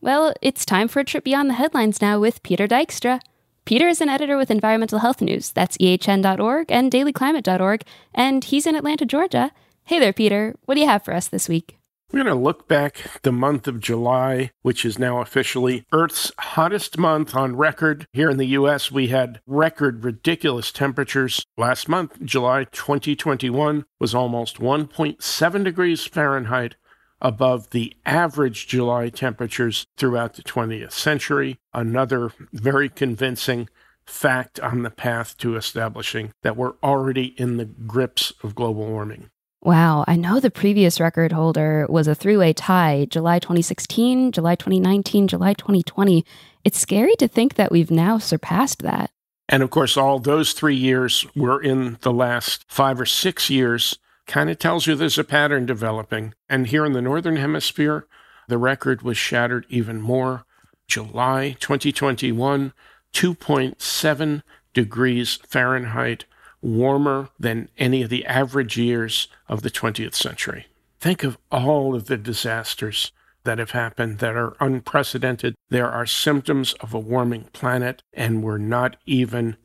Well, 0.00 0.32
it's 0.40 0.64
time 0.64 0.86
for 0.86 1.00
a 1.00 1.04
trip 1.04 1.24
beyond 1.24 1.50
the 1.50 1.54
headlines 1.54 2.00
now 2.00 2.20
with 2.20 2.44
Peter 2.44 2.68
Dykstra. 2.68 3.20
Peter 3.64 3.88
is 3.88 4.00
an 4.00 4.08
editor 4.08 4.36
with 4.36 4.48
Environmental 4.50 5.00
Health 5.00 5.20
News. 5.20 5.50
That's 5.50 5.76
ehn.org 5.78 6.70
and 6.70 6.92
dailyclimate.org, 6.92 7.82
and 8.14 8.44
he's 8.44 8.66
in 8.66 8.76
Atlanta, 8.76 9.04
Georgia. 9.04 9.50
Hey 9.88 9.98
there, 9.98 10.12
Peter. 10.12 10.54
What 10.66 10.74
do 10.74 10.82
you 10.82 10.86
have 10.86 11.02
for 11.02 11.14
us 11.14 11.28
this 11.28 11.48
week? 11.48 11.78
We're 12.12 12.22
going 12.22 12.36
to 12.36 12.42
look 12.42 12.68
back 12.68 13.22
the 13.22 13.32
month 13.32 13.66
of 13.66 13.80
July, 13.80 14.50
which 14.60 14.84
is 14.84 14.98
now 14.98 15.22
officially 15.22 15.86
Earth's 15.94 16.30
hottest 16.38 16.98
month 16.98 17.34
on 17.34 17.56
record. 17.56 18.06
Here 18.12 18.28
in 18.28 18.36
the 18.36 18.48
US, 18.48 18.92
we 18.92 19.06
had 19.06 19.40
record 19.46 20.04
ridiculous 20.04 20.72
temperatures. 20.72 21.42
Last 21.56 21.88
month, 21.88 22.22
July 22.22 22.64
2021, 22.64 23.86
was 23.98 24.14
almost 24.14 24.58
1.7 24.58 25.64
degrees 25.64 26.04
Fahrenheit 26.04 26.74
above 27.22 27.70
the 27.70 27.96
average 28.04 28.66
July 28.66 29.08
temperatures 29.08 29.86
throughout 29.96 30.34
the 30.34 30.42
20th 30.42 30.92
century. 30.92 31.56
Another 31.72 32.32
very 32.52 32.90
convincing 32.90 33.70
fact 34.04 34.60
on 34.60 34.82
the 34.82 34.90
path 34.90 35.38
to 35.38 35.56
establishing 35.56 36.34
that 36.42 36.58
we're 36.58 36.74
already 36.82 37.34
in 37.38 37.56
the 37.56 37.64
grips 37.64 38.34
of 38.42 38.54
global 38.54 38.84
warming. 38.84 39.30
Wow, 39.62 40.04
I 40.06 40.14
know 40.14 40.38
the 40.38 40.52
previous 40.52 41.00
record 41.00 41.32
holder 41.32 41.84
was 41.88 42.06
a 42.06 42.14
three 42.14 42.36
way 42.36 42.52
tie 42.52 43.06
July 43.10 43.40
2016, 43.40 44.30
July 44.30 44.54
2019, 44.54 45.26
July 45.26 45.52
2020. 45.54 46.24
It's 46.64 46.78
scary 46.78 47.14
to 47.16 47.26
think 47.26 47.54
that 47.54 47.72
we've 47.72 47.90
now 47.90 48.18
surpassed 48.18 48.82
that. 48.82 49.10
And 49.48 49.62
of 49.62 49.70
course, 49.70 49.96
all 49.96 50.20
those 50.20 50.52
three 50.52 50.76
years 50.76 51.26
were 51.34 51.60
in 51.60 51.98
the 52.02 52.12
last 52.12 52.66
five 52.68 53.00
or 53.00 53.06
six 53.06 53.50
years. 53.50 53.98
Kind 54.26 54.48
of 54.50 54.58
tells 54.58 54.86
you 54.86 54.94
there's 54.94 55.18
a 55.18 55.24
pattern 55.24 55.66
developing. 55.66 56.34
And 56.48 56.68
here 56.68 56.84
in 56.84 56.92
the 56.92 57.02
Northern 57.02 57.36
Hemisphere, 57.36 58.06
the 58.46 58.58
record 58.58 59.02
was 59.02 59.16
shattered 59.16 59.66
even 59.68 60.00
more. 60.00 60.44
July 60.86 61.56
2021, 61.58 62.72
2.7 63.12 64.42
degrees 64.72 65.38
Fahrenheit 65.46 66.26
warmer 66.60 67.28
than 67.38 67.68
any 67.78 68.02
of 68.02 68.10
the 68.10 68.26
average 68.26 68.76
years 68.76 69.28
of 69.48 69.62
the 69.62 69.70
20th 69.70 70.14
century. 70.14 70.66
Think 71.00 71.22
of 71.24 71.38
all 71.50 71.94
of 71.94 72.06
the 72.06 72.16
disasters 72.16 73.12
that 73.44 73.58
have 73.58 73.70
happened 73.70 74.18
that 74.18 74.36
are 74.36 74.56
unprecedented. 74.60 75.54
There 75.70 75.90
are 75.90 76.06
symptoms 76.06 76.74
of 76.80 76.92
a 76.92 76.98
warming 76.98 77.44
planet, 77.52 78.02
and 78.12 78.42
we're 78.42 78.58
not 78.58 78.96
even 79.06 79.56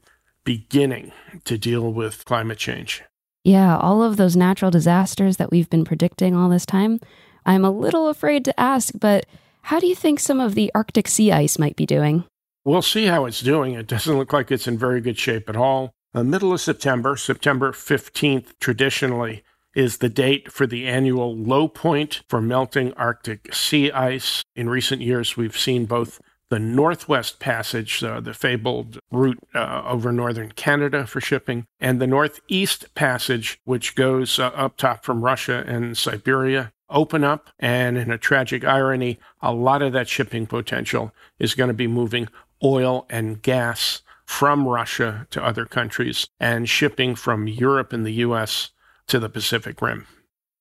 beginning 0.43 1.11
to 1.45 1.57
deal 1.57 1.91
with 1.91 2.25
climate 2.25 2.57
change. 2.57 3.03
Yeah, 3.43 3.77
all 3.77 4.03
of 4.03 4.17
those 4.17 4.35
natural 4.35 4.71
disasters 4.71 5.37
that 5.37 5.51
we've 5.51 5.69
been 5.69 5.83
predicting 5.83 6.35
all 6.35 6.49
this 6.49 6.65
time. 6.65 6.99
I'm 7.45 7.65
a 7.65 7.71
little 7.71 8.07
afraid 8.07 8.45
to 8.45 8.57
ask, 8.59 8.93
but 8.97 9.25
how 9.63 9.79
do 9.79 9.87
you 9.87 9.95
think 9.95 10.19
some 10.19 10.39
of 10.39 10.55
the 10.55 10.71
Arctic 10.73 11.07
sea 11.07 11.31
ice 11.31 11.59
might 11.59 11.75
be 11.75 11.85
doing? 11.85 12.23
We'll 12.63 12.81
see 12.81 13.07
how 13.07 13.25
it's 13.25 13.41
doing. 13.41 13.73
It 13.73 13.87
doesn't 13.87 14.17
look 14.17 14.31
like 14.31 14.51
it's 14.51 14.67
in 14.67 14.77
very 14.77 15.01
good 15.01 15.17
shape 15.17 15.49
at 15.49 15.57
all. 15.57 15.91
The 16.13 16.23
middle 16.23 16.53
of 16.53 16.61
September, 16.61 17.17
September 17.17 17.71
15th, 17.71 18.59
traditionally 18.59 19.43
is 19.73 19.97
the 19.97 20.09
date 20.09 20.51
for 20.51 20.67
the 20.67 20.85
annual 20.87 21.35
low 21.35 21.67
point 21.67 22.21
for 22.29 22.39
melting 22.39 22.93
Arctic 22.93 23.51
sea 23.51 23.91
ice. 23.91 24.43
In 24.55 24.69
recent 24.69 25.01
years, 25.01 25.35
we've 25.35 25.57
seen 25.57 25.87
both 25.87 26.21
the 26.49 26.59
Northwest 26.59 27.39
Passage, 27.39 28.03
uh, 28.03 28.19
the 28.19 28.35
fabled 28.35 28.99
route 29.11 29.39
uh, 29.55 29.81
over 29.87 30.11
northern 30.11 30.51
Canada 30.51 31.07
for 31.07 31.19
shipping, 31.19 31.65
and 31.79 31.99
the 31.99 32.05
Northeast 32.05 32.93
Passage, 32.93 33.59
which 33.63 33.95
goes 33.95 34.37
uh, 34.37 34.49
up 34.49 34.77
top 34.77 35.03
from 35.03 35.25
Russia 35.25 35.63
and 35.65 35.97
Siberia, 35.97 36.73
open 36.91 37.23
up. 37.23 37.49
And 37.57 37.97
in 37.97 38.11
a 38.11 38.19
tragic 38.19 38.63
irony, 38.63 39.17
a 39.41 39.51
lot 39.51 39.81
of 39.81 39.93
that 39.93 40.07
shipping 40.07 40.45
potential 40.45 41.11
is 41.39 41.55
going 41.55 41.69
to 41.69 41.73
be 41.73 41.87
moving 41.87 42.27
oil 42.63 43.07
and 43.09 43.41
gas 43.41 44.03
from 44.25 44.67
Russia 44.67 45.27
to 45.31 45.43
other 45.43 45.65
countries 45.65 46.27
and 46.39 46.69
shipping 46.69 47.15
from 47.15 47.47
Europe 47.47 47.93
and 47.93 48.05
the 48.05 48.13
US 48.13 48.71
to 49.07 49.19
the 49.19 49.29
Pacific 49.29 49.81
Rim. 49.81 50.07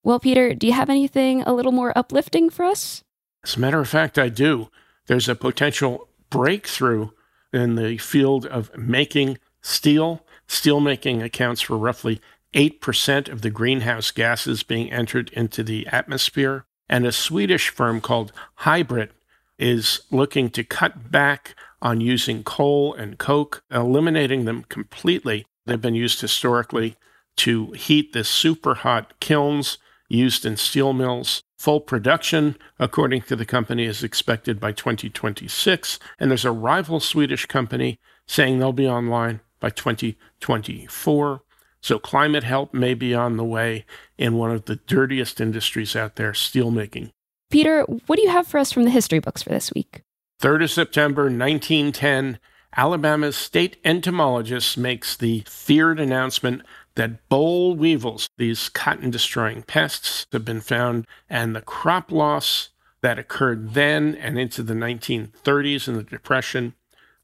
Well, 0.03 0.19
Peter, 0.19 0.55
do 0.55 0.67
you 0.67 0.73
have 0.73 0.91
anything 0.91 1.43
a 1.43 1.53
little 1.53 1.73
more 1.73 1.97
uplifting 1.97 2.51
for 2.51 2.65
us? 2.65 3.05
As 3.45 3.57
a 3.57 3.61
matter 3.61 3.81
of 3.81 3.89
fact, 3.89 4.19
I 4.19 4.29
do. 4.29 4.69
There's 5.07 5.29
a 5.29 5.35
potential 5.35 6.09
breakthrough 6.31 7.11
in 7.53 7.77
the 7.77 7.99
field 7.99 8.47
of 8.47 8.77
making 8.77 9.39
steel. 9.61 10.25
Steelmaking 10.49 11.23
accounts 11.25 11.63
for 11.63 11.79
roughly 11.79 12.21
8% 12.53 13.29
of 13.31 13.41
the 13.41 13.51
greenhouse 13.51 14.11
gases 14.11 14.63
being 14.63 14.93
entered 14.93 15.31
into 15.31 15.63
the 15.63 15.87
atmosphere. 15.87 16.67
And 16.89 17.07
a 17.07 17.13
Swedish 17.13 17.71
firm 17.71 18.01
called 18.01 18.33
HYBRIT 18.61 19.11
is 19.59 20.03
looking 20.11 20.51
to 20.51 20.65
cut 20.65 21.11
back 21.11 21.55
on 21.83 22.01
using 22.01 22.45
coal 22.45 22.95
and 22.95 23.19
coke, 23.19 23.63
eliminating 23.71 24.47
them 24.47 24.65
completely. 24.69 25.45
They've 25.67 25.81
been 25.81 25.95
used 25.95 26.21
historically 26.21 26.97
to 27.39 27.73
heat 27.73 28.13
the 28.13 28.25
super 28.25 28.77
hot 28.77 29.19
kilns 29.21 29.79
used 30.09 30.47
in 30.47 30.57
steel 30.57 30.93
mills. 30.93 31.43
Full 31.59 31.81
production, 31.81 32.57
according 32.79 33.23
to 33.23 33.37
the 33.37 33.45
company, 33.45 33.85
is 33.85 34.05
expected 34.05 34.61
by 34.61 34.73
2026. 34.73 35.99
And 36.19 36.31
there's 36.31 36.45
a 36.45 36.53
rival 36.53 37.01
Swedish 37.01 37.47
company 37.47 37.99
saying 38.27 38.59
they'll 38.59 38.73
be 38.73 38.89
online 38.89 39.41
by 39.61 39.71
2024. 39.71 41.43
So 41.81 41.99
climate 41.99 42.45
help 42.45 42.73
may 42.73 42.95
be 42.95 43.15
on 43.15 43.37
the 43.37 43.45
way 43.45 43.87
in 44.17 44.37
one 44.37 44.53
of 44.53 44.67
the 44.67 44.77
dirtiest 44.77 45.41
industries 45.41 45.97
out 45.97 46.17
there, 46.17 46.33
steelmaking. 46.33 47.11
Peter, 47.51 47.83
what 48.07 48.17
do 48.17 48.23
you 48.23 48.31
have 48.31 48.47
for 48.47 48.59
us 48.59 48.73
from 48.73 48.85
the 48.85 48.91
history 48.91 49.19
books 49.19 49.43
for 49.43 49.51
this 49.51 49.73
week? 49.75 50.03
3rd 50.43 50.65
of 50.65 50.71
September 50.73 51.23
1910, 51.27 52.41
Alabama's 52.77 53.37
state 53.37 53.77
entomologist 53.85 54.77
makes 54.77 55.17
the 55.17 55.45
feared 55.47 56.01
announcement 56.01 56.63
that 56.97 57.29
boll 57.29 57.77
weevils, 57.77 58.29
these 58.39 58.69
cotton 58.69 59.09
destroying 59.09 59.63
pests, 59.63 60.27
have 60.33 60.45
been 60.45 60.61
found, 60.61 61.07
and 61.31 61.55
the 61.55 61.61
crop 61.61 62.11
loss 62.11 62.71
that 63.03 63.21
occurred 63.21 63.75
then 63.75 64.17
and 64.17 64.37
into 64.37 64.65
the 64.65 64.75
1930s 64.75 65.87
and 65.87 65.97
the 65.97 66.03
Depression 66.03 66.75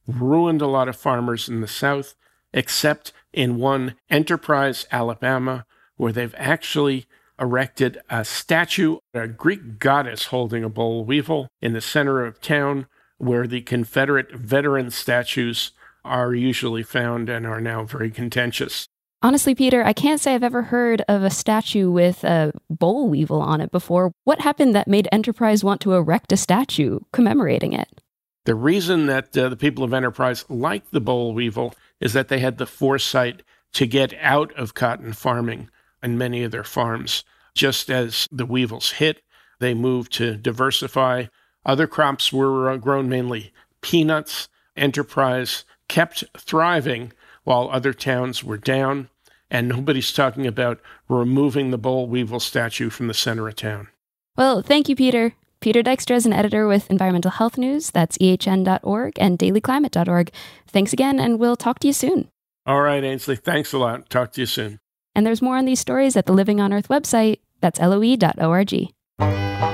ruined 0.07 0.63
a 0.63 0.69
lot 0.69 0.89
of 0.89 0.95
farmers 0.95 1.49
in 1.49 1.61
the 1.61 1.67
South. 1.67 2.15
except 2.53 3.13
in 3.33 3.57
one 3.57 3.97
Enterprise, 4.09 4.87
Alabama, 4.93 5.67
where 5.97 6.13
they've 6.13 6.37
actually 6.39 7.07
erected 7.41 7.99
a 8.09 8.25
statue, 8.25 8.99
of 9.13 9.23
a 9.23 9.27
Greek 9.27 9.81
goddess 9.81 10.27
holding 10.27 10.63
a 10.63 10.69
boll 10.69 11.05
weevil 11.05 11.49
in 11.61 11.73
the 11.73 11.81
center 11.81 12.25
of 12.25 12.41
town, 12.41 12.87
where 13.19 13.47
the 13.47 13.61
Confederate 13.61 14.33
veteran 14.33 14.91
statues 14.91 15.73
are 16.05 16.35
usually 16.35 16.83
found 16.83 17.29
and 17.29 17.47
are 17.47 17.61
now 17.61 17.85
very 17.85 18.11
contentious. 18.11 18.89
Honestly, 19.21 19.55
Peter, 19.55 19.85
I 19.85 19.93
can't 19.93 20.21
say 20.21 20.35
I've 20.35 20.45
ever 20.45 20.63
heard 20.63 21.03
of 21.09 21.25
a 21.25 21.31
statue 21.31 21.91
with 21.91 22.23
a 22.23 22.53
boll 22.71 23.09
weevil 23.09 23.43
on 23.43 23.61
it 23.61 23.73
before. 23.73 24.13
What 24.23 24.41
happened 24.41 24.77
that 24.77 24.87
made 24.87 25.09
Enterprise 25.11 25.65
want 25.65 25.81
to 25.81 25.95
erect 25.95 26.33
a 26.33 26.37
statue 26.37 27.01
commemorating 27.13 27.73
it? 27.73 28.01
The 28.45 28.55
reason 28.55 29.07
that 29.07 29.37
uh, 29.37 29.49
the 29.49 29.57
people 29.57 29.83
of 29.83 29.93
Enterprise 29.93 30.45
liked 30.49 30.93
the 30.93 31.01
boll 31.01 31.35
weevil 31.35 31.75
is 32.01 32.13
that 32.13 32.29
they 32.29 32.39
had 32.39 32.59
the 32.59 32.67
foresight 32.67 33.43
to 33.73 33.87
get 33.87 34.15
out 34.21 34.57
of 34.57 34.75
cotton 34.75 35.13
farming 35.13 35.69
on 36.03 36.17
many 36.17 36.45
of 36.45 36.53
their 36.53 36.65
farms. 36.65 37.25
Just 37.55 37.91
as 37.91 38.29
the 38.31 38.47
weevils 38.47 38.93
hit, 38.93 39.23
they 39.59 39.75
moved 39.75 40.13
to 40.15 40.37
diversify. 40.37 41.27
Other 41.69 41.87
crops 41.87 42.33
were 42.33 42.71
uh, 42.71 42.79
grown 42.79 43.11
mainly 43.11 43.53
peanuts. 43.83 44.49
Enterprise 44.75 45.65
kept 45.87 46.25
thriving 46.39 47.13
while 47.45 47.69
other 47.71 47.93
towns 47.93 48.43
were 48.43 48.57
down, 48.57 49.11
and 49.51 49.69
nobody's 49.69 50.13
talking 50.13 50.47
about 50.47 50.81
removing 51.09 51.71
the 51.71 51.79
boll 51.79 52.07
weevil 52.07 52.41
statue 52.41 52.89
from 52.89 53.07
the 53.07 53.15
center 53.15 53.47
of 53.47 53.57
town. 53.57 53.89
Well, 54.37 54.63
thank 54.63 54.89
you, 54.89 54.97
Peter. 54.97 55.35
Peter 55.61 55.83
Dykstra 55.83 56.17
is 56.17 56.25
an 56.25 56.33
editor 56.33 56.67
with 56.67 56.91
Environmental 56.91 57.33
Health 57.33 57.59
News. 57.59 57.91
That's 57.91 58.17
ehn.org 58.19 59.13
and 59.19 59.39
dailyclimate.org. 59.39 60.31
Thanks 60.69 60.93
again, 60.95 61.21
and 61.21 61.39
we'll 61.39 61.57
talk 61.57 61.81
to 61.81 61.89
you 61.89 61.93
soon. 61.93 62.31
All 62.65 62.81
right, 62.81 63.03
Aynsley. 63.03 63.39
Thanks 63.39 63.73
a 63.73 63.79
lot. 63.79 64.09
Talk 64.09 64.33
to 64.33 64.41
you 64.41 64.47
soon. 64.47 64.79
And 65.15 65.27
there's 65.27 65.43
more 65.43 65.57
on 65.57 65.65
these 65.67 65.81
stories 65.81 66.17
at 66.17 66.27
the 66.27 66.33
Living 66.33 66.61
on 66.61 66.73
Earth 66.73 66.89
website. 66.89 67.41
That's 67.61 67.81
loe.org. 67.81 69.68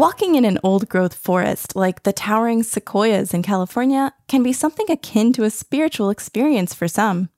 Walking 0.00 0.34
in 0.34 0.46
an 0.46 0.58
old 0.62 0.88
growth 0.88 1.12
forest 1.12 1.76
like 1.76 2.04
the 2.04 2.12
towering 2.14 2.62
sequoias 2.62 3.34
in 3.34 3.42
California 3.42 4.14
can 4.28 4.42
be 4.42 4.50
something 4.50 4.90
akin 4.90 5.30
to 5.34 5.44
a 5.44 5.50
spiritual 5.50 6.08
experience 6.08 6.72
for 6.72 6.88
some. 6.88 7.28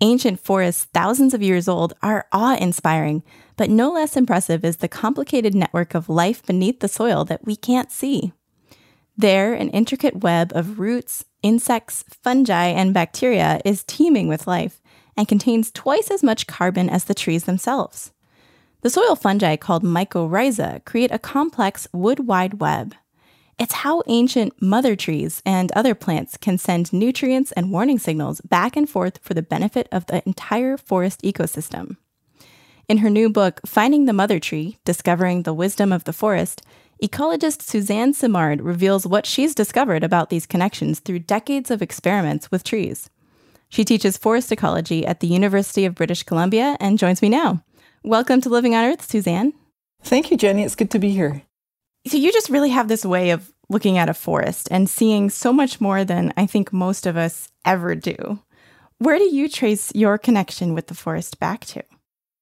Ancient 0.00 0.40
forests, 0.40 0.86
thousands 0.94 1.34
of 1.34 1.42
years 1.42 1.68
old, 1.68 1.92
are 2.00 2.24
awe 2.32 2.56
inspiring, 2.56 3.22
but 3.58 3.68
no 3.68 3.92
less 3.92 4.16
impressive 4.16 4.64
is 4.64 4.78
the 4.78 4.88
complicated 4.88 5.54
network 5.54 5.94
of 5.94 6.08
life 6.08 6.42
beneath 6.46 6.80
the 6.80 6.88
soil 6.88 7.26
that 7.26 7.44
we 7.44 7.56
can't 7.56 7.92
see. 7.92 8.32
There, 9.14 9.52
an 9.52 9.68
intricate 9.68 10.22
web 10.22 10.50
of 10.54 10.78
roots, 10.78 11.26
insects, 11.42 12.06
fungi, 12.08 12.68
and 12.68 12.94
bacteria 12.94 13.60
is 13.66 13.84
teeming 13.84 14.28
with 14.28 14.46
life 14.46 14.80
and 15.14 15.28
contains 15.28 15.70
twice 15.70 16.10
as 16.10 16.22
much 16.22 16.46
carbon 16.46 16.88
as 16.88 17.04
the 17.04 17.12
trees 17.12 17.44
themselves. 17.44 18.12
The 18.82 18.90
soil 18.90 19.14
fungi 19.14 19.54
called 19.54 19.84
mycorrhiza 19.84 20.84
create 20.84 21.12
a 21.12 21.18
complex 21.18 21.86
wood 21.92 22.26
wide 22.26 22.54
web. 22.54 22.96
It's 23.56 23.74
how 23.74 24.02
ancient 24.08 24.60
mother 24.60 24.96
trees 24.96 25.40
and 25.46 25.70
other 25.70 25.94
plants 25.94 26.36
can 26.36 26.58
send 26.58 26.92
nutrients 26.92 27.52
and 27.52 27.70
warning 27.70 28.00
signals 28.00 28.40
back 28.40 28.76
and 28.76 28.90
forth 28.90 29.20
for 29.22 29.34
the 29.34 29.42
benefit 29.42 29.86
of 29.92 30.06
the 30.06 30.20
entire 30.26 30.76
forest 30.76 31.22
ecosystem. 31.22 31.96
In 32.88 32.98
her 32.98 33.10
new 33.10 33.30
book, 33.30 33.60
Finding 33.64 34.06
the 34.06 34.12
Mother 34.12 34.40
Tree 34.40 34.78
Discovering 34.84 35.44
the 35.44 35.54
Wisdom 35.54 35.92
of 35.92 36.02
the 36.02 36.12
Forest, 36.12 36.62
ecologist 37.00 37.62
Suzanne 37.62 38.12
Simard 38.12 38.60
reveals 38.60 39.06
what 39.06 39.26
she's 39.26 39.54
discovered 39.54 40.02
about 40.02 40.28
these 40.28 40.44
connections 40.44 40.98
through 40.98 41.20
decades 41.20 41.70
of 41.70 41.82
experiments 41.82 42.50
with 42.50 42.64
trees. 42.64 43.08
She 43.68 43.84
teaches 43.84 44.16
forest 44.16 44.50
ecology 44.50 45.06
at 45.06 45.20
the 45.20 45.28
University 45.28 45.84
of 45.84 45.94
British 45.94 46.24
Columbia 46.24 46.76
and 46.80 46.98
joins 46.98 47.22
me 47.22 47.28
now. 47.28 47.62
Welcome 48.04 48.40
to 48.40 48.48
Living 48.48 48.74
on 48.74 48.84
Earth, 48.84 49.08
Suzanne. 49.08 49.52
Thank 50.02 50.32
you, 50.32 50.36
Jenni. 50.36 50.64
It's 50.64 50.74
good 50.74 50.90
to 50.90 50.98
be 50.98 51.10
here. 51.10 51.42
So, 52.08 52.16
you 52.16 52.32
just 52.32 52.50
really 52.50 52.70
have 52.70 52.88
this 52.88 53.04
way 53.04 53.30
of 53.30 53.52
looking 53.68 53.96
at 53.96 54.08
a 54.08 54.14
forest 54.14 54.66
and 54.72 54.90
seeing 54.90 55.30
so 55.30 55.52
much 55.52 55.80
more 55.80 56.04
than 56.04 56.34
I 56.36 56.46
think 56.46 56.72
most 56.72 57.06
of 57.06 57.16
us 57.16 57.52
ever 57.64 57.94
do. 57.94 58.40
Where 58.98 59.18
do 59.18 59.32
you 59.32 59.48
trace 59.48 59.94
your 59.94 60.18
connection 60.18 60.74
with 60.74 60.88
the 60.88 60.94
forest 60.94 61.38
back 61.38 61.64
to? 61.66 61.84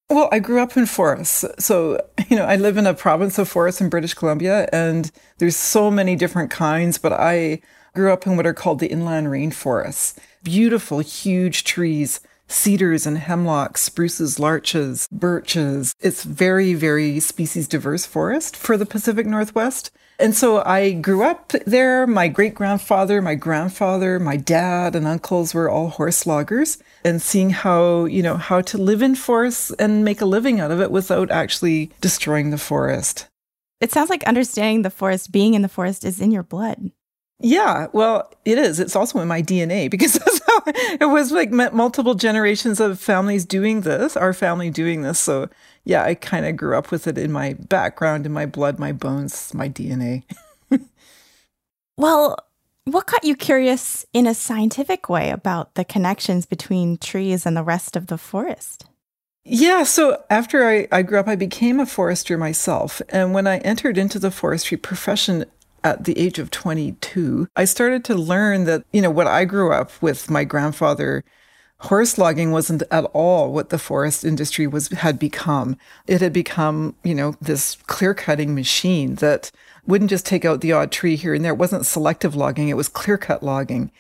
Well, 0.08 0.30
I 0.32 0.38
grew 0.38 0.62
up 0.62 0.78
in 0.78 0.86
forests. 0.86 1.44
So, 1.58 2.00
you 2.30 2.36
know, 2.36 2.46
I 2.46 2.56
live 2.56 2.78
in 2.78 2.86
a 2.86 2.94
province 2.94 3.38
of 3.38 3.46
forests 3.46 3.82
in 3.82 3.90
British 3.90 4.14
Columbia, 4.14 4.66
and 4.72 5.11
there's 5.36 5.56
so 5.56 5.90
many 5.90 6.16
different 6.16 6.50
kinds, 6.50 6.96
but 6.96 7.12
I 7.12 7.61
grew 7.94 8.11
up 8.11 8.26
in 8.26 8.38
what 8.38 8.46
are 8.46 8.54
called 8.54 8.78
the 8.78 8.90
inland 8.90 9.26
rainforests. 9.26 10.16
Beautiful, 10.42 11.00
huge 11.00 11.64
trees 11.64 12.20
cedars 12.51 13.07
and 13.07 13.18
hemlocks, 13.18 13.82
spruces, 13.82 14.38
larches, 14.38 15.09
birches. 15.11 15.94
It's 16.01 16.24
very, 16.24 16.74
very 16.74 17.20
species 17.20 17.68
diverse 17.68 18.07
forest 18.07 18.57
for 18.57 18.76
the 18.76 18.86
Pacific 18.86 19.26
Northwest. 19.26 19.90
And 20.18 20.36
so 20.36 20.62
I 20.66 20.92
grew 20.92 21.22
up 21.22 21.53
there. 21.64 22.07
My 22.07 22.28
great 22.28 22.55
grandfather, 22.55 23.22
my 23.22 23.34
grandfather, 23.34 24.18
my 24.20 24.36
dad, 24.36 24.94
and 24.94 25.07
uncles 25.07 25.55
were 25.55 25.70
all 25.70 25.88
horse 25.88 26.26
loggers 26.26 26.76
and 27.05 27.22
seeing 27.22 27.51
how, 27.51 28.05
you 28.05 28.22
know, 28.22 28.36
how 28.36 28.61
to 28.61 28.76
live 28.76 29.01
in 29.01 29.14
forests 29.14 29.70
and 29.78 30.05
make 30.05 30.20
a 30.20 30.26
living 30.26 30.61
out 30.61 30.70
of 30.70 30.80
it 30.80 30.90
without 30.90 31.30
actually 31.30 31.90
destroying 32.03 32.51
the 32.51 32.59
forest. 32.59 33.28
It 33.80 33.92
sounds 33.92 34.11
like 34.11 34.22
understanding 34.24 34.82
the 34.82 34.90
forest, 34.90 35.32
being 35.32 35.55
in 35.55 35.62
the 35.62 35.68
forest, 35.68 36.05
is 36.05 36.20
in 36.20 36.30
your 36.30 36.42
blood. 36.42 36.90
Yeah, 37.42 37.86
well, 37.94 38.30
it 38.44 38.59
is. 38.59 38.78
It's 38.78 38.94
also 38.94 39.20
in 39.20 39.28
my 39.28 39.40
DNA 39.40 39.90
because 39.90 40.12
that's 40.18 40.39
it 40.66 41.09
was 41.09 41.32
like 41.32 41.51
multiple 41.51 42.14
generations 42.14 42.80
of 42.80 43.01
families 43.01 43.44
doing 43.44 43.82
this, 43.82 44.16
our 44.16 44.32
family 44.32 44.70
doing 44.70 45.03
this. 45.03 45.18
So, 45.18 45.48
yeah, 45.84 46.05
I 46.05 46.14
kind 46.14 46.46
of 46.46 46.57
grew 46.57 46.76
up 46.76 46.90
with 46.90 47.07
it 47.07 47.18
in 47.18 47.32
my 47.32 47.55
background, 47.55 48.26
in 48.26 48.32
my 48.32 48.46
blood, 48.46 48.78
my 48.78 48.92
bones, 48.92 49.53
my 49.55 49.68
DNA. 49.68 50.24
well, 51.96 52.36
what 52.84 53.07
got 53.07 53.24
you 53.24 53.36
curious 53.36 54.05
in 54.12 54.26
a 54.26 54.34
scientific 54.34 55.09
way 55.09 55.30
about 55.30 55.74
the 55.74 55.84
connections 55.84 56.46
between 56.46 56.96
trees 56.98 57.46
and 57.46 57.57
the 57.57 57.62
rest 57.62 57.96
of 57.96 58.09
the 58.09 58.18
forest? 58.18 58.86
Yeah, 59.44 59.84
so 59.84 60.22
after 60.28 60.68
I, 60.68 60.86
I 60.92 61.03
grew 61.03 61.18
up, 61.18 61.28
I 61.28 61.36
became 61.36 61.80
a 61.80 61.86
forester 61.86 62.36
myself. 62.36 63.01
And 63.09 63.32
when 63.32 63.46
I 63.46 63.59
entered 63.59 63.96
into 63.96 64.18
the 64.18 64.30
forestry 64.30 64.76
profession, 64.76 65.44
at 65.84 66.04
the 66.04 66.18
age 66.18 66.38
of 66.38 66.50
22, 66.50 67.48
I 67.56 67.64
started 67.64 68.04
to 68.04 68.14
learn 68.14 68.64
that, 68.64 68.84
you 68.92 69.02
know, 69.02 69.10
what 69.10 69.26
I 69.26 69.44
grew 69.44 69.72
up 69.72 69.90
with 70.02 70.30
my 70.30 70.44
grandfather 70.44 71.24
horse 71.84 72.18
logging 72.18 72.52
wasn't 72.52 72.82
at 72.90 73.04
all 73.14 73.52
what 73.52 73.70
the 73.70 73.78
forest 73.78 74.24
industry 74.24 74.66
was 74.66 74.88
had 74.88 75.18
become. 75.18 75.76
It 76.06 76.20
had 76.20 76.32
become, 76.32 76.94
you 77.02 77.14
know, 77.14 77.36
this 77.40 77.76
clear 77.86 78.12
cutting 78.12 78.54
machine 78.54 79.14
that 79.16 79.50
wouldn't 79.86 80.10
just 80.10 80.26
take 80.26 80.44
out 80.44 80.60
the 80.60 80.72
odd 80.72 80.92
tree 80.92 81.16
here 81.16 81.32
and 81.32 81.44
there. 81.44 81.52
It 81.52 81.58
wasn't 81.58 81.86
selective 81.86 82.34
logging, 82.34 82.68
it 82.68 82.76
was 82.76 82.88
clear 82.88 83.16
cut 83.16 83.42
logging. 83.42 83.90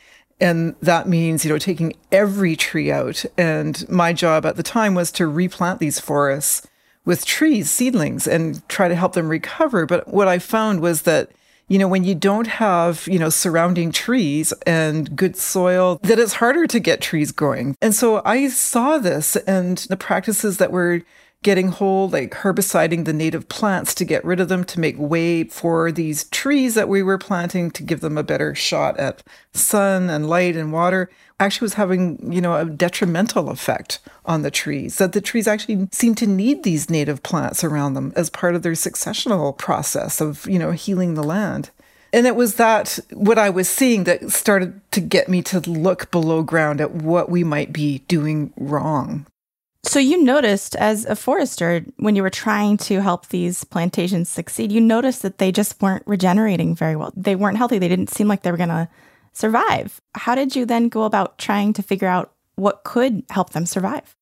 And 0.42 0.74
that 0.80 1.06
means, 1.06 1.44
you 1.44 1.50
know, 1.50 1.58
taking 1.58 1.94
every 2.10 2.56
tree 2.56 2.90
out. 2.90 3.24
And 3.36 3.86
my 3.90 4.14
job 4.14 4.46
at 4.46 4.56
the 4.56 4.62
time 4.62 4.94
was 4.94 5.10
to 5.12 5.26
replant 5.26 5.80
these 5.80 6.00
forests 6.00 6.66
with 7.04 7.26
trees, 7.26 7.70
seedlings, 7.70 8.26
and 8.26 8.66
try 8.68 8.88
to 8.88 8.94
help 8.94 9.12
them 9.12 9.28
recover. 9.28 9.84
But 9.84 10.08
what 10.08 10.28
I 10.28 10.38
found 10.38 10.80
was 10.80 11.02
that 11.02 11.30
you 11.70 11.78
know, 11.78 11.88
when 11.88 12.02
you 12.02 12.16
don't 12.16 12.48
have, 12.48 13.06
you 13.06 13.18
know, 13.18 13.30
surrounding 13.30 13.92
trees 13.92 14.52
and 14.66 15.16
good 15.16 15.36
soil, 15.36 16.00
that 16.02 16.18
it's 16.18 16.34
harder 16.34 16.66
to 16.66 16.80
get 16.80 17.00
trees 17.00 17.30
growing. 17.30 17.76
And 17.80 17.94
so 17.94 18.20
I 18.24 18.48
saw 18.48 18.98
this 18.98 19.36
and 19.36 19.78
the 19.88 19.96
practices 19.96 20.58
that 20.58 20.72
were 20.72 21.02
getting 21.42 21.68
whole, 21.68 22.08
like 22.08 22.32
herbiciding 22.32 23.04
the 23.04 23.12
native 23.12 23.48
plants 23.48 23.94
to 23.94 24.04
get 24.04 24.24
rid 24.24 24.40
of 24.40 24.48
them, 24.48 24.64
to 24.64 24.80
make 24.80 24.98
way 24.98 25.44
for 25.44 25.90
these 25.90 26.24
trees 26.24 26.74
that 26.74 26.88
we 26.88 27.02
were 27.02 27.18
planting 27.18 27.70
to 27.70 27.82
give 27.82 28.00
them 28.00 28.18
a 28.18 28.22
better 28.22 28.54
shot 28.54 28.98
at 28.98 29.22
sun 29.54 30.10
and 30.10 30.28
light 30.28 30.54
and 30.54 30.72
water, 30.72 31.10
actually 31.38 31.64
was 31.64 31.74
having, 31.74 32.32
you 32.32 32.40
know, 32.40 32.56
a 32.56 32.66
detrimental 32.66 33.48
effect 33.48 34.00
on 34.26 34.42
the 34.42 34.50
trees. 34.50 34.98
That 34.98 35.12
the 35.12 35.22
trees 35.22 35.48
actually 35.48 35.88
seem 35.92 36.14
to 36.16 36.26
need 36.26 36.62
these 36.62 36.90
native 36.90 37.22
plants 37.22 37.64
around 37.64 37.94
them 37.94 38.12
as 38.16 38.28
part 38.28 38.54
of 38.54 38.62
their 38.62 38.72
successional 38.72 39.56
process 39.56 40.20
of, 40.20 40.46
you 40.46 40.58
know, 40.58 40.72
healing 40.72 41.14
the 41.14 41.24
land. 41.24 41.70
And 42.12 42.26
it 42.26 42.36
was 42.36 42.56
that 42.56 42.98
what 43.12 43.38
I 43.38 43.48
was 43.50 43.68
seeing 43.68 44.04
that 44.04 44.30
started 44.30 44.80
to 44.90 45.00
get 45.00 45.28
me 45.28 45.42
to 45.42 45.60
look 45.60 46.10
below 46.10 46.42
ground 46.42 46.80
at 46.80 46.90
what 46.90 47.30
we 47.30 47.44
might 47.44 47.72
be 47.72 48.00
doing 48.00 48.52
wrong 48.56 49.26
so 49.82 49.98
you 49.98 50.22
noticed 50.22 50.76
as 50.76 51.04
a 51.06 51.16
forester 51.16 51.84
when 51.96 52.16
you 52.16 52.22
were 52.22 52.30
trying 52.30 52.76
to 52.78 53.00
help 53.00 53.28
these 53.28 53.64
plantations 53.64 54.28
succeed, 54.28 54.70
you 54.72 54.80
noticed 54.80 55.22
that 55.22 55.38
they 55.38 55.50
just 55.50 55.80
weren't 55.80 56.06
regenerating 56.06 56.74
very 56.74 56.96
well. 56.96 57.12
They 57.16 57.36
weren't 57.36 57.56
healthy. 57.56 57.78
They 57.78 57.88
didn't 57.88 58.10
seem 58.10 58.28
like 58.28 58.42
they 58.42 58.50
were 58.50 58.56
going 58.56 58.68
to 58.68 58.88
survive. 59.32 60.00
How 60.14 60.34
did 60.34 60.54
you 60.54 60.66
then 60.66 60.88
go 60.88 61.04
about 61.04 61.38
trying 61.38 61.72
to 61.74 61.82
figure 61.82 62.08
out 62.08 62.32
what 62.60 62.84
could 62.84 63.24
help 63.30 63.50
them 63.50 63.66
survive. 63.66 64.14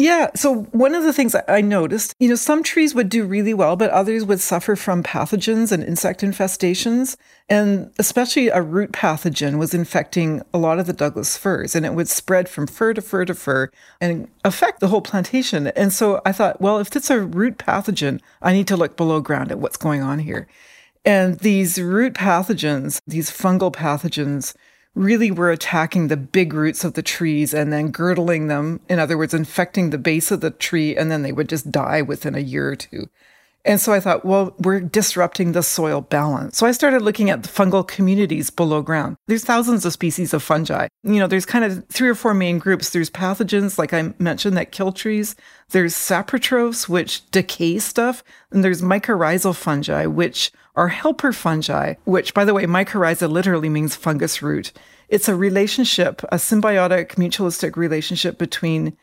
Yeah. 0.00 0.30
So 0.34 0.62
one 0.72 0.94
of 0.94 1.02
the 1.02 1.12
things 1.12 1.36
I 1.46 1.60
noticed, 1.60 2.14
you 2.18 2.30
know, 2.30 2.34
some 2.34 2.62
trees 2.62 2.94
would 2.94 3.10
do 3.10 3.26
really 3.26 3.52
well, 3.52 3.76
but 3.76 3.90
others 3.90 4.24
would 4.24 4.40
suffer 4.40 4.74
from 4.74 5.02
pathogens 5.02 5.72
and 5.72 5.84
insect 5.84 6.22
infestations. 6.22 7.18
And 7.50 7.92
especially 7.98 8.48
a 8.48 8.62
root 8.62 8.92
pathogen 8.92 9.58
was 9.58 9.74
infecting 9.74 10.40
a 10.54 10.58
lot 10.58 10.78
of 10.78 10.86
the 10.86 10.94
Douglas 10.94 11.36
firs 11.36 11.74
and 11.74 11.84
it 11.84 11.92
would 11.92 12.08
spread 12.08 12.48
from 12.48 12.66
fir 12.66 12.94
to 12.94 13.02
fir 13.02 13.26
to 13.26 13.34
fir 13.34 13.70
and 14.00 14.26
affect 14.42 14.80
the 14.80 14.88
whole 14.88 15.02
plantation. 15.02 15.66
And 15.66 15.92
so 15.92 16.22
I 16.24 16.32
thought, 16.32 16.62
well, 16.62 16.78
if 16.78 16.96
it's 16.96 17.10
a 17.10 17.20
root 17.20 17.58
pathogen, 17.58 18.22
I 18.40 18.54
need 18.54 18.68
to 18.68 18.78
look 18.78 18.96
below 18.96 19.20
ground 19.20 19.52
at 19.52 19.58
what's 19.58 19.76
going 19.76 20.00
on 20.00 20.20
here. 20.20 20.48
And 21.04 21.40
these 21.40 21.78
root 21.78 22.14
pathogens, 22.14 23.02
these 23.06 23.30
fungal 23.30 23.70
pathogens, 23.70 24.54
really 24.94 25.30
were 25.30 25.50
attacking 25.50 26.08
the 26.08 26.16
big 26.16 26.52
roots 26.52 26.84
of 26.84 26.94
the 26.94 27.02
trees 27.02 27.54
and 27.54 27.72
then 27.72 27.90
girdling 27.90 28.48
them. 28.48 28.80
In 28.88 28.98
other 28.98 29.16
words, 29.16 29.34
infecting 29.34 29.90
the 29.90 29.98
base 29.98 30.30
of 30.30 30.40
the 30.40 30.50
tree, 30.50 30.96
and 30.96 31.10
then 31.10 31.22
they 31.22 31.32
would 31.32 31.48
just 31.48 31.70
die 31.70 32.02
within 32.02 32.34
a 32.34 32.40
year 32.40 32.68
or 32.68 32.76
two. 32.76 33.08
And 33.64 33.80
so 33.80 33.92
I 33.92 34.00
thought, 34.00 34.24
well, 34.24 34.54
we're 34.58 34.80
disrupting 34.80 35.52
the 35.52 35.62
soil 35.62 36.00
balance. 36.00 36.56
So 36.56 36.66
I 36.66 36.72
started 36.72 37.02
looking 37.02 37.28
at 37.28 37.42
the 37.42 37.48
fungal 37.48 37.86
communities 37.86 38.48
below 38.48 38.80
ground. 38.80 39.16
There's 39.26 39.44
thousands 39.44 39.84
of 39.84 39.92
species 39.92 40.32
of 40.32 40.42
fungi. 40.42 40.88
You 41.02 41.18
know, 41.18 41.26
there's 41.26 41.46
kind 41.46 41.64
of 41.64 41.86
three 41.88 42.08
or 42.08 42.14
four 42.14 42.32
main 42.32 42.58
groups. 42.58 42.90
There's 42.90 43.10
pathogens, 43.10 43.78
like 43.78 43.92
I 43.92 44.14
mentioned, 44.18 44.56
that 44.56 44.72
kill 44.72 44.92
trees. 44.92 45.36
There's 45.70 45.94
saprotrophs, 45.94 46.88
which 46.88 47.28
decay 47.30 47.78
stuff. 47.78 48.24
And 48.50 48.64
there's 48.64 48.82
mycorrhizal 48.82 49.54
fungi, 49.54 50.06
which 50.06 50.52
are 50.74 50.88
helper 50.88 51.32
fungi, 51.32 51.94
which, 52.04 52.32
by 52.32 52.44
the 52.44 52.54
way, 52.54 52.64
mycorrhiza 52.64 53.30
literally 53.30 53.68
means 53.68 53.94
fungus 53.94 54.40
root. 54.40 54.72
It's 55.08 55.28
a 55.28 55.34
relationship, 55.34 56.22
a 56.30 56.36
symbiotic, 56.36 57.16
mutualistic 57.16 57.76
relationship 57.76 58.38
between 58.38 58.96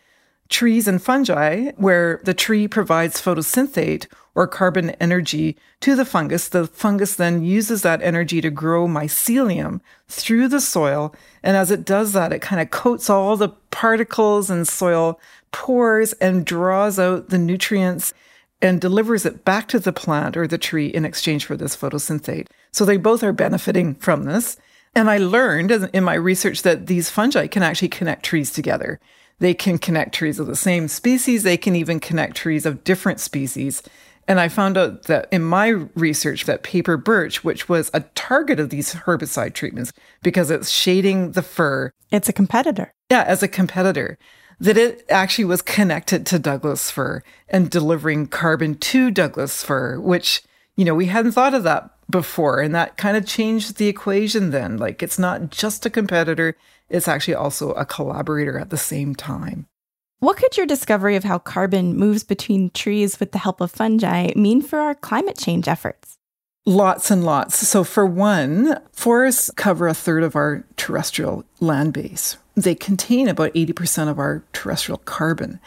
trees 0.50 0.88
and 0.88 1.02
fungi, 1.02 1.72
where 1.78 2.22
the 2.24 2.34
tree 2.34 2.68
provides 2.68 3.22
photosynthate 3.22 4.08
or 4.36 4.48
carbon 4.48 4.92
energy 5.02 5.58
to 5.82 5.96
the 5.96 6.06
fungus. 6.06 6.48
The 6.48 6.68
fungus 6.68 7.16
then 7.16 7.44
uses 7.44 7.82
that 7.82 8.02
energy 8.02 8.40
to 8.42 8.50
grow 8.50 8.88
mycelium 8.88 9.82
through 10.08 10.48
the 10.48 10.62
soil. 10.62 11.16
And 11.42 11.58
as 11.58 11.72
it 11.72 11.84
does 11.84 12.14
that, 12.14 12.32
it 12.32 12.42
kind 12.42 12.62
of 12.62 12.70
coats 12.70 13.10
all 13.10 13.36
the 13.36 13.50
particles 13.72 14.50
and 14.50 14.68
soil 14.68 15.20
pores 15.52 16.14
and 16.14 16.46
draws 16.46 17.00
out 17.00 17.30
the 17.30 17.38
nutrients 17.38 18.14
and 18.62 18.82
delivers 18.82 19.26
it 19.26 19.44
back 19.46 19.68
to 19.70 19.80
the 19.80 19.94
plant 19.94 20.38
or 20.38 20.48
the 20.48 20.58
tree 20.58 20.88
in 20.88 21.06
exchange 21.06 21.46
for 21.46 21.58
this 21.58 21.76
photosynthate. 21.76 22.48
So 22.72 22.86
they 22.86 22.98
both 22.98 23.24
are 23.24 23.34
benefiting 23.34 23.96
from 23.96 24.24
this. 24.24 24.58
And 24.96 25.10
I 25.10 25.18
learned 25.18 25.72
in 25.72 26.04
my 26.04 26.16
research 26.16 26.64
that 26.64 26.88
these 26.88 27.10
fungi 27.10 27.48
can 27.48 27.64
actually 27.64 27.90
connect 27.90 28.24
trees 28.24 28.52
together. 28.52 29.00
They 29.40 29.54
can 29.54 29.78
connect 29.78 30.16
trees 30.16 30.40
of 30.40 30.48
the 30.48 30.56
same 30.56 30.88
species. 30.88 31.44
They 31.44 31.58
can 31.58 31.76
even 31.76 32.00
connect 32.00 32.36
trees 32.36 32.66
of 32.66 32.84
different 32.84 33.20
species. 33.20 33.84
And 34.28 34.40
I 34.40 34.50
found 34.50 34.78
out 34.78 35.04
that 35.04 35.28
in 35.32 35.44
my 35.44 35.70
research 35.96 36.46
that 36.46 36.64
paper 36.64 36.98
birch, 36.98 37.44
which 37.44 37.70
was 37.70 37.90
a 37.94 38.02
target 38.16 38.60
of 38.60 38.70
these 38.70 38.94
herbicide 38.94 39.54
treatments 39.54 39.94
because 40.22 40.52
it's 40.52 40.70
shading 40.70 41.32
the 41.32 41.42
fir. 41.42 41.92
It's 42.12 42.28
a 42.28 42.34
competitor. 42.34 42.94
Yeah, 43.10 43.24
as 43.24 43.42
a 43.42 43.48
competitor 43.48 44.18
that 44.60 44.78
it 44.78 45.06
actually 45.10 45.46
was 45.46 45.62
connected 45.62 46.26
to 46.26 46.40
Douglas 46.40 46.90
fir 46.90 47.22
and 47.48 47.70
delivering 47.70 48.28
carbon 48.28 48.76
to 48.76 49.12
Douglas 49.12 49.64
fir, 49.64 50.00
which, 50.00 50.42
you 50.76 50.84
know, 50.84 50.96
we 50.96 51.06
hadn't 51.06 51.34
thought 51.34 51.54
of 51.54 51.64
that 51.64 51.92
before. 52.10 52.62
And 52.62 52.74
that 52.76 52.98
kind 52.98 53.18
of 53.18 53.26
changed 53.26 53.78
the 53.78 53.88
equation 53.88 54.52
then. 54.52 54.78
Like 54.78 55.04
it's 55.04 55.20
not 55.20 55.50
just 55.50 55.86
a 55.86 55.90
competitor, 55.90 56.56
it's 56.90 57.08
actually 57.08 57.36
also 57.36 57.72
a 57.72 57.86
collaborator 57.86 58.58
at 58.60 58.70
the 58.70 58.78
same 58.78 59.16
time. 59.16 59.68
What 60.20 60.38
could 60.38 60.58
your 60.58 60.66
discovery 60.66 61.16
of 61.16 61.24
how 61.24 61.38
carbon 61.38 61.96
moves 61.96 62.24
between 62.24 62.72
trees 62.72 63.20
with 63.20 63.34
the 63.34 63.38
help 63.38 63.62
of 63.62 63.70
fungi 63.70 64.32
mean 64.36 64.64
for 64.64 64.80
our 64.80 64.96
climate 64.96 65.38
change 65.38 65.68
efforts? 65.68 66.18
Lots 66.66 67.12
and 67.12 67.24
lots. 67.24 67.66
So, 67.66 67.84
for 67.84 68.06
one, 68.06 68.80
forests 68.92 69.52
cover 69.56 69.88
a 69.88 69.94
third 69.94 70.24
of 70.24 70.36
our 70.36 70.66
terrestrial 70.76 71.46
land 71.60 71.94
base. 71.94 72.38
They 72.56 72.76
contain 72.76 73.28
about 73.28 73.54
80% 73.54 74.10
of 74.10 74.20
our 74.20 74.44
terrestrial 74.52 74.98
carbon. 74.98 75.60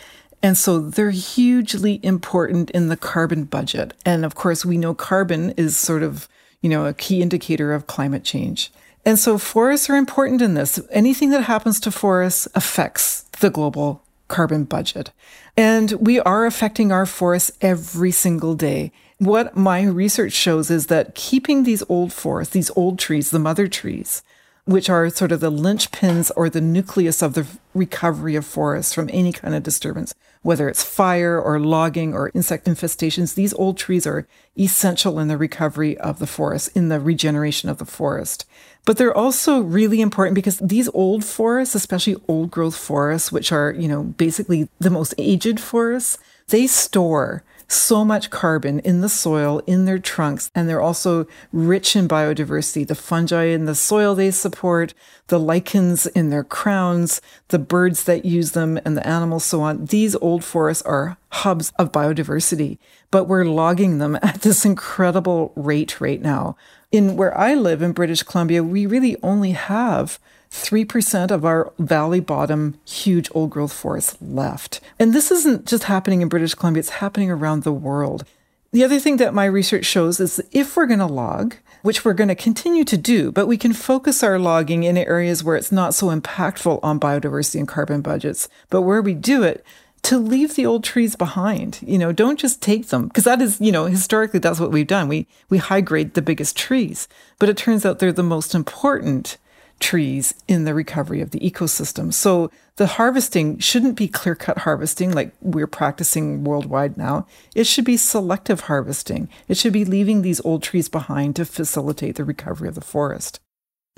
And 0.42 0.56
so 0.56 0.80
they're 0.80 1.10
hugely 1.10 2.00
important 2.02 2.70
in 2.70 2.88
the 2.88 2.96
carbon 2.96 3.44
budget. 3.44 3.94
And 4.06 4.24
of 4.24 4.34
course, 4.34 4.64
we 4.64 4.78
know 4.78 4.94
carbon 4.94 5.50
is 5.52 5.76
sort 5.76 6.02
of, 6.02 6.28
you 6.62 6.70
know, 6.70 6.86
a 6.86 6.94
key 6.94 7.20
indicator 7.20 7.72
of 7.72 7.86
climate 7.86 8.24
change. 8.24 8.72
And 9.04 9.18
so 9.18 9.38
forests 9.38 9.88
are 9.90 9.96
important 9.96 10.42
in 10.42 10.54
this. 10.54 10.80
Anything 10.90 11.30
that 11.30 11.44
happens 11.44 11.80
to 11.80 11.90
forests 11.90 12.48
affects 12.54 13.22
the 13.40 13.50
global 13.50 14.02
carbon 14.28 14.64
budget. 14.64 15.10
And 15.56 15.92
we 15.92 16.20
are 16.20 16.46
affecting 16.46 16.92
our 16.92 17.06
forests 17.06 17.50
every 17.60 18.10
single 18.10 18.54
day. 18.54 18.92
What 19.18 19.56
my 19.56 19.82
research 19.82 20.32
shows 20.32 20.70
is 20.70 20.86
that 20.86 21.14
keeping 21.14 21.64
these 21.64 21.82
old 21.88 22.12
forests, 22.12 22.54
these 22.54 22.70
old 22.76 22.98
trees, 22.98 23.30
the 23.30 23.38
mother 23.38 23.68
trees, 23.68 24.22
which 24.64 24.88
are 24.88 25.10
sort 25.10 25.32
of 25.32 25.40
the 25.40 25.50
linchpins 25.50 26.30
or 26.36 26.48
the 26.48 26.60
nucleus 26.60 27.22
of 27.22 27.34
the 27.34 27.46
recovery 27.74 28.36
of 28.36 28.46
forests 28.46 28.94
from 28.94 29.10
any 29.12 29.32
kind 29.32 29.54
of 29.54 29.62
disturbance, 29.62 30.14
whether 30.42 30.68
it's 30.68 30.82
fire 30.82 31.38
or 31.38 31.60
logging 31.60 32.14
or 32.14 32.30
insect 32.34 32.66
infestations. 32.66 33.34
These 33.34 33.54
old 33.54 33.76
trees 33.76 34.06
are 34.06 34.26
essential 34.58 35.18
in 35.18 35.28
the 35.28 35.36
recovery 35.36 35.98
of 35.98 36.18
the 36.18 36.26
forest, 36.26 36.70
in 36.74 36.88
the 36.88 36.98
regeneration 36.98 37.68
of 37.68 37.78
the 37.78 37.84
forest. 37.84 38.46
But 38.86 38.96
they're 38.96 39.16
also 39.16 39.60
really 39.60 40.00
important 40.00 40.34
because 40.34 40.58
these 40.58 40.88
old 40.94 41.24
forests, 41.24 41.74
especially 41.74 42.16
old 42.26 42.50
growth 42.50 42.76
forests, 42.76 43.30
which 43.30 43.52
are, 43.52 43.72
you 43.72 43.88
know, 43.88 44.04
basically 44.04 44.68
the 44.78 44.90
most 44.90 45.14
aged 45.18 45.60
forests, 45.60 46.18
they 46.48 46.66
store 46.66 47.44
so 47.72 48.04
much 48.04 48.30
carbon 48.30 48.80
in 48.80 49.00
the 49.00 49.08
soil, 49.08 49.60
in 49.66 49.84
their 49.84 49.98
trunks, 49.98 50.50
and 50.54 50.68
they're 50.68 50.80
also 50.80 51.26
rich 51.52 51.94
in 51.94 52.08
biodiversity. 52.08 52.86
The 52.86 52.94
fungi 52.94 53.44
in 53.44 53.64
the 53.64 53.74
soil 53.74 54.14
they 54.14 54.30
support, 54.30 54.94
the 55.28 55.38
lichens 55.38 56.06
in 56.06 56.30
their 56.30 56.44
crowns, 56.44 57.20
the 57.48 57.58
birds 57.58 58.04
that 58.04 58.24
use 58.24 58.52
them, 58.52 58.78
and 58.84 58.96
the 58.96 59.06
animals, 59.06 59.44
so 59.44 59.60
on. 59.60 59.86
These 59.86 60.16
old 60.16 60.44
forests 60.44 60.82
are 60.82 61.16
hubs 61.30 61.72
of 61.78 61.92
biodiversity, 61.92 62.78
but 63.10 63.24
we're 63.24 63.44
logging 63.44 63.98
them 63.98 64.16
at 64.22 64.42
this 64.42 64.64
incredible 64.64 65.52
rate 65.54 66.00
right 66.00 66.20
now. 66.20 66.56
In 66.90 67.16
where 67.16 67.36
I 67.38 67.54
live 67.54 67.82
in 67.82 67.92
British 67.92 68.24
Columbia, 68.24 68.64
we 68.64 68.84
really 68.86 69.16
only 69.22 69.52
have 69.52 70.18
3% 70.50 71.30
of 71.30 71.44
our 71.44 71.72
valley 71.78 72.20
bottom 72.20 72.78
huge 72.84 73.28
old 73.32 73.50
growth 73.50 73.72
forests 73.72 74.16
left. 74.20 74.80
And 74.98 75.12
this 75.12 75.30
isn't 75.30 75.66
just 75.66 75.84
happening 75.84 76.22
in 76.22 76.28
British 76.28 76.54
Columbia, 76.54 76.80
it's 76.80 76.90
happening 76.90 77.30
around 77.30 77.62
the 77.62 77.72
world. 77.72 78.24
The 78.72 78.84
other 78.84 79.00
thing 79.00 79.16
that 79.16 79.34
my 79.34 79.46
research 79.46 79.84
shows 79.84 80.20
is 80.20 80.40
if 80.52 80.76
we're 80.76 80.86
going 80.86 81.00
to 81.00 81.06
log, 81.06 81.56
which 81.82 82.04
we're 82.04 82.14
going 82.14 82.28
to 82.28 82.34
continue 82.34 82.84
to 82.84 82.96
do, 82.96 83.32
but 83.32 83.46
we 83.46 83.56
can 83.56 83.72
focus 83.72 84.22
our 84.22 84.38
logging 84.38 84.84
in 84.84 84.96
areas 84.96 85.42
where 85.42 85.56
it's 85.56 85.72
not 85.72 85.94
so 85.94 86.08
impactful 86.08 86.78
on 86.82 87.00
biodiversity 87.00 87.58
and 87.58 87.68
carbon 87.68 88.00
budgets, 88.00 88.48
but 88.68 88.82
where 88.82 89.02
we 89.02 89.14
do 89.14 89.42
it, 89.42 89.64
to 90.02 90.18
leave 90.18 90.54
the 90.54 90.66
old 90.66 90.84
trees 90.84 91.16
behind. 91.16 91.80
You 91.82 91.98
know, 91.98 92.12
don't 92.12 92.38
just 92.38 92.62
take 92.62 92.88
them 92.88 93.08
because 93.08 93.24
that 93.24 93.42
is, 93.42 93.60
you 93.60 93.72
know, 93.72 93.86
historically 93.86 94.40
that's 94.40 94.60
what 94.60 94.70
we've 94.70 94.86
done. 94.86 95.08
We 95.08 95.26
we 95.48 95.58
high 95.58 95.80
grade 95.80 96.14
the 96.14 96.22
biggest 96.22 96.56
trees, 96.56 97.08
but 97.38 97.48
it 97.48 97.56
turns 97.56 97.84
out 97.84 97.98
they're 97.98 98.12
the 98.12 98.22
most 98.22 98.54
important 98.54 99.36
trees 99.80 100.34
in 100.46 100.64
the 100.64 100.74
recovery 100.74 101.20
of 101.20 101.30
the 101.30 101.40
ecosystem. 101.40 102.12
So 102.12 102.50
the 102.76 102.86
harvesting 102.86 103.58
shouldn't 103.58 103.96
be 103.96 104.08
clear 104.08 104.34
cut 104.34 104.58
harvesting 104.58 105.12
like 105.12 105.32
we're 105.40 105.66
practicing 105.66 106.44
worldwide 106.44 106.96
now. 106.96 107.26
It 107.54 107.66
should 107.66 107.84
be 107.84 107.96
selective 107.96 108.62
harvesting. 108.62 109.28
It 109.48 109.56
should 109.56 109.72
be 109.72 109.84
leaving 109.84 110.22
these 110.22 110.40
old 110.44 110.62
trees 110.62 110.88
behind 110.88 111.36
to 111.36 111.44
facilitate 111.44 112.16
the 112.16 112.24
recovery 112.24 112.68
of 112.68 112.74
the 112.74 112.80
forest. 112.80 113.40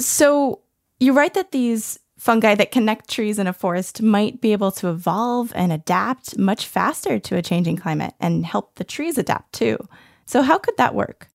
So 0.01 0.61
you 1.01 1.13
write 1.13 1.35
that 1.35 1.53
these 1.53 1.99
fungi 2.17 2.55
that 2.55 2.71
connect 2.71 3.11
trees 3.11 3.41
in 3.41 3.49
a 3.49 3.53
forest 3.53 4.01
might 4.01 4.41
be 4.41 4.53
able 4.53 4.71
to 4.71 4.89
evolve 4.89 5.53
and 5.57 5.73
adapt 5.73 6.39
much 6.39 6.67
faster 6.67 7.19
to 7.19 7.37
a 7.37 7.43
changing 7.43 7.77
climate 7.77 8.15
and 8.21 8.47
help 8.47 8.77
the 8.77 8.85
trees 8.85 9.19
adapt 9.19 9.53
too. 9.53 9.77
So, 10.25 10.43
how 10.43 10.59
could 10.59 10.77
that 10.77 10.95
work? 10.95 11.32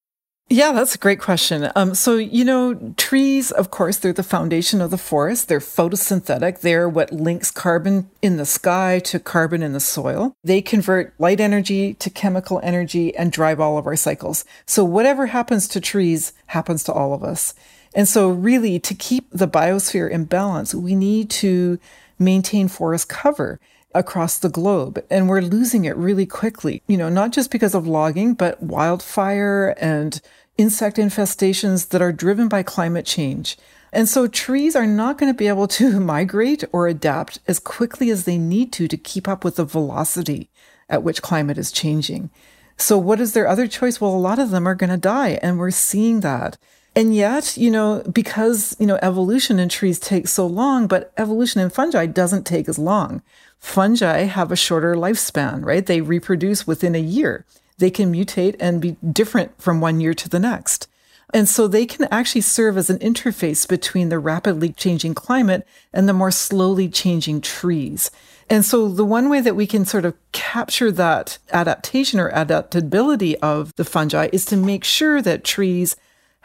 Yeah, 0.49 0.71
that's 0.71 0.95
a 0.95 0.97
great 0.97 1.19
question. 1.19 1.69
Um, 1.75 1.93
so, 1.93 2.15
you 2.15 2.45
know, 2.45 2.93
trees, 2.95 3.51
of 3.51 3.69
course, 3.69 3.97
they're 3.97 4.13
the 4.13 4.23
foundation 4.23 4.79
of 4.79 4.91
the 4.91 4.97
forest. 4.97 5.49
They're 5.49 5.59
photosynthetic. 5.59 6.61
They're 6.61 6.87
what 6.87 7.11
links 7.11 7.51
carbon 7.51 8.09
in 8.21 8.37
the 8.37 8.45
sky 8.45 8.99
to 8.99 9.19
carbon 9.19 9.61
in 9.61 9.73
the 9.73 9.81
soil. 9.81 10.33
They 10.45 10.61
convert 10.61 11.13
light 11.19 11.41
energy 11.41 11.95
to 11.95 12.09
chemical 12.09 12.61
energy 12.63 13.13
and 13.17 13.29
drive 13.29 13.59
all 13.59 13.77
of 13.77 13.85
our 13.85 13.97
cycles. 13.97 14.45
So, 14.65 14.85
whatever 14.85 15.25
happens 15.25 15.67
to 15.69 15.81
trees 15.81 16.31
happens 16.47 16.81
to 16.85 16.93
all 16.93 17.13
of 17.13 17.25
us. 17.25 17.53
And 17.93 18.07
so, 18.07 18.29
really, 18.29 18.79
to 18.79 18.93
keep 18.93 19.29
the 19.31 19.49
biosphere 19.49 20.09
in 20.09 20.25
balance, 20.25 20.73
we 20.73 20.95
need 20.95 21.29
to 21.31 21.77
maintain 22.19 22.69
forest 22.69 23.09
cover 23.09 23.59
across 23.97 24.37
the 24.37 24.49
globe. 24.49 25.03
And 25.09 25.27
we're 25.27 25.41
losing 25.41 25.85
it 25.85 25.97
really 25.97 26.25
quickly, 26.25 26.83
you 26.87 26.97
know, 26.97 27.09
not 27.09 27.31
just 27.31 27.51
because 27.51 27.75
of 27.75 27.87
logging, 27.87 28.33
but 28.33 28.61
wildfire 28.61 29.75
and 29.77 30.21
insect 30.57 30.97
infestations 30.97 31.89
that 31.89 32.01
are 32.01 32.11
driven 32.11 32.47
by 32.47 32.63
climate 32.63 33.05
change. 33.05 33.57
And 33.91 34.07
so 34.07 34.27
trees 34.27 34.75
are 34.75 34.85
not 34.85 35.17
going 35.17 35.31
to 35.33 35.37
be 35.37 35.47
able 35.47 35.67
to 35.69 35.99
migrate 35.99 36.63
or 36.71 36.87
adapt 36.87 37.39
as 37.47 37.59
quickly 37.59 38.09
as 38.09 38.25
they 38.25 38.37
need 38.37 38.71
to 38.73 38.87
to 38.87 38.97
keep 38.97 39.27
up 39.27 39.43
with 39.43 39.55
the 39.55 39.65
velocity 39.65 40.49
at 40.89 41.03
which 41.03 41.21
climate 41.21 41.57
is 41.57 41.71
changing. 41.71 42.29
So, 42.77 42.97
what 42.97 43.19
is 43.19 43.33
their 43.33 43.47
other 43.47 43.67
choice? 43.67 43.99
Well, 43.99 44.15
a 44.15 44.17
lot 44.17 44.37
of 44.37 44.51
them 44.51 44.67
are 44.67 44.75
going 44.75 44.91
to 44.91 44.97
die, 44.97 45.39
and 45.41 45.57
we're 45.57 45.71
seeing 45.71 46.19
that. 46.19 46.59
And 46.97 47.15
yet, 47.15 47.55
you 47.57 47.69
know, 47.69 48.01
because, 48.11 48.75
you 48.79 48.87
know, 48.87 48.97
evolution 49.03 49.59
in 49.59 49.69
trees 49.69 49.99
takes 49.99 50.31
so 50.31 50.47
long, 50.47 50.87
but 50.87 51.13
evolution 51.15 51.61
in 51.61 51.69
fungi 51.69 52.07
doesn't 52.07 52.43
take 52.43 52.67
as 52.67 52.79
long. 52.79 53.21
Fungi 53.59 54.23
have 54.23 54.51
a 54.51 54.55
shorter 54.55 54.95
lifespan, 54.95 55.63
right? 55.63 55.85
They 55.85 56.01
reproduce 56.01 56.65
within 56.65 56.95
a 56.95 56.99
year. 56.99 57.45
They 57.77 57.91
can 57.91 58.11
mutate 58.11 58.55
and 58.59 58.81
be 58.81 58.97
different 59.13 59.61
from 59.61 59.79
one 59.79 60.01
year 60.01 60.15
to 60.15 60.27
the 60.27 60.39
next. 60.39 60.87
And 61.35 61.47
so 61.47 61.67
they 61.67 61.85
can 61.85 62.07
actually 62.09 62.41
serve 62.41 62.77
as 62.77 62.89
an 62.89 62.97
interface 62.97 63.67
between 63.67 64.09
the 64.09 64.17
rapidly 64.17 64.69
changing 64.69 65.13
climate 65.13 65.67
and 65.93 66.09
the 66.09 66.13
more 66.13 66.31
slowly 66.31 66.89
changing 66.89 67.41
trees. 67.41 68.09
And 68.49 68.65
so 68.65 68.87
the 68.87 69.05
one 69.05 69.29
way 69.29 69.39
that 69.41 69.55
we 69.55 69.67
can 69.67 69.85
sort 69.85 70.05
of 70.05 70.15
capture 70.31 70.91
that 70.93 71.37
adaptation 71.53 72.19
or 72.19 72.29
adaptability 72.29 73.37
of 73.37 73.75
the 73.75 73.85
fungi 73.85 74.29
is 74.33 74.45
to 74.45 74.57
make 74.57 74.83
sure 74.83 75.21
that 75.21 75.43
trees 75.43 75.95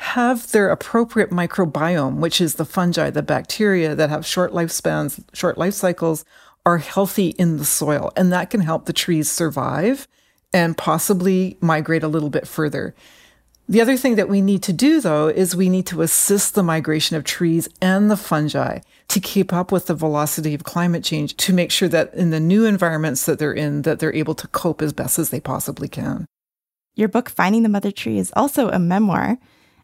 have 0.03 0.51
their 0.51 0.69
appropriate 0.69 1.31
microbiome, 1.31 2.17
which 2.17 2.41
is 2.41 2.55
the 2.55 2.65
fungi, 2.65 3.09
the 3.11 3.23
bacteria 3.23 3.95
that 3.95 4.11
have 4.11 4.27
short 4.27 4.53
lifespans, 4.53 5.25
short 5.33 5.57
life 5.57 5.75
cycles, 5.75 6.25
are 6.67 6.79
healthy 6.79 7.29
in 7.39 7.57
the 7.57 7.65
soil. 7.65 8.13
And 8.17 8.33
that 8.33 8.51
can 8.51 8.61
help 8.61 8.87
the 8.87 8.93
trees 8.93 9.31
survive 9.31 10.09
and 10.53 10.77
possibly 10.77 11.57
migrate 11.61 12.03
a 12.03 12.09
little 12.09 12.31
bit 12.31 12.47
further. 12.47 12.95
The 13.69 13.81
other 13.81 13.97
thing 13.97 14.17
that 14.17 14.29
we 14.29 14.41
need 14.41 14.63
to 14.65 14.73
do, 14.73 15.01
though, 15.01 15.29
is 15.29 15.55
we 15.55 15.69
need 15.69 15.87
to 15.87 16.03
assist 16.03 16.55
the 16.55 16.65
migration 16.65 17.17
of 17.17 17.25
trees 17.25 17.69
and 17.81 18.11
the 18.11 18.17
fungi 18.17 18.81
to 19.09 19.21
keep 19.21 19.53
up 19.53 19.71
with 19.71 19.87
the 19.87 19.95
velocity 19.95 20.53
of 20.53 20.65
climate 20.65 21.05
change 21.05 21.37
to 21.39 21.53
make 21.53 21.71
sure 21.71 21.89
that 21.89 22.13
in 22.13 22.31
the 22.31 22.41
new 22.41 22.65
environments 22.65 23.25
that 23.25 23.39
they're 23.39 23.53
in 23.53 23.83
that 23.83 24.01
they're 24.01 24.15
able 24.15 24.35
to 24.35 24.49
cope 24.49 24.83
as 24.83 24.93
best 24.93 25.19
as 25.19 25.31
they 25.31 25.41
possibly 25.41 25.89
can. 25.89 26.27
Your 26.97 27.09
book 27.09 27.31
Finding 27.31 27.63
the 27.63 27.69
Mother 27.69 27.93
Tree 27.93 28.19
is 28.19 28.33
also 28.35 28.69
a 28.69 28.79
memoir. 28.79 29.39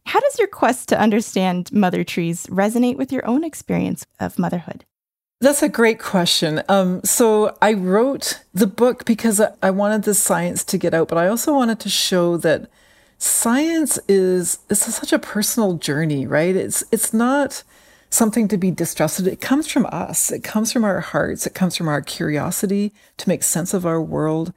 How 0.06 0.20
does 0.20 0.38
your 0.38 0.48
quest 0.48 0.88
to 0.88 1.00
understand 1.00 1.72
mother 1.72 2.04
trees 2.04 2.46
resonate 2.46 2.96
with 2.96 3.12
your 3.12 3.26
own 3.26 3.44
experience 3.44 4.06
of 4.20 4.38
motherhood? 4.38 4.84
That's 5.40 5.62
a 5.62 5.68
great 5.68 6.00
question. 6.00 6.62
Um, 6.68 7.00
so 7.04 7.56
I 7.62 7.74
wrote 7.74 8.40
the 8.52 8.66
book 8.66 9.04
because 9.04 9.40
I 9.62 9.70
wanted 9.70 10.02
the 10.02 10.14
science 10.14 10.64
to 10.64 10.78
get 10.78 10.94
out, 10.94 11.08
but 11.08 11.18
I 11.18 11.28
also 11.28 11.54
wanted 11.54 11.78
to 11.80 11.88
show 11.88 12.36
that 12.38 12.68
science 13.18 13.98
is 14.08 14.58
is 14.68 14.80
such 14.80 15.12
a 15.12 15.18
personal 15.18 15.74
journey, 15.74 16.26
right? 16.26 16.56
It's 16.56 16.82
it's 16.90 17.12
not 17.12 17.62
something 18.10 18.48
to 18.48 18.56
be 18.56 18.70
distrusted. 18.70 19.26
It 19.26 19.40
comes 19.40 19.68
from 19.68 19.86
us. 19.86 20.32
It 20.32 20.42
comes 20.42 20.72
from 20.72 20.84
our 20.84 21.00
hearts. 21.00 21.46
It 21.46 21.54
comes 21.54 21.76
from 21.76 21.88
our 21.88 22.00
curiosity 22.00 22.92
to 23.18 23.28
make 23.28 23.42
sense 23.42 23.74
of 23.74 23.86
our 23.86 24.00
world. 24.00 24.52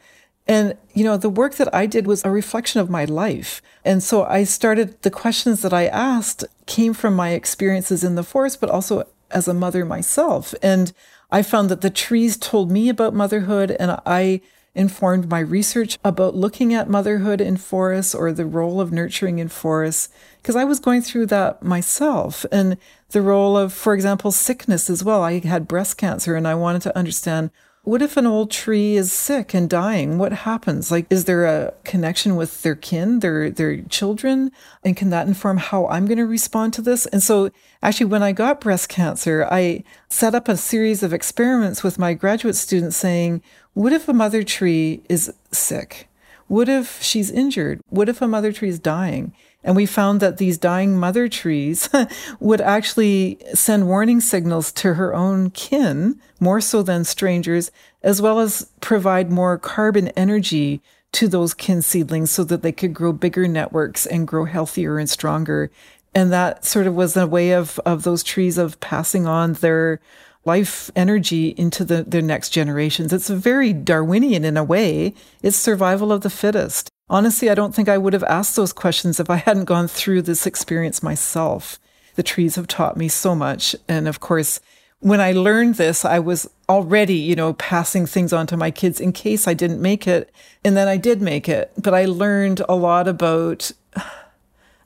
And, 0.48 0.76
you 0.94 1.04
know, 1.04 1.18
the 1.18 1.30
work 1.30 1.56
that 1.56 1.74
I 1.74 1.86
did 1.86 2.08
was 2.08 2.24
a 2.26 2.32
reflection 2.32 2.82
of 2.82 2.90
my 2.90 3.06
life. 3.06 3.62
And 3.86 4.02
so 4.02 4.24
I 4.24 4.44
started, 4.44 5.02
the 5.02 5.12
questions 5.12 5.62
that 5.62 5.74
I 5.74 5.86
asked 5.86 6.44
came 6.66 6.94
from 6.94 7.16
my 7.16 7.30
experiences 7.30 8.04
in 8.04 8.16
the 8.16 8.24
forest, 8.24 8.60
but 8.60 8.70
also 8.70 9.08
as 9.30 9.48
a 9.48 9.54
mother 9.54 9.86
myself. 9.86 10.54
And 10.62 10.94
I 11.32 11.42
found 11.42 11.70
that 11.70 11.82
the 11.82 11.90
trees 11.90 12.38
told 12.38 12.72
me 12.72 12.90
about 12.90 13.14
motherhood 13.14 13.76
and 13.80 14.00
I 14.06 14.42
informed 14.74 15.30
my 15.30 15.40
research 15.40 15.98
about 16.04 16.36
looking 16.36 16.74
at 16.74 16.90
motherhood 16.90 17.42
in 17.42 17.58
forests 17.58 18.16
or 18.16 18.32
the 18.32 18.46
role 18.46 18.80
of 18.80 18.92
nurturing 18.92 19.40
in 19.40 19.50
forests 19.50 20.10
because 20.42 20.56
I 20.56 20.64
was 20.64 20.80
going 20.80 21.02
through 21.02 21.26
that 21.28 21.62
myself 21.62 22.46
and 22.54 22.78
the 23.10 23.22
role 23.22 23.58
of 23.58 23.74
for 23.74 23.94
example 23.94 24.32
sickness 24.32 24.90
as 24.90 25.04
well 25.04 25.24
I 25.24 25.40
had 25.40 25.68
breast 25.68 25.98
cancer 25.98 26.36
and 26.36 26.48
I 26.48 26.56
wanted 26.56 26.84
to 26.84 26.98
understand 26.98 27.52
what 27.84 28.02
if 28.02 28.16
an 28.16 28.28
old 28.28 28.52
tree 28.52 28.96
is 28.96 29.12
sick 29.12 29.56
and 29.56 29.68
dying? 29.68 30.20
What 30.20 30.32
happens? 30.32 30.92
Like, 30.92 31.08
is 31.10 31.26
there 31.26 31.46
a 31.46 31.74
connection 31.84 32.36
with 32.36 32.62
their 32.62 32.76
kin, 32.76 33.20
their 33.20 33.50
their 33.50 33.82
children, 33.84 34.52
and 34.84 34.96
can 34.96 35.10
that 35.10 35.28
inform 35.28 35.58
how 35.58 35.88
I'm 35.88 36.06
going 36.06 36.20
to 36.20 36.26
respond 36.26 36.74
to 36.74 36.82
this? 36.82 37.08
And 37.08 37.24
so, 37.24 37.50
actually, 37.82 38.06
when 38.06 38.22
I 38.22 38.34
got 38.34 38.62
breast 38.62 38.88
cancer, 38.88 39.48
I 39.50 39.84
set 40.10 40.36
up 40.36 40.48
a 40.48 40.58
series 40.58 41.02
of 41.02 41.12
experiments 41.12 41.84
with 41.84 41.98
my 41.98 42.14
graduate 42.14 42.56
students, 42.56 42.98
saying, 42.98 43.42
"What 43.74 43.94
if 43.94 44.08
a 44.08 44.14
mother 44.14 44.44
tree 44.44 45.02
is 45.10 45.34
sick? 45.52 46.08
What 46.48 46.70
if 46.70 47.02
she's 47.02 47.32
injured? 47.32 47.82
What 47.90 48.10
if 48.10 48.22
a 48.22 48.28
mother 48.28 48.52
tree 48.52 48.70
is 48.70 48.80
dying?" 48.80 49.34
And 49.64 49.76
we 49.76 49.86
found 49.86 50.20
that 50.20 50.38
these 50.38 50.58
dying 50.58 50.98
mother 50.98 51.28
trees 51.28 51.90
would 52.40 52.62
actually 52.62 53.38
send 53.54 53.88
warning 53.88 54.20
signals 54.20 54.72
to 54.74 54.96
her 54.96 55.14
own 55.14 55.52
kin, 55.52 56.20
more 56.40 56.62
so 56.62 56.82
than 56.82 57.04
strangers, 57.04 57.72
as 58.02 58.22
well 58.22 58.40
as 58.40 58.70
provide 58.82 59.30
more 59.30 59.58
carbon 59.58 60.08
energy 60.10 60.82
to 61.12 61.28
those 61.28 61.54
kin 61.54 61.82
seedlings 61.82 62.32
so 62.32 62.44
that 62.44 62.62
they 62.64 62.72
could 62.72 62.94
grow 62.94 63.14
bigger 63.14 63.48
networks 63.48 64.06
and 64.06 64.28
grow 64.28 64.46
healthier 64.46 64.98
and 64.98 65.10
stronger. 65.10 65.70
And 66.16 66.32
that 66.32 66.66
sort 66.66 66.88
of 66.88 66.96
was 66.96 67.16
a 67.16 67.28
way 67.28 67.52
of, 67.52 67.80
of 67.86 68.04
those 68.04 68.24
trees 68.24 68.58
of 68.58 68.80
passing 68.80 69.28
on 69.28 69.54
their 69.54 70.00
life 70.44 70.90
energy 70.96 71.50
into 71.58 71.86
the, 71.86 72.04
their 72.04 72.22
next 72.22 72.50
generations. 72.50 73.14
It's 73.14 73.30
a 73.30 73.36
very 73.36 73.74
Darwinian 73.74 74.44
in 74.44 74.58
a 74.58 74.64
way. 74.64 75.14
It's 75.44 75.58
survival 75.58 76.12
of 76.12 76.22
the 76.22 76.30
fittest 76.30 76.91
honestly, 77.12 77.50
I 77.50 77.56
don't 77.56 77.76
think 77.76 77.90
I 77.90 78.00
would 78.00 78.14
have 78.14 78.24
asked 78.24 78.56
those 78.56 78.74
questions 78.74 79.20
if 79.20 79.30
I 79.30 79.36
hadn't 79.36 79.66
gone 79.66 79.88
through 79.88 80.24
this 80.24 80.48
experience 80.48 81.04
myself. 81.04 81.78
The 82.16 82.24
trees 82.24 82.56
have 82.56 82.68
taught 82.68 82.98
me 82.98 83.10
so 83.10 83.36
much. 83.36 83.76
And 83.88 84.08
of 84.08 84.20
course, 84.20 84.60
when 85.00 85.20
I 85.20 85.34
learned 85.34 85.76
this, 85.76 86.06
I 86.06 86.20
was 86.20 86.50
already, 86.70 87.16
you 87.16 87.36
know, 87.36 87.54
passing 87.54 88.06
things 88.06 88.34
on 88.34 88.48
to 88.48 88.58
my 88.58 88.72
kids 88.72 89.00
in 89.00 89.12
case 89.12 89.48
I 89.48 89.54
didn't 89.54 89.82
make 89.82 90.08
it. 90.08 90.32
And 90.64 90.76
then 90.76 90.88
I 90.88 90.98
did 90.98 91.22
make 91.22 91.50
it. 91.50 91.72
But 91.78 91.94
I 91.94 92.06
learned 92.06 92.62
a 92.68 92.76
lot 92.76 93.08
about 93.08 93.72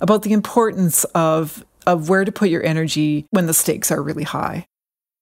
about 0.01 0.23
the 0.23 0.33
importance 0.33 1.03
of 1.15 1.63
of 1.87 2.09
where 2.09 2.25
to 2.25 2.31
put 2.31 2.49
your 2.49 2.65
energy 2.65 3.27
when 3.29 3.45
the 3.45 3.53
stakes 3.53 3.91
are 3.91 4.01
really 4.01 4.23
high. 4.23 4.65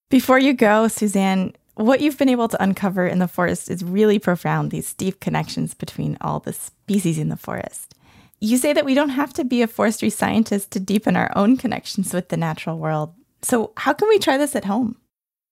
Before 0.10 0.40
you 0.40 0.54
go, 0.54 0.88
Suzanne, 0.88 1.54
what 1.76 2.02
you've 2.02 2.18
been 2.18 2.30
able 2.30 2.48
to 2.48 2.62
uncover 2.62 3.08
in 3.08 3.20
the 3.20 3.28
forest 3.28 3.70
is 3.70 3.84
really 3.84 4.20
profound, 4.20 4.72
these 4.72 4.94
deep 4.94 5.20
connections 5.20 5.74
between 5.74 6.18
all 6.22 6.40
the 6.40 6.54
species 6.54 7.18
in 7.18 7.30
the 7.30 7.38
forest. 7.38 7.96
You 8.40 8.58
say 8.58 8.74
that 8.74 8.86
we 8.86 8.94
don't 8.94 9.10
have 9.10 9.34
to 9.34 9.44
be 9.44 9.62
a 9.62 9.68
forestry 9.68 10.10
scientist 10.10 10.72
to 10.72 10.80
deepen 10.80 11.16
our 11.16 11.32
own 11.36 11.58
connections 11.58 12.14
with 12.14 12.30
the 12.30 12.38
natural 12.38 12.78
world. 12.78 13.14
So, 13.42 13.72
how 13.78 13.94
can 13.94 14.10
we 14.10 14.20
try 14.20 14.38
this 14.38 14.56
at 14.56 14.66
home? 14.66 14.98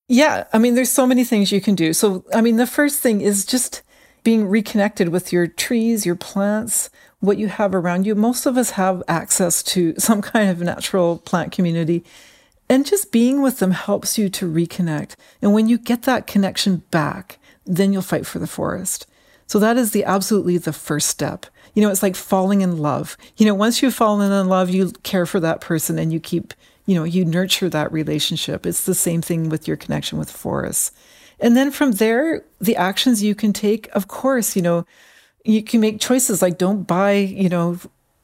Yeah, 0.08 0.46
I 0.52 0.58
mean, 0.58 0.76
there's 0.76 0.92
so 0.92 1.08
many 1.08 1.24
things 1.24 1.52
you 1.52 1.62
can 1.62 1.76
do. 1.76 1.94
So, 1.94 2.26
I 2.34 2.42
mean, 2.42 2.58
the 2.58 2.68
first 2.68 3.00
thing 3.00 3.22
is 3.22 3.46
just 3.46 3.82
being 4.24 4.46
reconnected 4.46 5.10
with 5.10 5.32
your 5.32 5.48
trees, 5.48 6.06
your 6.06 6.16
plants, 6.16 6.90
what 7.20 7.38
you 7.38 7.48
have 7.48 7.74
around 7.74 8.06
you. 8.06 8.14
Most 8.14 8.46
of 8.46 8.58
us 8.58 8.72
have 8.72 9.02
access 9.08 9.64
to 9.64 9.94
some 9.98 10.22
kind 10.22 10.50
of 10.50 10.60
natural 10.60 11.20
plant 11.20 11.52
community. 11.52 12.04
And 12.72 12.86
just 12.86 13.12
being 13.12 13.42
with 13.42 13.60
them 13.60 13.72
helps 13.72 14.18
you 14.18 14.30
to 14.30 14.50
reconnect. 14.50 15.18
And 15.42 15.54
when 15.54 15.68
you 15.68 15.78
get 15.78 16.04
that 16.04 16.26
connection 16.26 16.78
back, 16.90 17.38
then 17.66 17.92
you'll 17.92 18.02
fight 18.02 18.26
for 18.26 18.40
the 18.40 18.48
forest. 18.48 19.06
So 19.46 19.60
that 19.60 19.76
is 19.76 19.92
the 19.92 20.06
absolutely 20.06 20.58
the 20.58 20.72
first 20.72 21.10
step. 21.10 21.46
You 21.74 21.82
know, 21.82 21.90
it's 21.90 22.02
like 22.02 22.16
falling 22.16 22.62
in 22.62 22.78
love. 22.78 23.18
You 23.36 23.46
know, 23.46 23.54
once 23.54 23.82
you've 23.82 23.94
fallen 23.94 24.32
in 24.32 24.48
love, 24.48 24.70
you 24.70 24.92
care 25.04 25.26
for 25.26 25.42
that 25.42 25.60
person 25.60 26.00
and 26.00 26.14
you 26.14 26.22
keep, 26.22 26.54
you 26.86 26.96
know, 26.96 27.04
you 27.04 27.26
nurture 27.26 27.68
that 27.68 27.92
relationship. 27.92 28.66
It's 28.66 28.86
the 28.86 28.96
same 28.96 29.22
thing 29.22 29.50
with 29.50 29.68
your 29.68 29.76
connection 29.76 30.18
with 30.18 30.32
forests. 30.32 30.94
And 31.42 31.58
then 31.58 31.72
from 31.72 31.92
there, 31.92 32.46
the 32.62 32.78
actions 32.78 33.22
you 33.22 33.36
can 33.36 33.52
take, 33.52 33.90
of 33.90 34.08
course, 34.08 34.56
you 34.56 34.62
know, 34.62 34.86
you 35.44 35.62
can 35.62 35.82
make 35.82 36.00
choices 36.00 36.42
like 36.42 36.58
don't 36.58 36.84
buy, 36.84 37.16
you 37.16 37.50
know, 37.50 37.80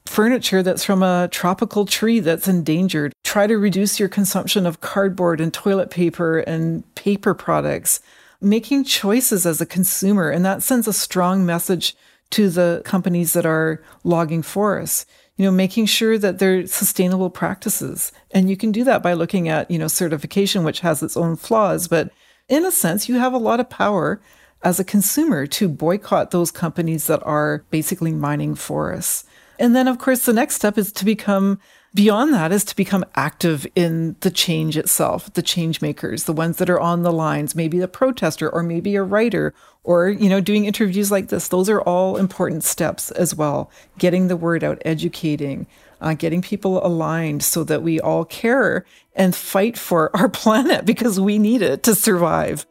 furniture 0.08 0.64
that's 0.64 0.84
from 0.84 1.04
a 1.04 1.28
tropical 1.32 1.86
tree 1.86 2.20
that's 2.20 2.48
endangered. 2.48 3.14
Try 3.24 3.48
to 3.48 3.58
reduce 3.58 4.00
your 4.00 4.10
consumption 4.10 4.66
of 4.66 4.82
cardboard 4.82 5.40
and 5.40 5.54
toilet 5.54 5.90
paper 5.90 6.40
and 6.40 6.84
paper 6.96 7.34
products. 7.34 8.00
Making 8.40 8.84
choices 8.84 9.46
as 9.46 9.62
a 9.62 9.66
consumer, 9.66 10.30
and 10.30 10.46
that 10.46 10.64
sends 10.64 10.88
a 10.88 10.94
strong 10.94 11.46
message 11.46 11.96
to 12.32 12.50
the 12.50 12.82
companies 12.86 13.34
that 13.34 13.46
are 13.46 13.82
logging 14.04 14.42
forests. 14.42 15.06
You 15.38 15.46
know, 15.46 15.52
making 15.52 15.86
sure 15.86 16.18
that 16.18 16.40
they're 16.40 16.66
sustainable 16.66 17.30
practices. 17.30 18.12
And 18.32 18.50
you 18.50 18.58
can 18.58 18.72
do 18.72 18.84
that 18.86 19.04
by 19.04 19.14
looking 19.14 19.50
at, 19.50 19.70
you 19.70 19.78
know, 19.78 19.88
certification, 19.88 20.64
which 20.64 20.80
has 20.80 21.04
its 21.04 21.16
own 21.16 21.36
flaws. 21.36 21.88
But 21.88 22.10
in 22.50 22.66
a 22.66 22.72
sense, 22.72 23.08
you 23.08 23.20
have 23.20 23.34
a 23.34 23.38
lot 23.38 23.60
of 23.60 23.70
power 23.70 24.20
as 24.64 24.80
a 24.80 24.84
consumer 24.84 25.46
to 25.46 25.70
boycott 25.70 26.32
those 26.32 26.50
companies 26.50 27.06
that 27.06 27.22
are 27.24 27.64
basically 27.70 28.12
mining 28.12 28.56
forests. 28.56 29.26
And 29.60 29.76
then, 29.76 29.88
of 29.88 29.98
course, 29.98 30.26
the 30.26 30.34
next 30.34 30.56
step 30.56 30.78
is 30.78 30.92
to 30.94 31.06
become 31.06 31.60
beyond 31.98 32.32
that 32.32 32.52
is 32.52 32.64
to 32.64 32.76
become 32.76 33.04
active 33.16 33.66
in 33.76 34.16
the 34.20 34.30
change 34.30 34.78
itself, 34.78 35.34
the 35.34 35.42
change 35.42 35.82
makers, 35.82 36.26
the 36.26 36.34
ones 36.34 36.58
that 36.58 36.70
are 36.70 36.80
on 36.80 37.02
the 37.02 37.12
lines, 37.12 37.56
maybe 37.56 37.82
a 37.82 37.88
protester 37.88 38.48
or 38.50 38.62
maybe 38.62 38.96
a 38.96 39.02
writer 39.02 39.52
or, 39.84 40.10
you 40.10 40.30
know, 40.30 40.40
doing 40.40 40.66
interviews 40.66 41.12
like 41.12 41.30
this. 41.30 41.48
Those 41.48 41.70
are 41.70 41.82
all 41.82 42.18
important 42.18 42.64
steps 42.64 43.10
as 43.12 43.34
well. 43.34 43.72
Getting 43.98 44.28
the 44.28 44.38
word 44.38 44.64
out, 44.64 44.80
educating, 44.86 45.66
uh, 46.00 46.14
getting 46.14 46.44
people 46.44 46.86
aligned 46.86 47.42
so 47.42 47.64
that 47.64 47.82
we 47.82 48.00
all 48.00 48.26
care 48.26 48.86
and 49.16 49.36
fight 49.36 49.76
for 49.76 50.16
our 50.16 50.30
planet 50.44 50.86
because 50.86 51.20
we 51.20 51.40
need 51.40 51.64
it 51.64 51.82
to 51.84 51.96
survive. 51.96 52.68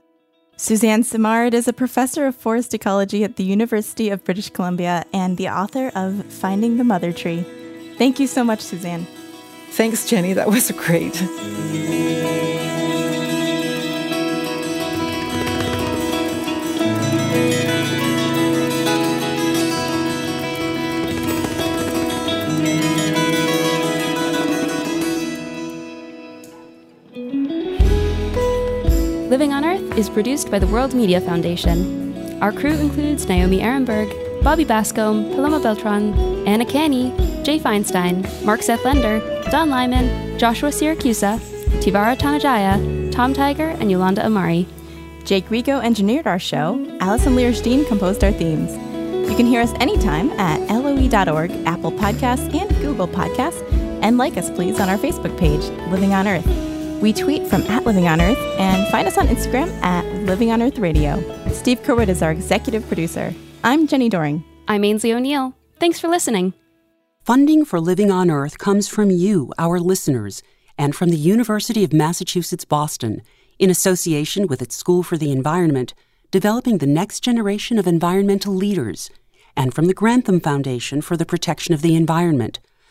Suzanne 0.58 1.02
Simard 1.02 1.52
is 1.52 1.68
a 1.68 1.72
professor 1.74 2.26
of 2.26 2.34
forest 2.34 2.72
ecology 2.72 3.22
at 3.24 3.36
the 3.36 3.44
University 3.44 4.08
of 4.08 4.24
British 4.24 4.48
Columbia 4.48 5.04
and 5.12 5.36
the 5.36 5.50
author 5.50 5.92
of 5.94 6.24
Finding 6.32 6.78
the 6.78 6.84
Mother 6.84 7.12
Tree. 7.12 7.44
Thank 7.98 8.18
you 8.18 8.26
so 8.26 8.42
much, 8.42 8.60
Suzanne. 8.60 9.06
Thanks, 9.72 10.10
Jenni. 10.10 10.34
That 10.34 10.48
was 10.48 10.70
great. 10.70 11.20
Living 29.28 29.52
on 29.52 29.66
Earth 29.66 29.75
is 29.96 30.08
produced 30.10 30.50
by 30.50 30.58
the 30.58 30.66
World 30.66 30.94
Media 30.94 31.20
Foundation. 31.20 32.40
Our 32.42 32.52
crew 32.52 32.72
includes 32.72 33.26
Naomi 33.28 33.60
Arenberg, 33.60 34.12
Bobby 34.42 34.64
Bascomb, 34.64 35.34
Paloma 35.34 35.58
Beltran, 35.58 36.12
Anna 36.46 36.64
Canny, 36.66 37.10
Jay 37.42 37.58
Feinstein, 37.58 38.22
Mark 38.44 38.62
Seth 38.62 38.84
Lender, 38.84 39.20
Don 39.50 39.70
Lyman, 39.70 40.38
Joshua 40.38 40.68
Siracusa, 40.68 41.38
Tivara 41.80 42.16
Tanajaya, 42.16 43.10
Tom 43.10 43.32
Tiger, 43.32 43.70
and 43.80 43.90
Yolanda 43.90 44.24
Amari. 44.24 44.68
Jake 45.24 45.48
Rego 45.48 45.82
engineered 45.82 46.26
our 46.26 46.38
show. 46.38 46.78
Alison 47.00 47.34
Lirish 47.34 47.62
Dean 47.62 47.84
composed 47.86 48.22
our 48.22 48.32
themes. 48.32 48.72
You 49.28 49.34
can 49.34 49.46
hear 49.46 49.60
us 49.60 49.72
anytime 49.80 50.30
at 50.32 50.60
loe.org, 50.68 51.50
Apple 51.66 51.92
Podcasts, 51.92 52.54
and 52.54 52.70
Google 52.80 53.08
Podcasts. 53.08 53.62
And 54.02 54.18
like 54.18 54.36
us, 54.36 54.50
please, 54.50 54.78
on 54.78 54.88
our 54.88 54.98
Facebook 54.98 55.36
page, 55.38 55.64
Living 55.90 56.12
on 56.12 56.28
Earth. 56.28 56.75
We 57.00 57.12
tweet 57.12 57.46
from 57.46 57.60
at 57.64 57.84
Living 57.84 58.08
on 58.08 58.22
Earth 58.22 58.38
and 58.58 58.88
find 58.88 59.06
us 59.06 59.18
on 59.18 59.28
Instagram 59.28 59.68
at 59.82 60.02
Living 60.24 60.50
on 60.50 60.62
Earth 60.62 60.78
Radio. 60.78 61.20
Steve 61.52 61.82
Curwood 61.82 62.08
is 62.08 62.22
our 62.22 62.30
executive 62.30 62.86
producer. 62.86 63.34
I'm 63.62 63.86
Jenni 63.86 64.08
Doering. 64.08 64.42
I'm 64.66 64.80
Aynsley 64.80 65.14
O'Neill. 65.14 65.54
Thanks 65.78 66.00
for 66.00 66.08
listening. 66.08 66.54
Funding 67.22 67.66
for 67.66 67.80
Living 67.80 68.10
on 68.10 68.30
Earth 68.30 68.56
comes 68.56 68.88
from 68.88 69.10
you, 69.10 69.52
our 69.58 69.78
listeners, 69.78 70.42
and 70.78 70.96
from 70.96 71.10
the 71.10 71.18
University 71.18 71.84
of 71.84 71.92
Massachusetts 71.92 72.64
Boston, 72.64 73.20
in 73.58 73.68
association 73.68 74.46
with 74.46 74.62
its 74.62 74.74
School 74.74 75.02
for 75.02 75.18
the 75.18 75.30
Environment, 75.30 75.92
developing 76.30 76.78
the 76.78 76.86
next 76.86 77.20
generation 77.20 77.78
of 77.78 77.86
environmental 77.86 78.54
leaders, 78.54 79.10
and 79.54 79.74
from 79.74 79.84
the 79.84 79.94
Grantham 79.94 80.40
Foundation 80.40 81.02
for 81.02 81.18
the 81.18 81.26
Protection 81.26 81.74
of 81.74 81.82
the 81.82 81.94
Environment 81.94 82.58